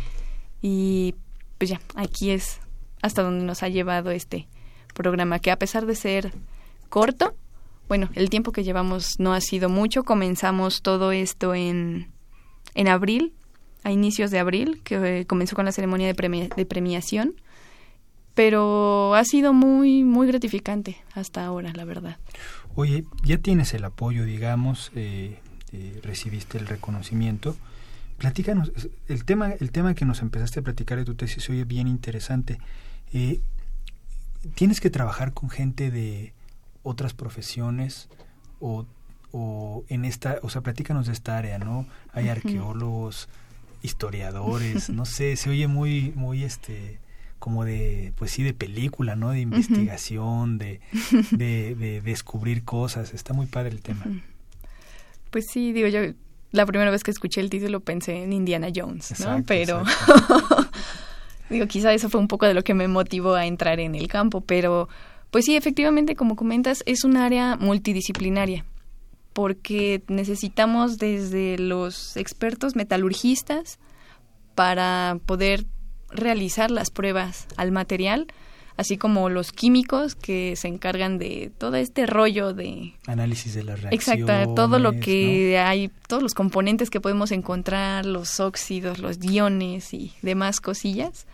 Y 0.62 1.16
pues 1.58 1.70
ya, 1.70 1.82
aquí 1.96 2.32
es 2.32 2.60
hasta 3.02 3.22
donde 3.22 3.46
nos 3.46 3.64
ha 3.64 3.70
llevado 3.70 4.12
este 4.12 4.48
programa, 4.94 5.40
que 5.40 5.52
a 5.52 5.60
pesar 5.60 5.86
de 5.86 5.96
ser 5.96 6.32
corto, 6.90 7.36
bueno, 7.88 8.10
el 8.16 8.30
tiempo 8.30 8.52
que 8.52 8.64
llevamos 8.64 9.20
no 9.20 9.34
ha 9.34 9.42
sido 9.42 9.70
mucho. 9.70 10.04
Comenzamos 10.04 10.82
todo 10.82 11.12
esto 11.12 11.54
en, 11.54 12.12
en 12.76 12.88
abril, 12.88 13.34
a 13.84 13.92
inicios 13.92 14.32
de 14.32 14.40
abril, 14.40 14.82
que 14.84 15.20
eh, 15.20 15.26
comenzó 15.26 15.56
con 15.56 15.66
la 15.66 15.72
ceremonia 15.72 16.12
de, 16.12 16.50
de 16.56 16.66
premiación. 16.66 17.36
Pero 18.36 19.14
ha 19.14 19.24
sido 19.26 19.54
muy, 19.54 20.04
muy 20.04 20.26
gratificante 20.26 20.98
hasta 21.14 21.46
ahora, 21.46 21.72
la 21.76 21.86
verdad. 21.86 22.18
Oye, 22.76 23.06
ya 23.24 23.38
tienes 23.38 23.74
el 23.74 23.86
apoyo, 23.86 24.26
digamos, 24.26 24.92
eh, 24.96 25.40
eh, 25.72 26.00
recibiste 26.04 26.58
el 26.58 26.68
reconocimiento. 26.68 27.56
Platícanos, 28.18 28.72
el 29.08 29.26
tema, 29.26 29.52
el 29.52 29.72
tema 29.72 29.94
que 29.96 30.06
nos 30.06 30.22
empezaste 30.22 30.60
a 30.60 30.64
platicar 30.64 30.98
de 30.98 31.06
tu 31.06 31.16
tesis 31.16 31.50
oye 31.50 31.66
bien 31.66 31.88
interesante. 31.88 32.60
tienes 34.56 34.80
que 34.80 34.90
trabajar 34.90 35.34
con 35.34 35.50
gente 35.50 35.92
de, 35.92 36.34
otras 36.84 37.14
profesiones 37.14 38.10
o, 38.60 38.86
o 39.32 39.84
en 39.88 40.06
esta, 40.06 40.38
o 40.44 40.50
sea, 40.50 40.62
platícanos 40.62 41.08
de 41.08 41.14
esta 41.14 41.38
área, 41.38 41.58
¿no? 41.58 41.88
Hay 42.12 42.30
arqueólogos, 42.30 43.30
historiadores, 43.82 44.90
no 44.90 45.06
sé, 45.06 45.36
se 45.36 45.50
oye 45.50 45.68
muy, 45.68 46.14
muy 46.16 46.44
este 46.44 47.00
como 47.44 47.66
de, 47.66 48.14
pues 48.16 48.32
sí, 48.32 48.42
de 48.42 48.54
película, 48.54 49.18
¿no? 49.18 49.32
De 49.32 49.42
investigación, 49.42 50.58
de, 50.58 50.80
de, 51.32 51.76
de, 51.76 52.00
descubrir 52.00 52.64
cosas. 52.64 53.14
Está 53.14 53.34
muy 53.34 53.48
padre 53.48 53.72
el 53.72 53.82
tema. 53.82 54.06
Pues 55.30 55.48
sí, 55.52 55.74
digo, 55.74 55.90
yo 55.90 56.14
la 56.52 56.66
primera 56.66 56.90
vez 56.90 57.04
que 57.04 57.12
escuché 57.12 57.42
el 57.42 57.50
título 57.50 57.82
pensé 57.82 58.24
en 58.24 58.32
Indiana 58.32 58.70
Jones, 58.74 59.20
¿no? 59.20 59.44
pero 59.46 59.84
digo, 61.50 61.68
quizá 61.68 61.94
eso 61.94 62.10
fue 62.10 62.22
un 62.22 62.30
poco 62.30 62.46
de 62.46 62.54
lo 62.54 62.64
que 62.64 62.74
me 62.74 62.88
motivó 62.88 63.34
a 63.34 63.46
entrar 63.46 63.82
en 63.82 63.96
el 63.96 64.08
campo, 64.08 64.40
pero 64.40 64.88
pues 65.30 65.44
sí, 65.44 65.58
efectivamente, 65.58 66.16
como 66.16 66.38
comentas, 66.38 66.82
es 66.86 67.04
un 67.04 67.18
área 67.18 67.58
multidisciplinaria, 67.58 68.64
porque 69.34 70.02
necesitamos 70.08 70.98
desde 70.98 71.58
los 71.58 72.16
expertos 72.16 72.78
metalurgistas 72.78 73.80
para 74.56 75.18
poder 75.26 75.66
realizar 76.14 76.72
las 76.72 76.90
pruebas 76.90 77.48
al 77.58 77.72
material, 77.72 78.28
así 78.78 78.98
como 78.98 79.30
los 79.30 79.52
químicos 79.52 80.16
que 80.16 80.56
se 80.56 80.68
encargan 80.68 81.18
de 81.18 81.52
todo 81.58 81.76
este 81.76 82.06
rollo 82.06 82.54
de 82.54 82.94
análisis 83.08 83.54
de 83.54 83.64
las 83.64 83.82
reacciones. 83.82 84.24
Exacto, 84.26 84.56
todo 84.56 84.80
lo 84.80 85.00
que 85.00 85.60
hay, 85.60 85.92
todos 86.08 86.24
los 86.24 86.34
componentes 86.34 86.90
que 86.90 87.02
podemos 87.02 87.32
encontrar, 87.32 88.06
los 88.06 88.40
óxidos, 88.40 89.00
los 89.00 89.24
iones 89.24 89.94
y 89.94 90.14
demás 90.22 90.60
cosillas. 90.60 91.28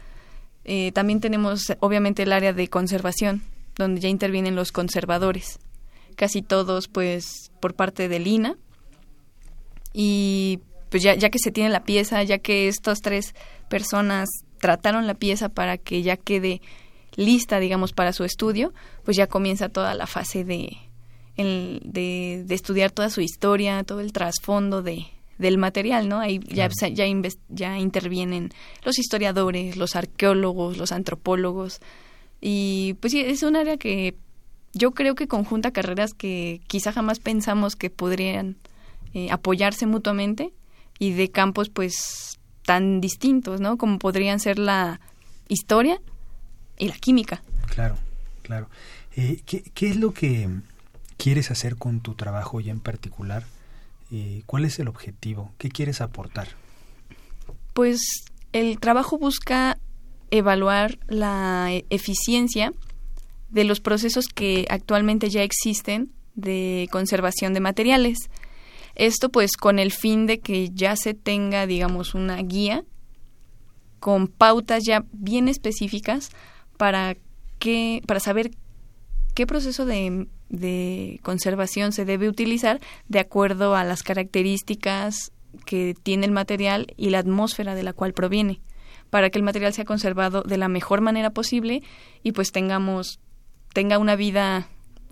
Eh, 0.65 0.91
también 0.91 1.21
tenemos, 1.21 1.73
obviamente, 1.79 2.23
el 2.23 2.33
área 2.33 2.53
de 2.53 2.67
conservación, 2.67 3.41
donde 3.75 4.01
ya 4.01 4.09
intervienen 4.09 4.55
los 4.55 4.71
conservadores, 4.71 5.59
casi 6.15 6.41
todos 6.41 6.87
pues 6.87 7.51
por 7.61 7.73
parte 7.73 8.09
de 8.09 8.19
Lina. 8.19 8.57
Y 9.93 10.59
pues 10.89 11.01
ya, 11.01 11.15
ya 11.15 11.29
que 11.29 11.39
se 11.39 11.51
tiene 11.51 11.69
la 11.69 11.83
pieza, 11.83 12.21
ya 12.23 12.37
que 12.39 12.67
estas 12.67 12.99
tres 12.99 13.33
personas 13.69 14.27
trataron 14.59 15.07
la 15.07 15.13
pieza 15.13 15.49
para 15.49 15.77
que 15.77 16.01
ya 16.01 16.17
quede 16.17 16.61
lista, 17.15 17.59
digamos, 17.59 17.93
para 17.93 18.13
su 18.13 18.23
estudio, 18.23 18.73
pues 19.03 19.17
ya 19.17 19.27
comienza 19.27 19.69
toda 19.69 19.93
la 19.93 20.07
fase 20.07 20.43
de, 20.43 20.77
de, 21.37 22.43
de, 22.45 22.55
estudiar 22.55 22.91
toda 22.91 23.09
su 23.09 23.21
historia, 23.21 23.83
todo 23.83 23.99
el 23.99 24.13
trasfondo 24.13 24.81
de, 24.81 25.05
del 25.37 25.57
material, 25.57 26.07
¿no? 26.07 26.19
Ahí 26.19 26.39
ya, 26.47 26.69
ya, 26.91 27.05
ya 27.49 27.77
intervienen 27.79 28.51
los 28.83 28.99
historiadores, 28.99 29.75
los 29.75 29.95
arqueólogos, 29.95 30.77
los 30.77 30.91
antropólogos, 30.91 31.81
y 32.41 32.95
pues 33.01 33.11
sí, 33.11 33.21
es 33.21 33.43
un 33.43 33.55
área 33.55 33.77
que 33.77 34.15
yo 34.73 34.91
creo 34.91 35.15
que 35.15 35.27
conjunta 35.27 35.71
carreras 35.71 36.13
que 36.13 36.61
quizá 36.67 36.91
jamás 36.91 37.19
pensamos 37.19 37.75
que 37.75 37.89
podrían 37.89 38.57
eh, 39.13 39.29
apoyarse 39.31 39.85
mutuamente 39.85 40.53
y 40.99 41.13
de 41.13 41.31
campos 41.31 41.69
pues 41.69 42.28
tan 42.69 43.01
distintos, 43.01 43.59
¿no? 43.59 43.79
Como 43.79 43.97
podrían 43.97 44.39
ser 44.39 44.59
la 44.59 44.99
historia 45.47 45.99
y 46.77 46.87
la 46.87 46.93
química. 46.93 47.41
Claro, 47.73 47.97
claro. 48.43 48.69
Eh, 49.15 49.41
¿qué, 49.47 49.63
¿qué, 49.73 49.89
es 49.89 49.95
lo 49.95 50.13
que 50.13 50.47
quieres 51.17 51.49
hacer 51.49 51.77
con 51.77 52.01
tu 52.01 52.13
trabajo 52.13 52.59
ya 52.59 52.71
en 52.71 52.79
particular? 52.79 53.43
Eh, 54.11 54.43
¿Cuál 54.45 54.65
es 54.65 54.77
el 54.77 54.87
objetivo? 54.87 55.51
¿Qué 55.57 55.69
quieres 55.69 55.99
aportar? 55.99 56.49
Pues 57.73 58.01
el 58.53 58.79
trabajo 58.79 59.17
busca 59.17 59.79
evaluar 60.29 60.99
la 61.07 61.71
eficiencia 61.89 62.71
de 63.49 63.63
los 63.63 63.79
procesos 63.79 64.27
que 64.27 64.67
actualmente 64.69 65.31
ya 65.31 65.41
existen 65.41 66.11
de 66.35 66.87
conservación 66.91 67.55
de 67.55 67.61
materiales. 67.61 68.29
Esto 68.99 69.29
pues 69.29 69.55
con 69.55 69.79
el 69.79 69.93
fin 69.93 70.25
de 70.25 70.41
que 70.41 70.71
ya 70.73 70.97
se 70.97 71.13
tenga, 71.13 71.65
digamos, 71.65 72.15
una 72.15 72.35
guía 72.41 72.83
con 74.01 74.27
pautas 74.27 74.83
ya 74.85 75.05
bien 75.13 75.47
específicas 75.47 76.31
para 76.75 77.15
que, 77.59 78.01
para 78.05 78.19
saber 78.19 78.51
qué 79.35 79.47
proceso 79.47 79.85
de, 79.85 80.27
de 80.49 81.21
conservación 81.23 81.93
se 81.93 82.03
debe 82.03 82.27
utilizar 82.27 82.81
de 83.07 83.19
acuerdo 83.19 83.73
a 83.73 83.85
las 83.85 84.03
características 84.03 85.31
que 85.65 85.95
tiene 86.03 86.25
el 86.25 86.33
material 86.33 86.93
y 86.97 87.09
la 87.09 87.19
atmósfera 87.19 87.75
de 87.75 87.83
la 87.83 87.93
cual 87.93 88.11
proviene 88.11 88.59
para 89.09 89.29
que 89.29 89.39
el 89.39 89.45
material 89.45 89.73
sea 89.73 89.85
conservado 89.85 90.43
de 90.43 90.57
la 90.57 90.67
mejor 90.67 90.99
manera 90.99 91.29
posible 91.29 91.83
y 92.21 92.33
pues 92.33 92.51
tengamos 92.51 93.21
tenga 93.73 93.97
una 93.97 94.17
vida 94.17 94.67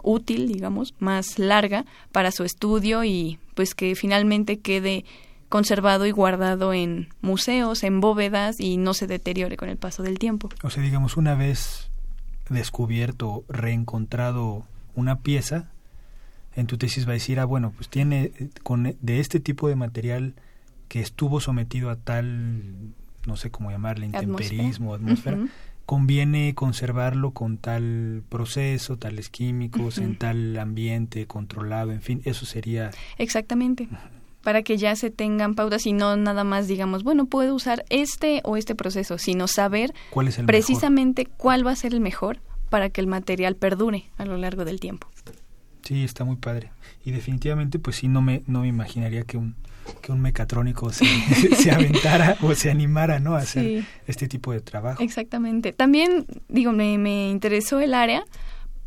útil, 0.08 0.48
digamos, 0.48 0.94
más 1.00 1.38
larga 1.38 1.86
para 2.12 2.32
su 2.32 2.44
estudio 2.44 3.04
y 3.04 3.40
pues 3.56 3.76
que 3.76 3.96
finalmente 3.96 4.60
quede 4.60 5.06
conservado 5.50 6.06
y 6.06 6.12
guardado 6.12 6.74
en 6.74 7.10
museos, 7.22 7.84
en 7.84 8.02
bóvedas 8.02 8.60
y 8.60 8.78
no 8.78 8.94
se 8.94 9.08
deteriore 9.08 9.58
con 9.58 9.70
el 9.70 9.78
paso 9.78 10.04
del 10.04 10.20
tiempo. 10.20 10.50
O 10.64 10.70
sea, 10.70 10.84
digamos, 10.84 11.18
una 11.18 11.36
vez 11.36 11.90
descubierto, 12.50 13.44
reencontrado 13.50 14.66
una 14.96 15.20
pieza, 15.20 15.72
en 16.56 16.68
tu 16.68 16.78
tesis 16.78 17.06
va 17.06 17.12
a 17.12 17.14
decir, 17.14 17.40
ah, 17.40 17.46
bueno, 17.46 17.72
pues 17.76 17.90
tiene 17.90 18.32
con 18.64 18.96
de 19.00 19.20
este 19.20 19.40
tipo 19.40 19.68
de 19.68 19.76
material 19.76 20.34
que 20.88 21.02
estuvo 21.02 21.40
sometido 21.40 21.90
a 21.90 21.98
tal 21.98 22.94
no 23.28 23.36
sé 23.36 23.52
cómo 23.52 23.70
llamarle, 23.70 24.06
intemperismo, 24.06 24.94
atmósfera, 24.96 25.38
conviene 25.88 26.54
conservarlo 26.54 27.32
con 27.32 27.58
tal 27.58 28.22
proceso, 28.28 28.98
tales 28.98 29.30
químicos, 29.30 29.98
en 30.00 30.18
tal 30.18 30.60
ambiente 30.60 31.28
controlado, 31.28 31.94
en 31.94 32.02
fin, 32.02 32.22
eso 32.26 32.46
sería... 32.46 32.92
Exactamente. 33.18 33.88
Para 34.44 34.64
que 34.64 34.78
ya 34.78 34.98
se 34.98 35.12
tengan 35.12 35.56
pautas 35.56 35.86
y 35.86 35.94
no 35.94 36.18
nada 36.18 36.44
más 36.44 36.68
digamos, 36.68 37.04
bueno, 37.04 37.26
puedo 37.26 37.56
usar 37.56 37.86
este 37.90 38.42
o 38.44 38.58
este 38.58 38.76
proceso, 38.76 39.18
sino 39.18 39.48
saber 39.48 39.94
¿Cuál 40.10 40.28
es 40.28 40.38
el 40.38 40.46
precisamente 40.46 41.26
cuál 41.26 41.66
va 41.66 41.72
a 41.72 41.76
ser 41.78 41.94
el 41.94 42.02
mejor 42.02 42.42
para 42.70 42.90
que 42.90 43.00
el 43.00 43.08
material 43.08 43.56
perdure 43.56 44.10
a 44.18 44.26
lo 44.26 44.36
largo 44.36 44.66
del 44.66 44.82
tiempo. 44.82 45.08
Sí, 45.84 46.04
está 46.04 46.26
muy 46.26 46.36
padre. 46.36 46.72
Y 47.06 47.12
definitivamente, 47.12 47.80
pues 47.80 47.96
sí, 47.96 48.10
no 48.10 48.22
me, 48.22 48.44
no 48.46 48.60
me 48.62 48.68
imaginaría 48.68 49.24
que 49.24 49.38
un, 49.38 49.56
que 50.02 50.12
un 50.12 50.22
mecatrónico 50.22 50.92
se, 50.92 51.06
se 51.56 51.72
aventara 51.72 52.38
o 52.42 52.54
se 52.56 52.70
animara, 52.70 53.20
¿no? 53.20 53.36
A 53.36 53.40
hacer 53.40 53.86
este 54.08 54.28
tipo 54.28 54.52
de 54.52 54.62
trabajo. 54.62 55.02
Exactamente. 55.02 55.74
También, 55.74 56.26
digo, 56.48 56.72
me, 56.72 56.98
me 56.98 57.30
interesó 57.30 57.80
el 57.80 57.94
área 57.94 58.26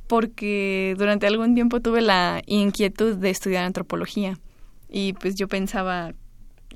porque 0.06 0.96
durante 0.98 1.26
algún 1.26 1.54
tiempo 1.54 1.80
tuve 1.80 2.00
la 2.02 2.42
inquietud 2.46 3.16
de 3.16 3.30
estudiar 3.30 3.64
antropología. 3.64 4.38
Y 4.88 5.12
pues 5.12 5.36
yo 5.36 5.46
pensaba 5.46 6.12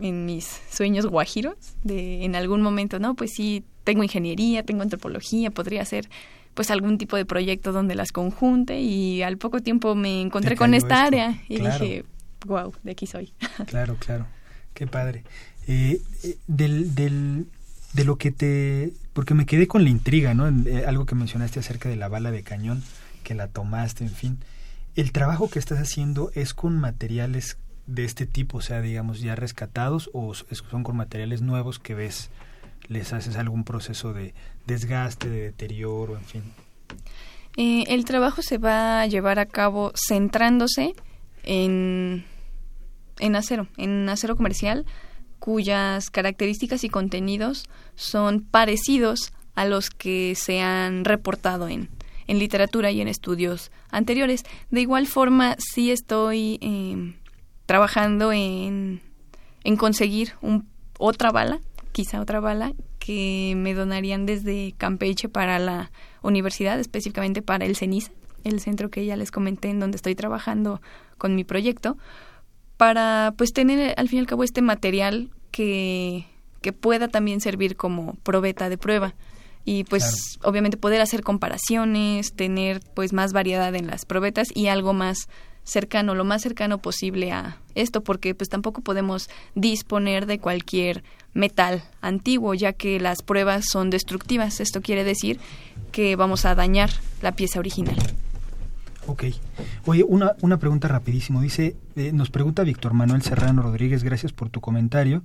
en 0.01 0.25
mis 0.25 0.61
sueños 0.71 1.07
guajiros 1.07 1.57
de 1.83 2.25
en 2.25 2.37
algún 2.37 2.63
momento, 2.63 2.99
no, 2.99 3.15
pues 3.15 3.33
sí, 3.35 3.65
tengo 3.83 4.03
ingeniería, 4.03 4.63
tengo 4.63 4.83
antropología, 4.83 5.51
podría 5.51 5.83
hacer 5.83 6.09
pues 6.55 6.71
algún 6.71 6.99
tipo 6.99 7.17
de 7.17 7.25
proyecto 7.25 7.73
donde 7.73 7.97
las 7.97 8.13
conjunte 8.13 8.81
y 8.81 9.23
al 9.23 9.37
poco 9.39 9.61
tiempo 9.61 9.95
me 9.95 10.21
encontré 10.21 10.57
con 10.57 10.73
esta 10.73 11.03
área 11.03 11.43
y 11.49 11.59
dije, 11.59 12.05
wow, 12.45 12.73
de 12.83 12.93
aquí 12.93 13.07
soy. 13.07 13.33
Claro, 13.67 13.97
claro, 13.99 14.27
qué 14.75 14.87
padre. 14.87 15.25
Eh, 15.67 16.01
eh, 16.23 16.37
del, 16.47 16.95
del, 16.95 17.47
de 17.93 18.05
lo 18.05 18.17
que 18.17 18.31
te... 18.31 18.93
porque 19.13 19.35
me 19.35 19.47
quedé 19.47 19.67
con 19.67 19.85
la 19.85 19.91
intriga, 19.91 20.35
¿no? 20.35 20.49
Eh, 20.49 20.85
algo 20.87 21.07
que 21.07 21.15
mencionaste 21.15 21.61
acerca 21.61 21.89
de 21.89 21.97
la 21.97 22.09
bala 22.09 22.31
de 22.31 22.43
cañón, 22.43 22.83
que 23.23 23.35
la 23.35 23.49
tomaste, 23.49 24.05
en 24.05 24.11
fin. 24.11 24.39
El 24.97 25.13
trabajo 25.13 25.49
que 25.49 25.59
estás 25.59 25.79
haciendo 25.79 26.31
es 26.35 26.55
con 26.55 26.79
materiales 26.79 27.59
de 27.87 28.05
este 28.05 28.27
tipo, 28.27 28.59
o 28.59 28.61
sea, 28.61 28.81
digamos, 28.81 29.21
ya 29.21 29.35
rescatados 29.35 30.11
o 30.13 30.35
son 30.35 30.83
con 30.83 30.97
materiales 30.97 31.43
nuevos 31.43 31.79
que 31.79 31.95
ves, 31.95 32.31
les 32.89 33.13
haces 33.13 33.37
algún 33.37 33.65
proceso 33.65 34.13
de 34.13 34.35
desgaste, 34.67 35.29
de 35.29 35.41
deterioro, 35.41 36.17
en 36.17 36.25
fin. 36.25 36.43
Eh, 37.57 37.85
el 37.89 38.05
trabajo 38.05 38.43
se 38.43 38.59
va 38.59 39.03
a 39.03 39.07
llevar 39.07 39.39
a 39.39 39.47
cabo 39.47 39.93
centrándose 39.95 40.95
en, 41.45 42.25
en 43.19 43.37
acero, 43.37 43.69
en 43.77 44.09
acero 44.09 44.37
comercial, 44.37 44.87
cuyas 45.39 46.11
características 46.11 46.85
y 46.85 46.89
contenidos 46.89 47.65
son 47.97 48.41
parecidos 48.41 49.33
a 49.55 49.67
los 49.67 49.91
que 49.91 50.35
se 50.37 50.61
han 50.61 51.05
reportado 51.05 51.69
en, 51.69 51.91
en 52.27 52.39
literatura 52.39 52.91
y 52.91 53.01
en 53.01 53.09
estudios 53.09 53.71
anteriores. 53.91 54.45
De 54.71 54.81
igual 54.81 55.07
forma, 55.07 55.57
sí 55.59 55.91
estoy 55.91 56.59
em, 56.61 57.15
trabajando 57.67 58.33
en, 58.33 59.01
en 59.65 59.77
conseguir 59.77 60.33
un, 60.41 60.67
otra 60.99 61.31
bala, 61.31 61.61
quizá 61.93 62.21
otra 62.21 62.41
bala, 62.41 62.73
que 62.99 63.55
me 63.57 63.75
donarían 63.75 64.25
desde 64.25 64.75
Campeche 64.79 65.29
para 65.29 65.59
la 65.59 65.91
universidad, 66.23 66.81
específicamente 66.81 67.43
para 67.43 67.67
el 67.67 67.77
CENISA, 67.77 68.13
el 68.45 68.61
centro 68.61 68.91
que 68.91 69.05
ya 69.05 69.17
les 69.17 69.31
comenté 69.31 69.69
en 69.69 69.79
donde 69.79 69.97
estoy 69.97 70.15
trabajando 70.15 70.81
con 71.19 71.35
mi 71.35 71.45
proyecto, 71.45 71.99
para 72.85 73.33
pues 73.39 73.55
tener 73.55 73.95
al 73.97 74.11
fin 74.11 74.19
y 74.19 74.21
al 74.21 74.27
cabo 74.27 74.45
este 74.45 74.61
material 74.61 75.31
que, 75.51 76.27
que 76.61 76.75
pueda 76.75 77.09
también 77.09 77.41
servir 77.41 77.77
como 77.77 78.13
probeta 78.17 78.69
de 78.69 78.77
prueba 78.77 79.15
y 79.65 79.85
pues 79.85 80.39
obviamente 80.43 80.77
poder 80.77 81.01
hacer 81.01 81.23
comparaciones, 81.23 82.35
tener 82.35 82.83
pues 82.93 83.15
más 83.15 83.33
variedad 83.33 83.75
en 83.75 83.87
las 83.87 84.05
probetas 84.05 84.49
y 84.55 84.67
algo 84.67 84.93
más 84.93 85.31
cercano, 85.63 86.15
lo 86.15 86.25
más 86.25 86.43
cercano 86.43 86.77
posible 86.77 87.33
a 87.33 87.57
esto, 87.75 88.03
porque 88.03 88.35
pues 88.35 88.51
tampoco 88.51 88.83
podemos 88.83 89.31
disponer 89.55 90.27
de 90.27 90.39
cualquier 90.39 91.05
metal 91.33 91.85
antiguo, 92.03 92.53
ya 92.53 92.75
que 92.75 93.01
las 93.01 93.23
pruebas 93.23 93.65
son 93.67 93.89
destructivas. 93.89 94.61
Esto 94.61 94.83
quiere 94.83 95.05
decir 95.05 95.41
que 95.91 96.17
vamos 96.17 96.45
a 96.45 96.55
dañar 96.55 96.91
la 97.23 97.33
pieza 97.33 97.61
original. 97.61 97.97
Ok. 99.07 99.25
Oye, 99.87 100.05
una, 100.05 100.35
una 100.41 100.59
pregunta 100.59 100.89
rapidísimo. 100.89 101.41
Dice, 101.41 101.77
eh, 101.97 102.13
nos 102.13 102.31
pregunta 102.31 102.63
Víctor 102.63 102.95
Manuel 102.95 103.23
Serrano 103.23 103.63
Rodríguez, 103.63 104.03
gracias 104.03 104.33
por 104.33 104.49
tu 104.49 104.61
comentario. 104.61 105.23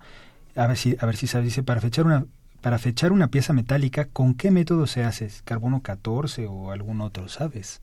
A 0.55 0.67
ver 0.67 0.77
si, 0.77 0.97
a 0.99 1.05
ver 1.05 1.15
si 1.15 1.27
sabes, 1.27 1.45
dice, 1.45 1.63
para 1.63 1.79
fechar 1.79 2.05
una, 2.05 2.25
para 2.61 2.77
fechar 2.79 3.11
una 3.11 3.29
pieza 3.29 3.53
metálica, 3.53 4.05
¿con 4.05 4.33
qué 4.33 4.51
método 4.51 4.87
se 4.87 5.03
hace? 5.03 5.29
¿Carbono 5.45 5.81
14 5.81 6.47
o 6.47 6.71
algún 6.71 7.01
otro, 7.01 7.29
sabes? 7.29 7.81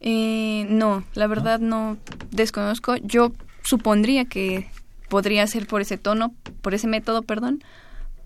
Eh, 0.00 0.66
no, 0.68 1.04
la 1.14 1.26
verdad 1.26 1.60
¿No? 1.60 1.96
desconozco. 2.30 2.96
Yo 2.96 3.32
supondría 3.62 4.24
que 4.24 4.68
podría 5.08 5.46
ser 5.46 5.66
por 5.66 5.80
ese 5.80 5.98
tono, 5.98 6.34
por 6.60 6.74
ese 6.74 6.88
método, 6.88 7.22
perdón, 7.22 7.62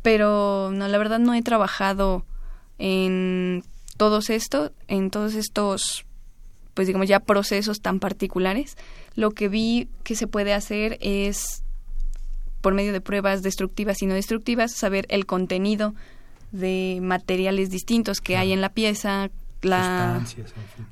pero 0.02 0.70
no, 0.72 0.88
la 0.88 0.98
verdad 0.98 1.18
no 1.18 1.34
he 1.34 1.42
trabajado 1.42 2.24
en 2.78 3.64
todos 3.96 4.30
esto, 4.30 4.72
en 4.88 5.10
todos 5.10 5.34
estos, 5.34 6.05
pues 6.76 6.86
digamos 6.86 7.08
ya 7.08 7.20
procesos 7.20 7.80
tan 7.80 8.00
particulares. 8.00 8.76
Lo 9.14 9.30
que 9.30 9.48
vi 9.48 9.88
que 10.04 10.14
se 10.14 10.26
puede 10.26 10.52
hacer 10.52 10.98
es 11.00 11.62
por 12.60 12.74
medio 12.74 12.92
de 12.92 13.00
pruebas 13.00 13.42
destructivas 13.42 14.02
y 14.02 14.06
no 14.06 14.12
destructivas, 14.12 14.72
saber 14.72 15.06
el 15.08 15.24
contenido 15.24 15.94
de 16.52 16.98
materiales 17.00 17.70
distintos 17.70 18.20
que 18.20 18.36
hay 18.36 18.52
en 18.52 18.60
la 18.60 18.68
pieza, 18.68 19.30
la 19.62 20.22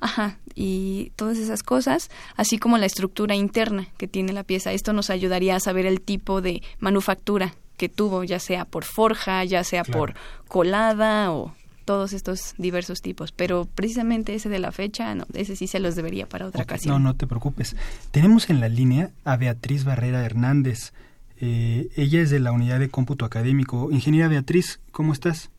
ajá 0.00 0.38
y 0.54 1.12
todas 1.16 1.36
esas 1.36 1.62
cosas 1.62 2.10
así 2.34 2.58
como 2.58 2.78
la 2.78 2.86
estructura 2.86 3.34
interna 3.34 3.86
que 3.98 4.08
tiene 4.08 4.32
la 4.32 4.42
pieza. 4.42 4.72
Esto 4.72 4.94
nos 4.94 5.10
ayudaría 5.10 5.54
a 5.54 5.60
saber 5.60 5.84
el 5.84 6.00
tipo 6.00 6.40
de 6.40 6.62
manufactura 6.78 7.54
que 7.76 7.90
tuvo 7.90 8.24
ya 8.24 8.38
sea 8.38 8.64
por 8.64 8.84
forja 8.84 9.44
ya 9.44 9.64
sea 9.64 9.84
por 9.84 10.14
colada 10.48 11.30
o 11.30 11.54
todos 11.84 12.12
estos 12.12 12.54
diversos 12.58 13.02
tipos 13.02 13.32
pero 13.32 13.66
precisamente 13.74 14.34
ese 14.34 14.48
de 14.48 14.58
la 14.58 14.72
fecha 14.72 15.14
no 15.14 15.26
ese 15.34 15.56
sí 15.56 15.66
se 15.66 15.80
los 15.80 15.96
debería 15.96 16.26
para 16.26 16.46
otra 16.46 16.62
ocasión 16.62 17.02
no 17.02 17.10
no 17.10 17.16
te 17.16 17.26
preocupes 17.26 17.76
tenemos 18.10 18.50
en 18.50 18.60
la 18.60 18.68
línea 18.68 19.10
a 19.24 19.36
Beatriz 19.36 19.84
Barrera 19.84 20.24
Hernández 20.24 20.92
eh, 21.40 21.88
ella 21.96 22.20
es 22.20 22.30
de 22.30 22.40
la 22.40 22.52
unidad 22.52 22.78
de 22.78 22.88
cómputo 22.88 23.24
académico. 23.24 23.90
Ingeniera 23.90 24.28
Beatriz, 24.28 24.80
¿cómo 24.92 25.12
estás? 25.12 25.50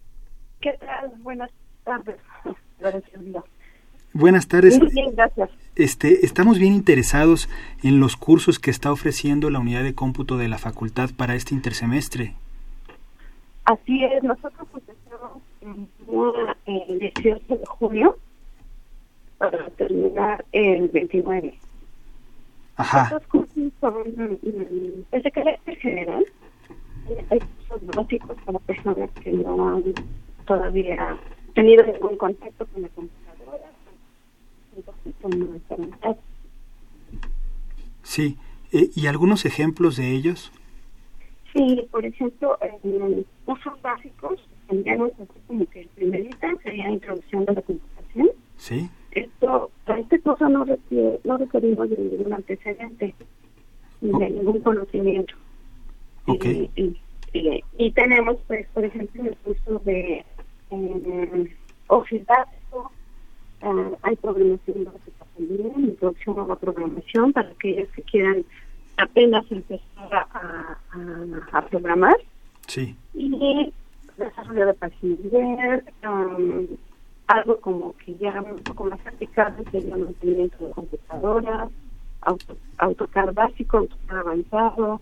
¿Qué 0.61 0.73
tal? 0.79 1.11
Buenas 1.19 1.51
tardes. 1.83 2.15
Buenas 4.13 4.47
tardes. 4.47 4.79
Bien, 4.93 5.13
gracias. 5.15 5.49
Este, 5.75 6.25
estamos 6.25 6.57
bien 6.57 6.73
interesados 6.73 7.49
en 7.83 7.99
los 7.99 8.15
cursos 8.15 8.59
que 8.59 8.71
está 8.71 8.91
ofreciendo 8.91 9.49
la 9.49 9.59
unidad 9.59 9.83
de 9.83 9.93
cómputo 9.93 10.37
de 10.37 10.47
la 10.47 10.57
facultad 10.57 11.09
para 11.15 11.35
este 11.35 11.53
intersemestre. 11.53 12.33
Así 13.65 14.03
es, 14.05 14.23
nosotros 14.23 14.67
empezamos 14.73 15.41
el 16.65 16.99
18 16.99 17.55
de 17.55 17.65
junio 17.65 18.17
para 19.37 19.69
terminar 19.71 20.45
el 20.51 20.87
29. 20.89 21.53
Ajá. 22.77 23.03
Estos 23.03 23.27
cursos 23.27 23.73
son 23.79 24.39
es 25.11 25.23
de 25.23 25.31
carácter 25.31 25.77
general. 25.77 26.25
Hay 27.29 27.39
cursos 27.39 27.95
básicos 27.95 28.37
para 28.45 28.59
personas 28.59 29.09
que 29.23 29.31
no 29.31 29.75
han 29.75 29.93
todavía 30.45 31.17
tenido 31.53 31.83
ningún 31.85 32.17
contacto 32.17 32.65
con 32.67 32.81
la 32.81 32.89
computadora. 32.89 33.71
Sí. 38.03 38.37
Eh, 38.71 38.89
¿Y 38.95 39.07
algunos 39.07 39.45
ejemplos 39.45 39.95
de 39.97 40.11
ellos? 40.11 40.51
Sí, 41.53 41.87
por 41.91 42.05
ejemplo, 42.05 42.57
cursos 43.45 43.81
básicos, 43.81 44.39
tendríamos 44.67 45.11
como 45.47 45.65
que 45.67 45.81
el 45.81 45.87
primer 45.89 46.29
sería 46.63 46.89
introducción 46.89 47.45
de 47.45 47.53
la 47.53 47.61
computación. 47.61 48.29
Sí 48.57 48.89
esto, 49.15 49.71
para 49.85 49.99
este 49.99 50.19
curso 50.19 50.47
no, 50.49 50.65
no 50.65 51.37
requerimos 51.37 51.89
de 51.89 51.97
ningún 51.97 52.33
antecedente, 52.33 53.15
ni 54.01 54.19
de 54.19 54.29
ningún 54.29 54.59
conocimiento. 54.59 55.33
Okay. 56.27 56.69
Y, 57.77 57.91
tenemos, 57.91 58.37
pues, 58.47 58.67
por 58.73 58.85
ejemplo, 58.85 59.23
el 59.23 59.35
curso 59.37 59.81
de 59.85 60.23
eh, 60.71 61.55
Office 61.87 62.25
básico, 62.25 62.91
uh, 63.61 63.95
hay 64.03 64.15
programación 64.17 64.85
básica 64.85 65.25
también, 65.35 65.73
introducción 65.77 66.39
a 66.39 66.47
la 66.47 66.55
programación 66.55 67.33
para 67.33 67.49
aquellos 67.49 67.89
que 67.89 68.01
quieran 68.03 68.45
apenas 68.97 69.45
empezar 69.49 70.13
a, 70.13 70.77
a, 71.51 71.65
programar. 71.67 72.15
Sí. 72.67 72.95
Y 73.13 73.73
desarrollo 74.17 74.65
de 74.65 75.29
web, 75.29 75.93
um, 76.03 76.67
algo 77.27 77.59
como 77.59 77.95
que 77.97 78.15
ya 78.15 78.41
un 78.41 78.57
poco 78.63 78.85
más 78.85 78.99
aplicable 79.05 79.63
sería 79.71 79.97
mantenimiento 79.97 80.65
de 80.65 80.71
computadoras, 80.71 81.69
auto, 82.21 82.57
AutoCAD 82.77 83.33
básico, 83.33 83.77
AutoCAD 83.77 84.17
avanzado. 84.17 85.01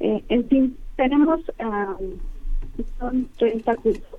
Eh, 0.00 0.22
en 0.28 0.48
fin, 0.48 0.76
tenemos, 0.96 1.40
son 2.98 3.28
30 3.38 3.76
cursos, 3.76 4.18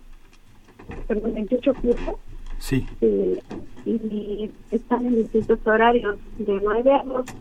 perdón, 1.07 1.33
28 1.35 1.73
cursos. 1.75 2.15
Sí. 2.57 2.87
Eh, 3.01 3.41
y 3.85 4.49
están 4.71 5.05
en 5.05 5.15
distintos 5.15 5.59
horarios, 5.67 6.17
de 6.39 6.59
9 6.63 6.91
a 6.91 7.03
12, 7.03 7.33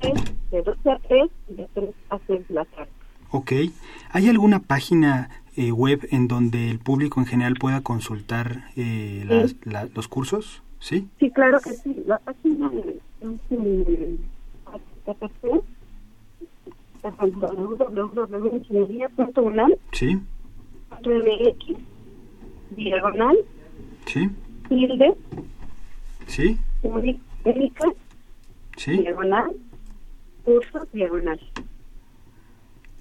de 0.50 0.62
12 0.62 0.90
a 0.90 0.98
3 0.98 1.30
y 1.48 1.54
de 1.54 1.68
3 1.72 1.90
a 2.10 2.18
6 2.26 2.48
de 2.48 2.54
la 2.54 2.64
tarde. 2.66 2.90
Ok. 3.30 3.52
¿Hay 4.10 4.28
alguna 4.28 4.60
página 4.60 5.30
eh, 5.56 5.72
web 5.72 6.06
en 6.10 6.28
donde 6.28 6.70
el 6.70 6.78
público 6.78 7.20
en 7.20 7.26
general 7.26 7.54
pueda 7.54 7.80
consultar 7.82 8.64
eh, 8.76 9.24
los 9.94 10.08
cursos? 10.08 10.62
¿Sí? 10.80 11.08
Sí, 11.18 11.30
claro 11.30 11.58
que 11.60 11.70
sí. 11.72 12.02
La 12.06 12.18
página 12.18 12.70
es 12.74 13.00
www.ingeniería.unam 18.22 19.72
Sí, 19.92 20.18
MX 21.04 21.76
diagonal 22.76 23.36
sí, 24.06 24.28
tilde 24.68 25.14
sí, 26.26 26.58
uni- 26.82 27.20
única 27.44 27.92
sí. 28.76 28.96
diagonal 28.98 29.52
cursos 30.44 30.90
diagonal. 30.92 31.40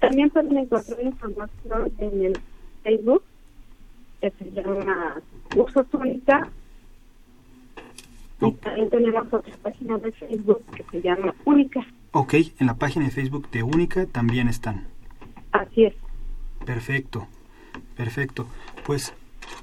También 0.03 0.29
pueden 0.31 0.57
encontrar 0.57 1.01
información 1.01 1.91
en 1.97 2.25
el 2.25 2.39
Facebook 2.83 3.23
que 4.19 4.31
se 4.31 4.51
llama 4.51 5.15
Cursos 5.55 5.85
Única 5.93 6.49
y 8.41 8.51
también 8.51 8.89
tenemos 8.89 9.33
otra 9.33 9.55
página 9.61 9.97
de 9.99 10.11
Facebook 10.11 10.61
que 10.75 10.83
se 10.91 11.01
llama 11.01 11.33
Única. 11.45 11.79
Ok, 12.11 12.33
en 12.59 12.67
la 12.67 12.73
página 12.73 13.05
de 13.05 13.11
Facebook 13.11 13.49
de 13.51 13.63
Única 13.63 14.05
también 14.07 14.49
están. 14.49 14.87
Así 15.53 15.85
es. 15.85 15.93
Perfecto, 16.65 17.25
perfecto. 17.95 18.45
Pues, 18.85 19.13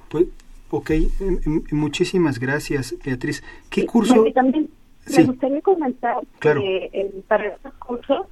pues 0.09 0.24
ok, 0.70 0.91
em, 0.91 1.11
em, 1.45 1.62
muchísimas 1.72 2.38
gracias, 2.41 2.95
Beatriz. 3.05 3.43
¿Qué 3.68 3.84
curso? 3.84 4.24
También 4.34 4.70
Sí. 5.05 5.20
me 5.20 5.26
gustaría 5.26 5.61
comentar 5.61 6.16
Claro. 6.38 6.62
que 6.62 6.88
el- 6.95 7.22
para 7.28 7.49
estos 7.49 7.74
cursos 7.74 8.26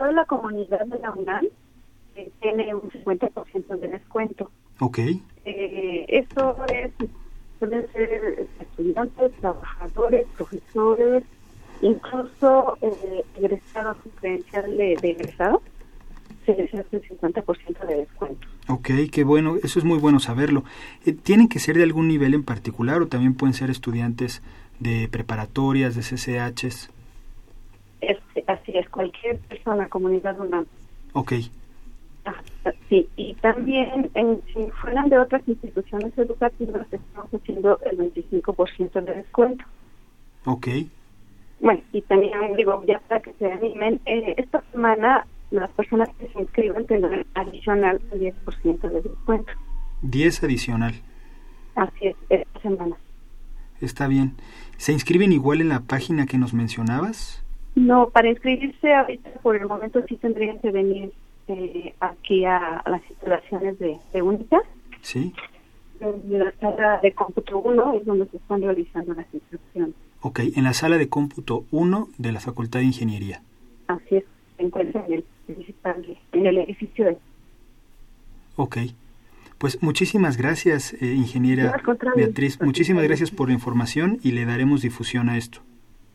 toda 0.00 0.12
la 0.12 0.24
comunidad 0.24 0.86
de 0.86 0.98
la 0.98 1.10
UNAM 1.10 1.44
eh, 2.16 2.30
tiene 2.40 2.74
un 2.74 2.88
50% 2.90 3.78
de 3.78 3.88
descuento. 3.88 4.50
Ok, 4.78 4.98
Eh, 5.44 6.06
eso 6.08 6.56
es, 6.72 6.90
pueden 7.58 7.86
ser 7.92 8.46
estudiantes, 8.60 9.32
trabajadores, 9.40 10.26
profesores, 10.36 11.22
incluso 11.82 12.78
eh, 12.80 13.24
egresados 13.38 13.98
credencial 14.20 14.74
de, 14.76 14.96
de 15.02 15.10
egresado, 15.10 15.60
se 16.46 16.54
les 16.54 16.72
hace 16.74 16.96
el 16.96 17.02
50% 17.20 17.86
de 17.86 17.96
descuento. 17.96 18.46
ok, 18.68 18.88
qué 19.12 19.22
bueno, 19.24 19.56
eso 19.62 19.78
es 19.78 19.84
muy 19.84 19.98
bueno 19.98 20.18
saberlo. 20.18 20.64
Eh, 21.04 21.12
¿Tienen 21.12 21.48
que 21.48 21.58
ser 21.58 21.76
de 21.76 21.82
algún 21.82 22.08
nivel 22.08 22.32
en 22.32 22.42
particular 22.42 23.02
o 23.02 23.06
también 23.08 23.34
pueden 23.34 23.52
ser 23.52 23.68
estudiantes 23.68 24.42
de 24.78 25.08
preparatorias, 25.10 25.94
de 25.94 26.00
CCHs? 26.02 26.90
Este, 28.00 28.44
así 28.46 28.72
es, 28.76 28.88
cualquier 28.88 29.38
persona, 29.40 29.88
comunidad 29.88 30.38
UNAM. 30.40 30.66
Ok, 31.12 31.32
Ah, 32.24 32.34
Sí, 32.88 33.08
y 33.16 33.34
también 33.34 34.10
en, 34.14 34.42
si 34.52 34.70
fueran 34.82 35.08
de 35.08 35.18
otras 35.18 35.42
instituciones 35.48 36.16
educativas, 36.18 36.86
estamos 36.92 37.32
haciendo 37.32 37.78
el 37.90 37.98
25% 37.98 38.92
de 39.04 39.14
descuento. 39.14 39.64
ok, 40.44 40.68
Bueno, 41.60 41.80
y 41.92 42.02
también 42.02 42.32
digo, 42.56 42.82
ya 42.86 42.98
para 43.08 43.20
que 43.22 43.32
se 43.34 43.50
animen, 43.50 44.00
eh, 44.04 44.34
esta 44.36 44.62
semana 44.72 45.26
las 45.50 45.70
personas 45.70 46.08
que 46.18 46.28
se 46.28 46.40
inscriban 46.40 46.86
tendrán 46.86 47.24
adicional 47.34 48.00
el 48.12 48.20
10% 48.20 48.80
de 48.88 49.00
descuento. 49.00 49.52
10 50.02 50.44
adicional. 50.44 50.94
Así 51.74 52.06
es, 52.08 52.16
esta 52.28 52.60
semana. 52.60 52.96
Está 53.80 54.06
bien. 54.08 54.34
¿Se 54.76 54.92
inscriben 54.92 55.32
igual 55.32 55.60
en 55.60 55.70
la 55.70 55.80
página 55.80 56.26
que 56.26 56.38
nos 56.38 56.52
mencionabas? 56.54 57.42
No, 57.74 58.10
para 58.10 58.28
inscribirse 58.28 58.92
ahorita 58.92 59.30
por 59.42 59.56
el 59.56 59.66
momento 59.66 60.02
sí 60.08 60.16
tendrían 60.16 60.58
que 60.58 60.70
venir 60.70 61.12
eh, 61.48 61.94
aquí 62.00 62.44
a, 62.44 62.78
a 62.78 62.90
las 62.90 63.02
instalaciones 63.08 63.78
de, 63.78 63.98
de 64.12 64.22
UNICA. 64.22 64.60
Sí. 65.02 65.32
En 66.00 66.38
la 66.38 66.52
sala 66.60 66.98
de 67.02 67.12
cómputo 67.12 67.58
1 67.58 67.94
es 67.94 68.06
donde 68.06 68.26
se 68.26 68.38
están 68.38 68.62
realizando 68.62 69.14
las 69.14 69.26
inscripciones. 69.32 69.94
Ok, 70.22 70.40
en 70.54 70.64
la 70.64 70.72
sala 70.72 70.98
de 70.98 71.08
cómputo 71.08 71.64
1 71.70 72.08
de 72.18 72.32
la 72.32 72.40
Facultad 72.40 72.80
de 72.80 72.86
Ingeniería. 72.86 73.42
Así 73.86 74.16
es, 74.16 74.24
se 74.56 74.62
encuentra 74.62 75.04
en 75.06 75.14
el 75.14 75.24
principal, 75.46 76.18
en 76.32 76.46
el 76.46 76.58
edificio 76.58 77.04
de... 77.06 77.18
Ok. 78.56 78.78
Pues 79.58 79.82
muchísimas 79.82 80.38
gracias, 80.38 80.94
eh, 81.02 81.12
ingeniera. 81.12 81.74
Beatriz. 82.16 82.58
Muchísimas 82.62 83.04
gracias 83.04 83.30
por 83.30 83.48
la 83.48 83.54
información 83.54 84.18
y 84.22 84.32
le 84.32 84.46
daremos 84.46 84.80
difusión 84.80 85.28
a 85.28 85.36
esto. 85.36 85.60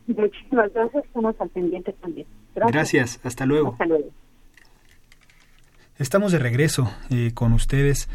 Muchísimas 0.06 0.72
gracias, 0.72 1.04
estamos 1.04 1.34
al 1.40 1.48
pendiente 1.50 1.92
también. 1.94 2.26
Gracias, 2.54 3.20
hasta 3.24 3.44
luego. 3.46 3.72
Hasta 3.72 3.86
luego. 3.86 4.08
Estamos 5.98 6.32
de 6.32 6.38
regreso 6.38 6.90
eh, 7.10 7.32
con 7.34 7.52
ustedes. 7.52 8.08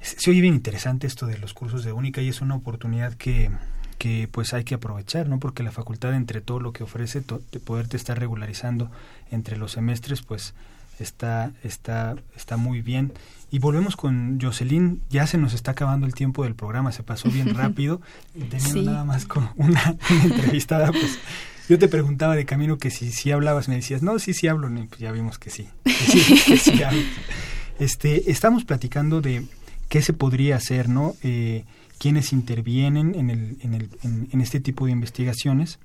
Se 0.00 0.30
oye 0.30 0.40
bien 0.40 0.54
interesante 0.54 1.06
esto 1.06 1.26
de 1.26 1.38
los 1.38 1.54
cursos 1.54 1.84
de 1.84 1.92
única 1.92 2.20
y 2.20 2.28
es 2.28 2.40
una 2.40 2.54
oportunidad 2.54 3.14
que, 3.14 3.50
que 3.98 4.28
pues 4.30 4.52
hay 4.54 4.64
que 4.64 4.74
aprovechar, 4.74 5.28
¿no? 5.28 5.38
Porque 5.40 5.62
la 5.62 5.72
facultad 5.72 6.14
entre 6.14 6.40
todo 6.40 6.60
lo 6.60 6.72
que 6.72 6.84
ofrece, 6.84 7.20
to- 7.20 7.40
de 7.50 7.60
poderte 7.60 7.96
estar 7.96 8.18
regularizando 8.18 8.90
entre 9.30 9.56
los 9.56 9.72
semestres, 9.72 10.22
pues 10.22 10.54
está, 11.02 11.52
está, 11.62 12.16
está 12.36 12.56
muy 12.56 12.80
bien. 12.82 13.12
Y 13.50 13.60
volvemos 13.60 13.96
con 13.96 14.38
Jocelyn, 14.40 15.00
ya 15.08 15.26
se 15.26 15.38
nos 15.38 15.54
está 15.54 15.70
acabando 15.70 16.06
el 16.06 16.14
tiempo 16.14 16.44
del 16.44 16.54
programa, 16.54 16.92
se 16.92 17.02
pasó 17.02 17.30
bien 17.30 17.54
rápido, 17.54 18.00
teniendo 18.34 18.68
Sí. 18.68 18.82
nada 18.82 19.04
más 19.04 19.24
con 19.24 19.48
una, 19.56 19.96
una 20.10 20.22
entrevistada, 20.24 20.90
pues 20.92 21.18
yo 21.68 21.78
te 21.78 21.88
preguntaba 21.88 22.36
de 22.36 22.44
camino 22.44 22.78
que 22.78 22.90
si, 22.90 23.10
si 23.12 23.30
hablabas, 23.30 23.68
me 23.68 23.76
decías, 23.76 24.02
no, 24.02 24.18
sí, 24.18 24.34
sí 24.34 24.48
hablo, 24.48 24.68
y 24.74 24.86
pues 24.86 25.00
ya 25.00 25.12
vimos 25.12 25.38
que 25.38 25.50
sí, 25.50 25.68
que 25.84 25.90
sí, 25.92 26.42
que 26.46 26.56
sí 26.58 26.82
hablo. 26.82 27.00
Este, 27.78 28.30
estamos 28.30 28.64
platicando 28.64 29.20
de 29.20 29.44
qué 29.88 30.02
se 30.02 30.12
podría 30.12 30.56
hacer, 30.56 30.88
¿no? 30.88 31.14
Eh, 31.22 31.64
quiénes 31.98 32.32
intervienen 32.32 33.14
en, 33.14 33.30
el, 33.30 33.56
en, 33.60 33.74
el, 33.74 33.90
en, 34.02 34.28
en 34.30 34.40
este 34.40 34.60
tipo 34.60 34.86
de 34.86 34.92
investigaciones 34.92 35.78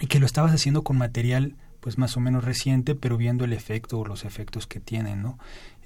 y 0.00 0.06
que 0.06 0.20
lo 0.20 0.26
estabas 0.26 0.52
haciendo 0.52 0.82
con 0.84 0.96
material 0.98 1.54
pues 1.80 1.98
más 1.98 2.16
o 2.16 2.20
menos 2.20 2.44
reciente, 2.44 2.94
pero 2.94 3.16
viendo 3.16 3.44
el 3.44 3.52
efecto 3.52 3.98
o 3.98 4.04
los 4.04 4.24
efectos 4.24 4.66
que 4.66 4.80
tienen, 4.80 5.22
¿no? 5.22 5.38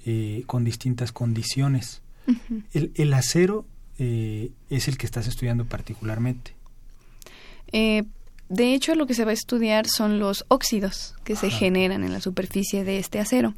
Eh, 0.05 0.43
con 0.47 0.63
distintas 0.63 1.11
condiciones. 1.11 2.01
El, 2.73 2.91
el 2.95 3.13
acero 3.13 3.65
eh, 3.99 4.51
es 4.69 4.87
el 4.87 4.97
que 4.97 5.05
estás 5.05 5.27
estudiando 5.27 5.65
particularmente. 5.65 6.55
Eh, 7.71 8.03
de 8.49 8.73
hecho, 8.73 8.95
lo 8.95 9.05
que 9.07 9.13
se 9.13 9.25
va 9.25 9.31
a 9.31 9.33
estudiar 9.33 9.87
son 9.87 10.19
los 10.19 10.45
óxidos 10.47 11.15
que 11.23 11.35
se 11.35 11.49
generan 11.49 12.03
en 12.03 12.11
la 12.11 12.21
superficie 12.21 12.83
de 12.83 12.99
este 12.99 13.19
acero. 13.19 13.53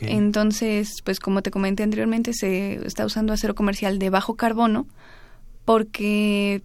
Entonces, 0.00 1.02
pues 1.04 1.20
como 1.20 1.42
te 1.42 1.50
comenté 1.50 1.82
anteriormente, 1.82 2.32
se 2.32 2.86
está 2.86 3.04
usando 3.04 3.34
acero 3.34 3.54
comercial 3.54 3.98
de 3.98 4.08
bajo 4.08 4.34
carbono 4.34 4.86
porque 5.66 6.62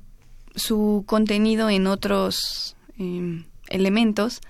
su 0.55 1.03
contenido 1.05 1.69
en 1.69 1.87
otros 1.87 2.77
em, 2.97 3.45
elementos 3.67 4.41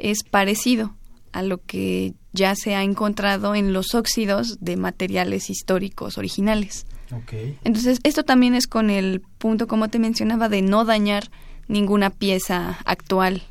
es 0.00 0.24
parecido 0.24 0.94
a 1.32 1.42
lo 1.42 1.58
que 1.58 2.14
ya 2.32 2.54
se 2.54 2.74
ha 2.74 2.82
encontrado 2.82 3.54
en 3.54 3.72
los 3.72 3.94
óxidos 3.94 4.58
de 4.60 4.76
materiales 4.76 5.50
históricos 5.50 6.18
originales. 6.18 6.86
Ok. 7.12 7.32
Entonces, 7.64 7.98
esto 8.02 8.24
también 8.24 8.54
es 8.54 8.66
con 8.66 8.90
el 8.90 9.22
punto, 9.38 9.66
como 9.66 9.88
te 9.88 9.98
mencionaba, 9.98 10.48
de 10.48 10.62
no 10.62 10.84
dañar 10.84 11.30
ninguna 11.68 12.10
pieza 12.10 12.78
actual 12.84 13.42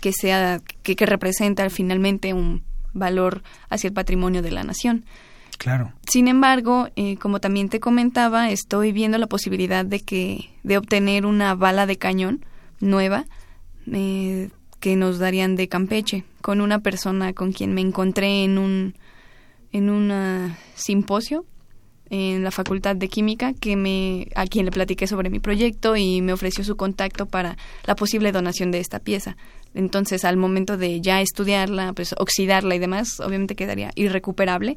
que 0.00 0.12
sea 0.12 0.60
que, 0.82 0.96
que 0.96 1.06
representa 1.06 1.68
finalmente 1.70 2.34
un 2.34 2.62
valor 2.92 3.42
hacia 3.68 3.88
el 3.88 3.94
patrimonio 3.94 4.42
de 4.42 4.50
la 4.50 4.62
nación. 4.62 5.04
Claro. 5.58 5.92
Sin 6.10 6.28
embargo, 6.28 6.88
eh, 6.96 7.16
como 7.16 7.40
también 7.40 7.68
te 7.68 7.80
comentaba, 7.80 8.50
estoy 8.50 8.92
viendo 8.92 9.18
la 9.18 9.26
posibilidad 9.26 9.84
de 9.84 10.00
que 10.00 10.50
de 10.62 10.76
obtener 10.78 11.26
una 11.26 11.54
bala 11.54 11.86
de 11.86 11.96
cañón 11.96 12.44
nueva 12.80 13.24
eh, 13.92 14.50
que 14.84 14.96
nos 14.96 15.18
darían 15.18 15.56
de 15.56 15.66
Campeche 15.66 16.24
con 16.42 16.60
una 16.60 16.80
persona 16.80 17.32
con 17.32 17.52
quien 17.52 17.72
me 17.72 17.80
encontré 17.80 18.44
en 18.44 18.58
un 18.58 18.94
en 19.72 19.88
un 19.88 20.54
simposio 20.74 21.46
en 22.10 22.44
la 22.44 22.50
Facultad 22.50 22.94
de 22.94 23.08
Química 23.08 23.54
que 23.54 23.76
me 23.76 24.28
a 24.34 24.44
quien 24.44 24.66
le 24.66 24.70
platiqué 24.70 25.06
sobre 25.06 25.30
mi 25.30 25.40
proyecto 25.40 25.96
y 25.96 26.20
me 26.20 26.34
ofreció 26.34 26.64
su 26.64 26.76
contacto 26.76 27.24
para 27.24 27.56
la 27.86 27.96
posible 27.96 28.30
donación 28.30 28.72
de 28.72 28.80
esta 28.80 28.98
pieza. 28.98 29.38
Entonces, 29.72 30.22
al 30.26 30.36
momento 30.36 30.76
de 30.76 31.00
ya 31.00 31.22
estudiarla, 31.22 31.94
pues 31.94 32.14
oxidarla 32.18 32.74
y 32.74 32.78
demás, 32.78 33.20
obviamente 33.20 33.56
quedaría 33.56 33.90
irrecuperable, 33.94 34.76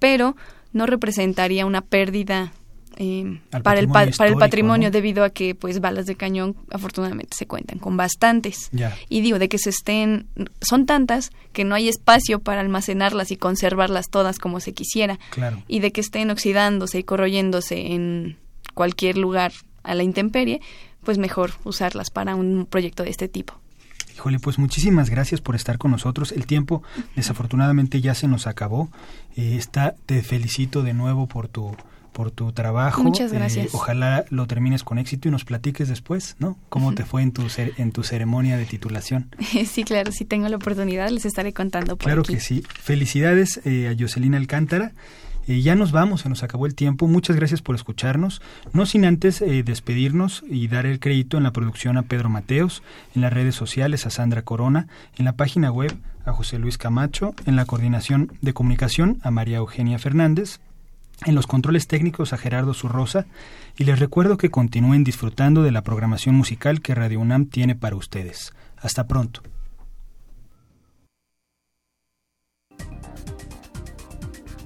pero 0.00 0.34
no 0.72 0.86
representaría 0.86 1.64
una 1.64 1.80
pérdida 1.80 2.54
eh, 2.96 3.40
para 3.62 3.80
el 3.80 3.88
para 3.88 4.04
el 4.28 4.36
patrimonio 4.36 4.88
¿no? 4.88 4.92
debido 4.92 5.24
a 5.24 5.30
que 5.30 5.54
pues 5.54 5.80
balas 5.80 6.06
de 6.06 6.14
cañón 6.14 6.56
afortunadamente 6.70 7.36
se 7.36 7.46
cuentan 7.46 7.78
con 7.78 7.96
bastantes 7.96 8.68
Ya. 8.72 8.96
y 9.08 9.20
digo 9.20 9.38
de 9.38 9.48
que 9.48 9.58
se 9.58 9.70
estén 9.70 10.26
son 10.60 10.86
tantas 10.86 11.30
que 11.52 11.64
no 11.64 11.74
hay 11.74 11.88
espacio 11.88 12.38
para 12.40 12.60
almacenarlas 12.60 13.30
y 13.30 13.36
conservarlas 13.36 14.08
todas 14.10 14.38
como 14.38 14.60
se 14.60 14.72
quisiera 14.72 15.18
Claro. 15.30 15.62
y 15.68 15.80
de 15.80 15.92
que 15.92 16.00
estén 16.00 16.30
oxidándose 16.30 16.98
y 16.98 17.02
corroyéndose 17.04 17.92
en 17.94 18.36
cualquier 18.74 19.16
lugar 19.18 19.52
a 19.82 19.94
la 19.94 20.02
intemperie 20.02 20.60
pues 21.02 21.18
mejor 21.18 21.52
usarlas 21.64 22.10
para 22.10 22.34
un 22.34 22.66
proyecto 22.66 23.02
de 23.02 23.10
este 23.10 23.28
tipo 23.28 23.54
Híjole, 24.16 24.38
pues 24.38 24.60
muchísimas 24.60 25.10
gracias 25.10 25.40
por 25.40 25.56
estar 25.56 25.76
con 25.76 25.90
nosotros. 25.90 26.30
El 26.30 26.46
tiempo 26.46 26.84
desafortunadamente 27.16 28.00
ya 28.00 28.14
se 28.14 28.28
nos 28.28 28.46
acabó. 28.46 28.88
Eh, 29.36 29.56
está, 29.58 29.96
te 30.06 30.22
felicito 30.22 30.84
de 30.84 30.94
nuevo 30.94 31.26
por 31.26 31.48
tu 31.48 31.76
por 32.14 32.30
tu 32.30 32.52
trabajo. 32.52 33.02
Muchas 33.02 33.30
eh, 33.32 33.34
gracias. 33.34 33.74
ojalá 33.74 34.24
lo 34.30 34.46
termines 34.46 34.82
con 34.82 34.98
éxito 34.98 35.28
y 35.28 35.30
nos 35.30 35.44
platiques 35.44 35.88
después, 35.88 36.36
¿no? 36.38 36.56
¿Cómo 36.70 36.94
te 36.94 37.04
fue 37.04 37.20
en 37.20 37.32
tu, 37.32 37.42
en 37.76 37.92
tu 37.92 38.02
ceremonia 38.02 38.56
de 38.56 38.64
titulación? 38.64 39.28
sí, 39.66 39.84
claro, 39.84 40.12
si 40.12 40.24
tengo 40.24 40.48
la 40.48 40.56
oportunidad 40.56 41.10
les 41.10 41.26
estaré 41.26 41.52
contando. 41.52 41.98
claro 41.98 42.22
que 42.22 42.40
sí. 42.40 42.64
Felicidades 42.80 43.60
eh, 43.64 43.88
a 43.88 44.00
Jocelyn 44.00 44.34
Alcántara. 44.34 44.92
Eh, 45.46 45.60
ya 45.60 45.74
nos 45.74 45.92
vamos, 45.92 46.22
se 46.22 46.28
nos 46.28 46.42
acabó 46.42 46.66
el 46.66 46.74
tiempo. 46.74 47.06
Muchas 47.06 47.36
gracias 47.36 47.60
por 47.60 47.74
escucharnos. 47.74 48.40
No 48.72 48.86
sin 48.86 49.04
antes 49.04 49.42
eh, 49.42 49.62
despedirnos 49.62 50.42
y 50.48 50.68
dar 50.68 50.86
el 50.86 51.00
crédito 51.00 51.36
en 51.36 51.42
la 51.42 51.52
producción 51.52 51.96
a 51.96 52.02
Pedro 52.02 52.30
Mateos, 52.30 52.82
en 53.14 53.22
las 53.22 53.32
redes 53.32 53.54
sociales 53.54 54.06
a 54.06 54.10
Sandra 54.10 54.42
Corona, 54.42 54.88
en 55.16 55.24
la 55.24 55.36
página 55.36 55.70
web 55.70 55.94
a 56.24 56.32
José 56.32 56.58
Luis 56.58 56.78
Camacho, 56.78 57.34
en 57.44 57.56
la 57.56 57.66
coordinación 57.66 58.32
de 58.40 58.54
comunicación 58.54 59.18
a 59.22 59.30
María 59.30 59.58
Eugenia 59.58 59.98
Fernández, 59.98 60.60
en 61.24 61.34
los 61.34 61.46
controles 61.46 61.86
técnicos 61.86 62.32
a 62.32 62.38
Gerardo 62.38 62.74
Zurrosa 62.74 63.26
y 63.76 63.84
les 63.84 63.98
recuerdo 63.98 64.36
que 64.36 64.50
continúen 64.50 65.04
disfrutando 65.04 65.62
de 65.62 65.72
la 65.72 65.82
programación 65.82 66.34
musical 66.34 66.80
que 66.80 66.94
Radio 66.94 67.20
UNAM 67.20 67.46
tiene 67.46 67.74
para 67.74 67.96
ustedes. 67.96 68.52
Hasta 68.76 69.06
pronto. 69.06 69.42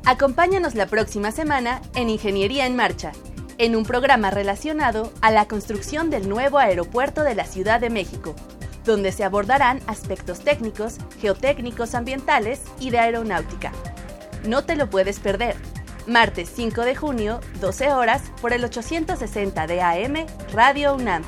Acompáñanos 0.05 0.75
la 0.75 0.87
próxima 0.87 1.33
semana 1.33 1.83
en 1.95 2.09
Ingeniería 2.09 2.65
en 2.65 2.77
Marcha, 2.77 3.13
en 3.59 3.77
un 3.77 3.85
programa 3.85 4.31
relacionado 4.31 5.13
a 5.21 5.31
la 5.31 5.47
construcción 5.47 6.09
del 6.09 6.31
nuevo 6.31 6.59
aeropuerto 6.59 7.25
de 7.25 7.35
la 7.35 7.45
Ciudad 7.45 7.79
de 7.79 7.91
México, 7.91 8.35
donde 8.87 9.13
se 9.13 9.23
abordarán 9.23 9.81
aspectos 9.87 10.41
técnicos, 10.41 10.97
geotécnicos 11.21 11.95
ambientales 11.95 12.63
y 12.81 12.89
de 12.89 13.01
aeronáutica. 13.01 13.71
No 14.47 14.65
te 14.65 14.77
lo 14.77 14.89
puedes 14.89 15.21
perder. 15.21 15.57
Martes 16.09 16.51
5 16.57 16.87
de 16.87 16.97
junio, 16.97 17.41
12 17.61 17.93
horas, 17.93 18.23
por 18.41 18.55
el 18.55 18.65
860 18.65 19.67
de 19.67 19.83
AM, 19.83 20.27
Radio 20.55 20.95
UNAM. 20.95 21.23